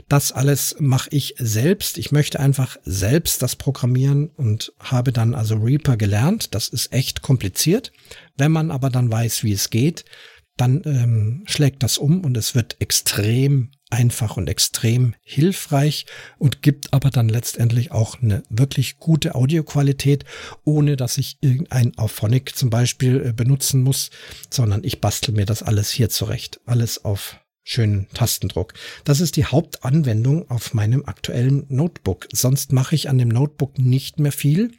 Das 0.10 0.32
alles 0.32 0.76
mache 0.80 1.10
ich 1.12 1.36
selbst. 1.38 2.00
Ich 2.00 2.12
möchte 2.12 2.40
einfach 2.40 2.78
selbst 2.84 3.44
das 3.44 3.56
programmieren 3.56 4.30
und 4.36 4.74
habe 4.80 5.14
dann 5.14 5.36
also 5.36 5.56
Reaper 5.56 5.98
gelernt. 5.98 6.56
Das 6.56 6.68
ist 6.68 6.92
echt 6.92 7.22
kompliziert. 7.22 7.92
Wenn 8.36 8.52
man 8.52 8.72
aber 8.72 8.90
dann 8.90 9.12
weiß, 9.12 9.44
wie 9.44 9.54
es 9.54 9.70
geht, 9.70 10.06
dann 10.58 10.82
ähm, 10.86 11.44
schlägt 11.46 11.84
das 11.84 12.00
um 12.00 12.22
und 12.22 12.36
es 12.36 12.56
wird 12.56 12.78
extrem 12.80 13.70
einfach 13.92 14.36
und 14.36 14.50
extrem 14.50 15.14
hilfreich 15.22 16.06
und 16.38 16.62
gibt 16.62 16.92
aber 16.92 17.12
dann 17.12 17.30
letztendlich 17.30 17.92
auch 17.92 18.22
eine 18.22 18.44
wirklich 18.50 18.98
gute 18.98 19.36
Audioqualität, 19.36 20.26
ohne 20.66 20.98
dass 20.98 21.18
ich 21.18 21.38
irgendein 21.42 21.98
Auphonic 21.98 22.56
zum 22.56 22.72
Beispiel 22.72 23.28
äh, 23.28 23.32
benutzen 23.32 23.84
muss, 23.84 24.10
sondern 24.50 24.84
ich 24.84 25.02
bastel 25.02 25.34
mir 25.34 25.46
das 25.46 25.64
alles 25.64 25.92
hier 25.92 26.10
zurecht. 26.10 26.60
Alles 26.66 27.06
auf 27.06 27.40
schönen 27.70 28.08
Tastendruck. 28.16 28.74
Das 29.04 29.22
ist 29.22 29.36
die 29.36 29.46
Hauptanwendung 29.46 30.50
auf 30.50 30.74
meinem 30.74 31.06
aktuellen 31.06 31.66
Notebook. 31.70 32.28
Sonst 32.34 32.74
mache 32.74 32.96
ich 32.96 33.10
an 33.10 33.20
dem 33.20 33.30
Notebook 33.30 33.78
nicht 33.78 34.20
mehr 34.20 34.32
viel. 34.32 34.72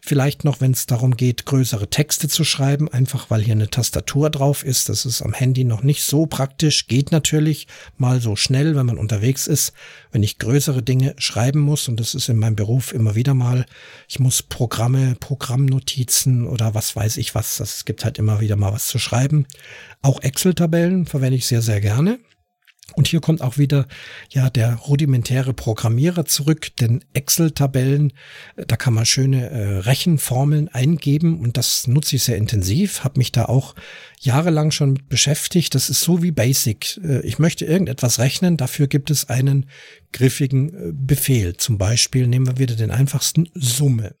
Vielleicht 0.00 0.44
noch, 0.44 0.60
wenn 0.60 0.70
es 0.70 0.86
darum 0.86 1.16
geht, 1.16 1.44
größere 1.44 1.90
Texte 1.90 2.28
zu 2.28 2.44
schreiben, 2.44 2.88
einfach 2.88 3.30
weil 3.30 3.42
hier 3.42 3.54
eine 3.54 3.68
Tastatur 3.68 4.30
drauf 4.30 4.64
ist. 4.64 4.88
Das 4.88 5.04
ist 5.04 5.22
am 5.22 5.32
Handy 5.32 5.64
noch 5.64 5.82
nicht 5.82 6.04
so 6.04 6.26
praktisch. 6.26 6.86
Geht 6.86 7.10
natürlich 7.10 7.66
mal 7.96 8.20
so 8.20 8.36
schnell, 8.36 8.76
wenn 8.76 8.86
man 8.86 8.98
unterwegs 8.98 9.48
ist. 9.48 9.72
Wenn 10.12 10.22
ich 10.22 10.38
größere 10.38 10.84
Dinge 10.84 11.16
schreiben 11.18 11.58
muss, 11.58 11.88
und 11.88 11.98
das 11.98 12.14
ist 12.14 12.28
in 12.28 12.38
meinem 12.38 12.54
Beruf 12.54 12.92
immer 12.92 13.16
wieder 13.16 13.34
mal, 13.34 13.66
ich 14.08 14.20
muss 14.20 14.44
Programme, 14.44 15.16
Programmnotizen 15.18 16.46
oder 16.46 16.74
was 16.74 16.94
weiß 16.94 17.16
ich 17.16 17.34
was. 17.34 17.58
Es 17.58 17.84
gibt 17.84 18.04
halt 18.04 18.18
immer 18.18 18.40
wieder 18.40 18.54
mal 18.54 18.72
was 18.72 18.86
zu 18.86 19.00
schreiben. 19.00 19.46
Auch 20.00 20.22
Excel-Tabellen 20.22 21.06
verwende 21.06 21.38
ich 21.38 21.46
sehr, 21.46 21.62
sehr 21.62 21.80
gerne. 21.80 22.20
Und 22.94 23.08
hier 23.08 23.20
kommt 23.20 23.42
auch 23.42 23.58
wieder 23.58 23.86
ja 24.30 24.48
der 24.48 24.76
rudimentäre 24.76 25.52
Programmierer 25.52 26.24
zurück, 26.24 26.68
denn 26.76 27.04
Excel-Tabellen, 27.14 28.12
äh, 28.56 28.64
da 28.66 28.76
kann 28.76 28.94
man 28.94 29.04
schöne 29.04 29.50
äh, 29.50 29.78
Rechenformeln 29.78 30.68
eingeben 30.68 31.40
und 31.40 31.56
das 31.56 31.88
nutze 31.88 32.16
ich 32.16 32.22
sehr 32.22 32.36
intensiv, 32.36 33.02
habe 33.02 33.18
mich 33.18 33.32
da 33.32 33.46
auch 33.46 33.74
jahrelang 34.20 34.70
schon 34.70 35.00
beschäftigt. 35.08 35.74
Das 35.74 35.90
ist 35.90 36.00
so 36.00 36.22
wie 36.22 36.30
Basic. 36.30 36.98
Äh, 37.02 37.20
ich 37.20 37.38
möchte 37.38 37.64
irgendetwas 37.64 38.20
rechnen, 38.20 38.56
dafür 38.56 38.86
gibt 38.86 39.10
es 39.10 39.28
einen 39.28 39.66
griffigen 40.12 40.68
äh, 40.68 40.92
Befehl. 40.92 41.56
Zum 41.56 41.78
Beispiel 41.78 42.28
nehmen 42.28 42.46
wir 42.46 42.58
wieder 42.58 42.76
den 42.76 42.92
einfachsten 42.92 43.48
Summe. 43.54 44.14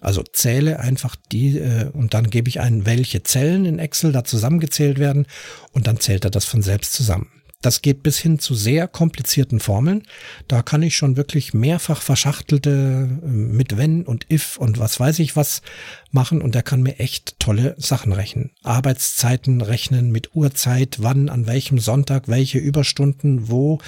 Also 0.00 0.22
zähle 0.22 0.80
einfach 0.80 1.16
die 1.32 1.58
äh, 1.58 1.90
und 1.92 2.14
dann 2.14 2.30
gebe 2.30 2.48
ich 2.48 2.60
ein, 2.60 2.86
welche 2.86 3.22
Zellen 3.22 3.66
in 3.66 3.78
Excel 3.78 4.12
da 4.12 4.24
zusammengezählt 4.24 4.98
werden 4.98 5.26
und 5.72 5.86
dann 5.86 6.00
zählt 6.00 6.24
er 6.24 6.30
das 6.30 6.46
von 6.46 6.62
selbst 6.62 6.94
zusammen. 6.94 7.35
Das 7.62 7.80
geht 7.80 8.02
bis 8.02 8.18
hin 8.18 8.38
zu 8.38 8.54
sehr 8.54 8.86
komplizierten 8.86 9.60
Formeln. 9.60 10.02
Da 10.46 10.62
kann 10.62 10.82
ich 10.82 10.94
schon 10.94 11.16
wirklich 11.16 11.54
mehrfach 11.54 12.02
verschachtelte 12.02 12.70
äh, 12.70 13.26
mit 13.26 13.76
wenn 13.76 14.04
und 14.04 14.30
if 14.30 14.58
und 14.58 14.78
was 14.78 15.00
weiß 15.00 15.18
ich 15.20 15.36
was 15.36 15.62
machen 16.10 16.42
und 16.42 16.54
der 16.54 16.62
kann 16.62 16.82
mir 16.82 17.00
echt 17.00 17.40
tolle 17.40 17.74
Sachen 17.78 18.12
rechnen. 18.12 18.52
Arbeitszeiten 18.62 19.62
rechnen 19.62 20.10
mit 20.12 20.34
Uhrzeit, 20.34 20.98
wann, 21.00 21.28
an 21.28 21.46
welchem 21.46 21.78
Sonntag, 21.78 22.28
welche 22.28 22.58
Überstunden 22.58 23.48
wo 23.48 23.78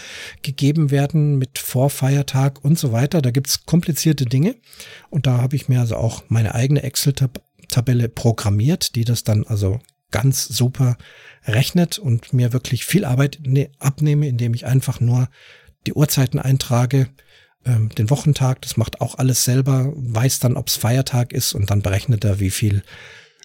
gegeben 0.42 0.90
werden 0.90 1.36
mit 1.36 1.58
Vorfeiertag 1.58 2.64
und 2.64 2.78
so 2.78 2.92
weiter. 2.92 3.20
Da 3.20 3.30
gibt's 3.30 3.66
komplizierte 3.66 4.24
Dinge 4.24 4.56
und 5.10 5.26
da 5.26 5.38
habe 5.38 5.56
ich 5.56 5.68
mir 5.68 5.80
also 5.80 5.96
auch 5.96 6.24
meine 6.28 6.54
eigene 6.54 6.82
Excel-Tabelle 6.82 8.08
programmiert, 8.08 8.94
die 8.94 9.04
das 9.04 9.24
dann 9.24 9.44
also 9.44 9.78
ganz 10.10 10.47
super 10.47 10.97
rechnet 11.44 11.98
und 11.98 12.32
mir 12.32 12.52
wirklich 12.52 12.85
viel 12.85 13.05
Arbeit 13.05 13.40
ne, 13.43 13.70
abnehme, 13.78 14.28
indem 14.28 14.55
ich 14.55 14.66
einfach 14.66 15.01
nur 15.01 15.28
die 15.86 15.94
Uhrzeiten 15.94 16.39
eintrage, 16.39 17.09
ähm, 17.64 17.89
den 17.90 18.10
Wochentag, 18.10 18.62
das 18.62 18.76
macht 18.76 19.01
auch 19.01 19.16
alles 19.16 19.44
selber, 19.44 19.93
weiß 19.94 20.39
dann, 20.39 20.56
ob 20.56 20.68
es 20.68 20.76
Feiertag 20.76 21.32
ist 21.32 21.55
und 21.55 21.70
dann 21.70 21.82
berechnet 21.82 22.24
er, 22.24 22.40
wie 22.40 22.51
viel 22.51 22.82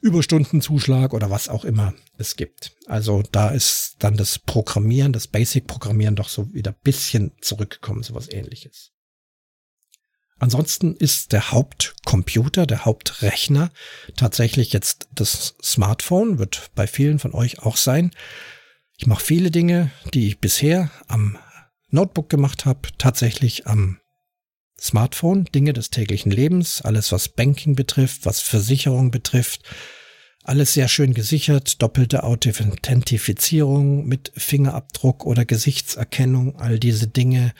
Überstundenzuschlag 0.01 1.13
oder 1.13 1.29
was 1.29 1.47
auch 1.47 1.63
immer 1.63 1.93
es 2.17 2.35
gibt. 2.35 2.75
Also 2.87 3.23
da 3.31 3.49
ist 3.49 3.95
dann 3.99 4.17
das 4.17 4.37
Programmieren, 4.39 5.13
das 5.13 5.27
Basic-Programmieren 5.27 6.15
doch 6.15 6.29
so 6.29 6.53
wieder 6.53 6.73
bisschen 6.73 7.31
zurückgekommen, 7.41 8.03
sowas 8.03 8.29
ähnliches. 8.29 8.92
Ansonsten 10.43 10.93
ist 10.93 11.31
der 11.31 11.51
Hauptcomputer, 11.51 12.65
der 12.65 12.83
Hauptrechner 12.83 13.71
tatsächlich 14.17 14.73
jetzt 14.73 15.07
das 15.15 15.55
Smartphone, 15.63 16.37
wird 16.37 16.69
bei 16.75 16.85
vielen 16.85 17.17
von 17.17 17.33
euch 17.33 17.59
auch 17.59 17.77
sein. 17.77 18.11
Ich 18.97 19.07
mache 19.07 19.23
viele 19.23 19.51
Dinge, 19.51 19.89
die 20.13 20.27
ich 20.27 20.39
bisher 20.39 20.91
am 21.07 21.37
Notebook 21.91 22.27
gemacht 22.27 22.65
habe, 22.65 22.89
tatsächlich 22.97 23.67
am 23.67 24.01
Smartphone, 24.77 25.45
Dinge 25.45 25.71
des 25.71 25.91
täglichen 25.91 26.29
Lebens, 26.29 26.81
alles 26.81 27.13
was 27.13 27.29
Banking 27.29 27.75
betrifft, 27.75 28.25
was 28.25 28.41
Versicherung 28.41 29.11
betrifft, 29.11 29.61
alles 30.43 30.73
sehr 30.73 30.89
schön 30.89 31.13
gesichert, 31.13 31.81
doppelte 31.81 32.23
Authentifizierung 32.23 34.05
mit 34.05 34.33
Fingerabdruck 34.35 35.25
oder 35.25 35.45
Gesichtserkennung, 35.45 36.57
all 36.57 36.79
diese 36.79 37.07
Dinge, 37.07 37.53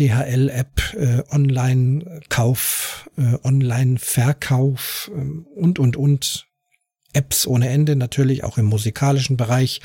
DHL-App, 0.00 0.94
äh, 0.94 1.22
Online-Kauf, 1.30 3.10
äh, 3.18 3.36
Online-Verkauf 3.44 5.10
äh, 5.14 5.20
und, 5.58 5.78
und, 5.78 5.96
und. 5.96 6.46
Apps 7.12 7.46
ohne 7.46 7.68
Ende, 7.68 7.96
natürlich 7.96 8.44
auch 8.44 8.56
im 8.56 8.66
musikalischen 8.66 9.36
Bereich. 9.36 9.80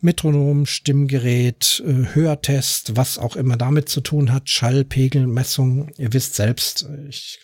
Metronom, 0.00 0.66
Stimmgerät, 0.66 1.82
äh, 1.86 2.14
Hörtest, 2.14 2.96
was 2.96 3.18
auch 3.18 3.36
immer 3.36 3.56
damit 3.56 3.88
zu 3.88 4.00
tun 4.00 4.32
hat, 4.32 4.48
Schallpegelmessung. 4.48 5.90
Ihr 5.96 6.12
wisst 6.12 6.34
selbst, 6.34 6.88
ich 7.08 7.38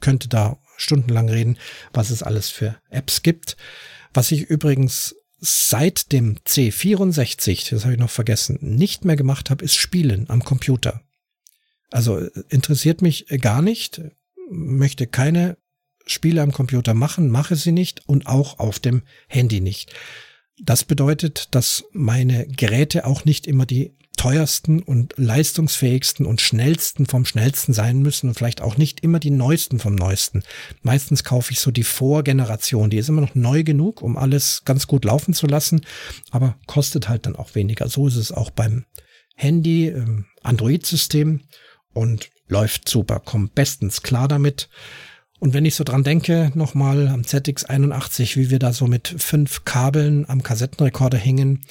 könnte 0.00 0.28
da 0.28 0.58
stundenlang 0.76 1.28
reden, 1.28 1.58
was 1.92 2.10
es 2.10 2.22
alles 2.22 2.50
für 2.50 2.76
Apps 2.90 3.22
gibt. 3.22 3.56
Was 4.12 4.32
ich 4.32 4.42
übrigens 4.42 5.14
seit 5.40 6.12
dem 6.12 6.36
C64, 6.46 7.70
das 7.70 7.84
habe 7.84 7.94
ich 7.94 8.00
noch 8.00 8.10
vergessen, 8.10 8.58
nicht 8.60 9.04
mehr 9.04 9.16
gemacht 9.16 9.50
habe, 9.50 9.64
ist 9.64 9.76
Spielen 9.76 10.28
am 10.28 10.44
Computer. 10.44 11.02
Also 11.92 12.18
interessiert 12.48 13.02
mich 13.02 13.26
gar 13.40 13.62
nicht, 13.62 14.00
möchte 14.50 15.06
keine 15.06 15.56
Spiele 16.06 16.42
am 16.42 16.52
Computer 16.52 16.94
machen, 16.94 17.30
mache 17.30 17.54
sie 17.54 17.72
nicht 17.72 18.08
und 18.08 18.26
auch 18.26 18.58
auf 18.58 18.80
dem 18.80 19.02
Handy 19.28 19.60
nicht. 19.60 19.94
Das 20.60 20.84
bedeutet, 20.84 21.48
dass 21.54 21.84
meine 21.92 22.46
Geräte 22.46 23.06
auch 23.06 23.24
nicht 23.24 23.46
immer 23.46 23.66
die 23.66 23.96
teuersten 24.16 24.82
und 24.82 25.14
leistungsfähigsten 25.16 26.26
und 26.26 26.40
schnellsten 26.40 27.06
vom 27.06 27.24
schnellsten 27.24 27.72
sein 27.72 28.00
müssen 28.00 28.28
und 28.28 28.34
vielleicht 28.34 28.60
auch 28.60 28.76
nicht 28.76 29.00
immer 29.00 29.18
die 29.18 29.30
neuesten 29.30 29.78
vom 29.78 29.94
neuesten. 29.94 30.42
Meistens 30.82 31.24
kaufe 31.24 31.52
ich 31.52 31.60
so 31.60 31.70
die 31.70 31.82
Vorgeneration, 31.82 32.90
die 32.90 32.98
ist 32.98 33.08
immer 33.08 33.22
noch 33.22 33.34
neu 33.34 33.64
genug, 33.64 34.02
um 34.02 34.16
alles 34.16 34.62
ganz 34.64 34.86
gut 34.86 35.04
laufen 35.04 35.34
zu 35.34 35.46
lassen, 35.46 35.84
aber 36.30 36.56
kostet 36.66 37.08
halt 37.08 37.26
dann 37.26 37.36
auch 37.36 37.54
weniger. 37.54 37.88
So 37.88 38.06
ist 38.06 38.16
es 38.16 38.32
auch 38.32 38.50
beim 38.50 38.84
Handy, 39.34 39.92
Android-System 40.42 41.40
und 41.92 42.30
läuft 42.48 42.88
super, 42.88 43.20
kommt 43.20 43.54
bestens 43.54 44.02
klar 44.02 44.28
damit. 44.28 44.68
Und 45.38 45.54
wenn 45.54 45.64
ich 45.64 45.74
so 45.74 45.82
dran 45.82 46.04
denke, 46.04 46.52
nochmal 46.54 47.08
am 47.08 47.22
ZX81, 47.22 48.36
wie 48.36 48.50
wir 48.50 48.60
da 48.60 48.72
so 48.72 48.86
mit 48.86 49.14
fünf 49.18 49.64
Kabeln 49.64 50.28
am 50.28 50.42
Kassettenrekorder 50.42 51.18
hingen 51.18 51.62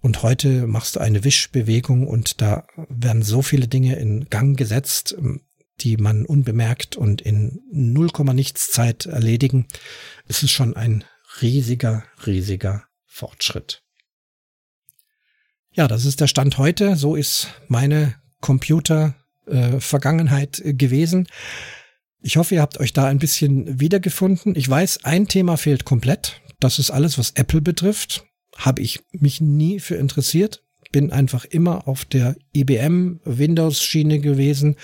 und 0.00 0.22
heute 0.22 0.66
machst 0.66 0.96
du 0.96 1.00
eine 1.00 1.22
Wischbewegung 1.24 2.06
und 2.06 2.40
da 2.40 2.66
werden 2.88 3.22
so 3.22 3.42
viele 3.42 3.68
Dinge 3.68 3.96
in 3.96 4.30
Gang 4.30 4.56
gesetzt, 4.56 5.16
die 5.80 5.96
man 5.98 6.24
unbemerkt 6.24 6.96
und 6.96 7.20
in 7.20 7.60
0, 7.70 8.08
nichts 8.32 8.70
Zeit 8.70 9.06
erledigen. 9.06 9.66
Es 10.26 10.42
ist 10.42 10.52
schon 10.52 10.74
ein 10.74 11.04
riesiger, 11.42 12.04
riesiger 12.26 12.84
Fortschritt. 13.06 13.82
Ja, 15.72 15.88
das 15.88 16.04
ist 16.04 16.20
der 16.20 16.26
Stand 16.26 16.58
heute. 16.58 16.96
So 16.96 17.16
ist 17.16 17.48
meine 17.68 18.14
Computer 18.40 19.14
äh, 19.50 19.80
Vergangenheit 19.80 20.62
gewesen. 20.64 21.26
Ich 22.22 22.36
hoffe, 22.36 22.54
ihr 22.54 22.60
habt 22.60 22.78
euch 22.78 22.92
da 22.92 23.06
ein 23.06 23.18
bisschen 23.18 23.80
wiedergefunden. 23.80 24.54
Ich 24.54 24.68
weiß, 24.68 25.04
ein 25.04 25.26
Thema 25.26 25.56
fehlt 25.56 25.84
komplett. 25.84 26.40
Das 26.60 26.78
ist 26.78 26.90
alles, 26.90 27.18
was 27.18 27.32
Apple 27.32 27.62
betrifft. 27.62 28.26
Habe 28.56 28.82
ich 28.82 29.00
mich 29.12 29.40
nie 29.40 29.80
für 29.80 29.96
interessiert. 29.96 30.62
Bin 30.92 31.12
einfach 31.12 31.44
immer 31.44 31.86
auf 31.86 32.04
der 32.04 32.36
IBM 32.52 33.20
Windows 33.24 33.82
Schiene 33.82 34.18
gewesen 34.18 34.76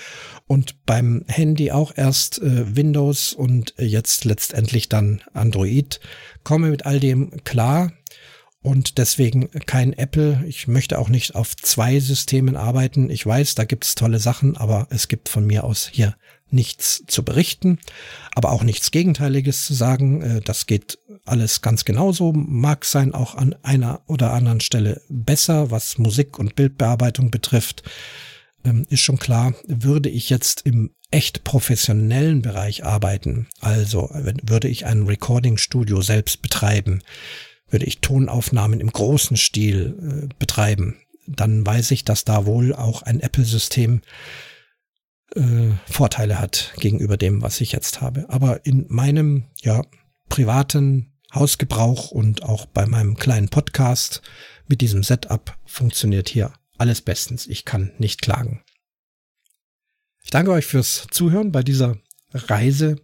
und 0.47 0.85
beim 0.85 1.25
Handy 1.27 1.71
auch 1.71 1.91
erst 1.95 2.41
äh, 2.41 2.75
Windows 2.75 3.33
und 3.33 3.73
jetzt 3.77 4.23
letztendlich 4.23 4.89
dann 4.89 5.21
Android. 5.33 5.99
Komme 6.43 6.69
mit 6.69 6.85
all 6.85 6.99
dem 6.99 7.43
klar 7.43 7.91
und 8.67 8.97
deswegen 8.97 9.49
kein 9.65 9.93
Apple. 9.93 10.43
Ich 10.45 10.67
möchte 10.67 10.99
auch 10.99 11.07
nicht 11.07 11.35
auf 11.35 11.55
zwei 11.55 12.01
Systemen 12.01 12.57
arbeiten. 12.57 13.09
Ich 13.09 13.25
weiß, 13.25 13.55
da 13.55 13.63
gibt's 13.63 13.95
tolle 13.95 14.19
Sachen, 14.19 14.57
aber 14.57 14.87
es 14.89 15.07
gibt 15.07 15.29
von 15.29 15.47
mir 15.47 15.63
aus 15.63 15.89
hier 15.89 16.17
nichts 16.49 17.01
zu 17.07 17.23
berichten, 17.23 17.79
aber 18.35 18.51
auch 18.51 18.63
nichts 18.63 18.91
Gegenteiliges 18.91 19.65
zu 19.65 19.73
sagen. 19.73 20.21
Äh, 20.21 20.41
das 20.41 20.65
geht 20.65 20.99
alles 21.23 21.61
ganz 21.61 21.85
genauso, 21.85 22.33
mag 22.33 22.83
sein 22.83 23.13
auch 23.13 23.35
an 23.35 23.55
einer 23.63 24.01
oder 24.05 24.33
anderen 24.33 24.59
Stelle 24.59 25.01
besser, 25.07 25.71
was 25.71 25.97
Musik 25.97 26.37
und 26.37 26.55
Bildbearbeitung 26.55 27.31
betrifft. 27.31 27.83
Ähm, 28.65 28.85
ist 28.89 29.01
schon 29.01 29.17
klar, 29.17 29.53
würde 29.65 30.09
ich 30.09 30.29
jetzt 30.29 30.65
im 30.65 30.91
echt 31.09 31.45
professionellen 31.45 32.41
Bereich 32.41 32.83
arbeiten, 32.83 33.47
also 33.61 34.09
würde 34.11 34.67
ich 34.67 34.85
ein 34.85 35.03
Recording-Studio 35.03 36.01
selbst 36.01 36.41
betreiben, 36.41 37.01
würde 37.69 37.85
ich 37.85 37.99
Tonaufnahmen 37.99 38.79
im 38.79 38.91
großen 38.91 39.37
Stil 39.37 40.29
äh, 40.29 40.35
betreiben, 40.39 40.97
dann 41.27 41.65
weiß 41.65 41.91
ich, 41.91 42.05
dass 42.05 42.23
da 42.23 42.45
wohl 42.45 42.73
auch 42.73 43.01
ein 43.01 43.19
Apple-System 43.19 44.01
äh, 45.35 45.41
Vorteile 45.85 46.39
hat 46.39 46.73
gegenüber 46.79 47.17
dem, 47.17 47.41
was 47.41 47.61
ich 47.61 47.73
jetzt 47.73 48.01
habe. 48.01 48.25
Aber 48.29 48.65
in 48.65 48.85
meinem 48.87 49.45
ja 49.61 49.83
privaten 50.29 51.13
Hausgebrauch 51.33 52.11
und 52.11 52.43
auch 52.43 52.65
bei 52.65 52.85
meinem 52.85 53.15
kleinen 53.17 53.49
Podcast 53.49 54.21
mit 54.67 54.81
diesem 54.81 55.03
Setup 55.03 55.57
funktioniert 55.65 56.29
hier 56.29 56.53
alles 56.77 57.01
bestens. 57.01 57.47
Ich 57.47 57.65
kann 57.65 57.91
nicht 57.97 58.21
klagen. 58.21 58.63
Ich 60.23 60.29
danke 60.29 60.51
euch 60.51 60.65
fürs 60.65 61.07
Zuhören 61.11 61.51
bei 61.51 61.63
dieser 61.63 61.97
Reise 62.33 62.97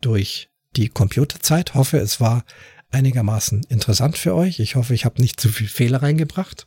durch 0.00 0.50
die 0.76 0.88
Computerzeit. 0.88 1.74
Hoffe, 1.74 1.98
es 1.98 2.20
war 2.20 2.44
einigermaßen 2.90 3.64
interessant 3.64 4.16
für 4.16 4.34
euch. 4.34 4.60
Ich 4.60 4.76
hoffe, 4.76 4.94
ich 4.94 5.04
habe 5.04 5.20
nicht 5.20 5.40
zu 5.40 5.48
viel 5.48 5.68
Fehler 5.68 6.02
reingebracht. 6.02 6.66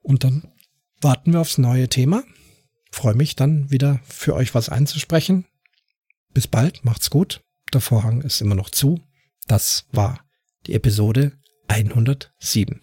Und 0.00 0.24
dann 0.24 0.52
warten 1.00 1.32
wir 1.32 1.40
aufs 1.40 1.58
neue 1.58 1.88
Thema 1.88 2.22
freue 2.96 3.14
mich 3.14 3.36
dann 3.36 3.70
wieder 3.70 4.00
für 4.04 4.34
euch 4.34 4.54
was 4.54 4.68
einzusprechen. 4.68 5.44
Bis 6.32 6.46
bald, 6.46 6.84
macht's 6.84 7.10
gut. 7.10 7.42
Der 7.72 7.80
Vorhang 7.80 8.22
ist 8.22 8.40
immer 8.40 8.54
noch 8.54 8.70
zu. 8.70 9.00
Das 9.46 9.86
war 9.92 10.20
die 10.66 10.74
Episode 10.74 11.32
107. 11.68 12.80